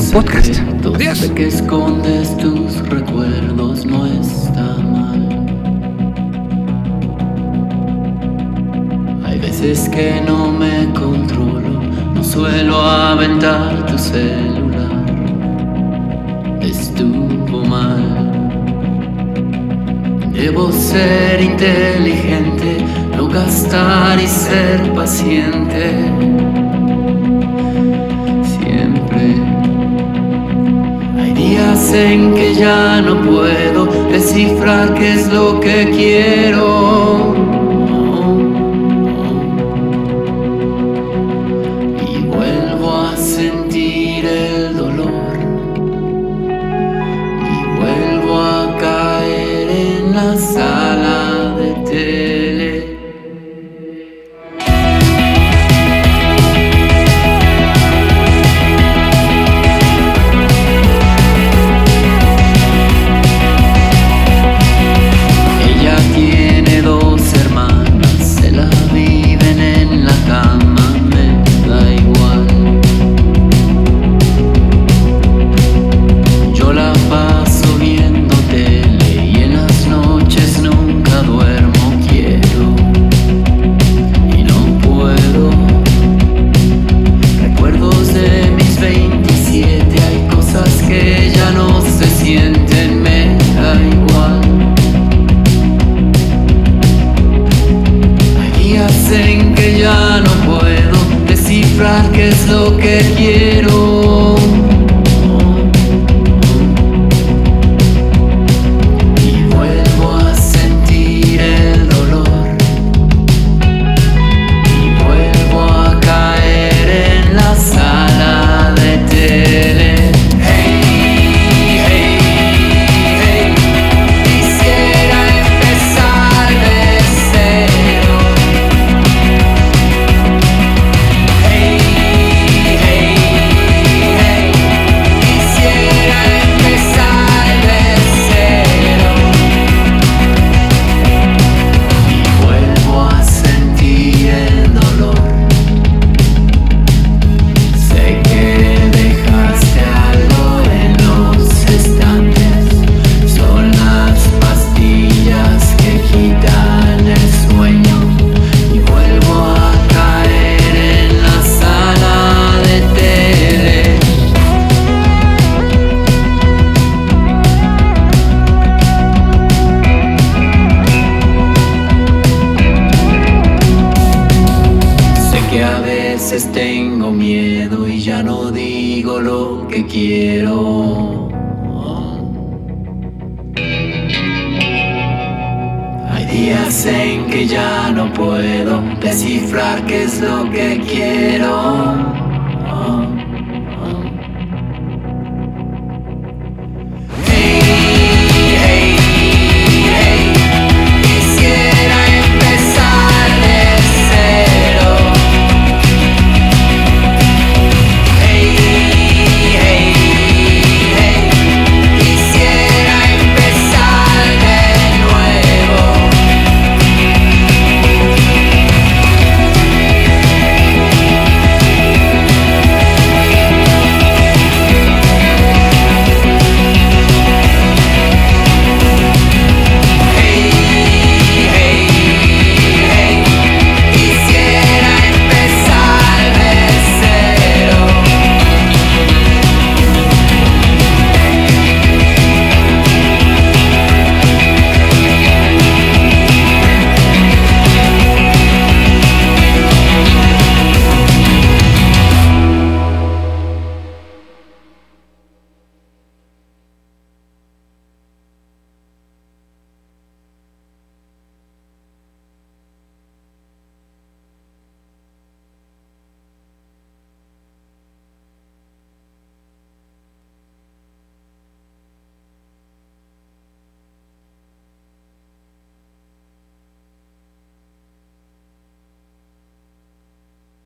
[0.01, 0.61] en podcast.
[0.95, 1.31] Adiós.
[1.37, 5.47] Que escondes tus recuerdos, no está mal.
[9.25, 11.81] Hay veces que no me controlo,
[12.15, 15.07] no suelo aventar tu celular.
[16.61, 18.35] Estuvo mal.
[20.33, 22.85] Debo ser inteligente,
[23.17, 23.29] no
[24.21, 26.88] y ser paciente
[31.79, 37.35] días que ya no puedo descifrar qué es lo que quiero.
[42.13, 45.39] Y vuelvo a sentir el dolor.
[47.53, 52.38] Y vuelvo a caer en la sala de té.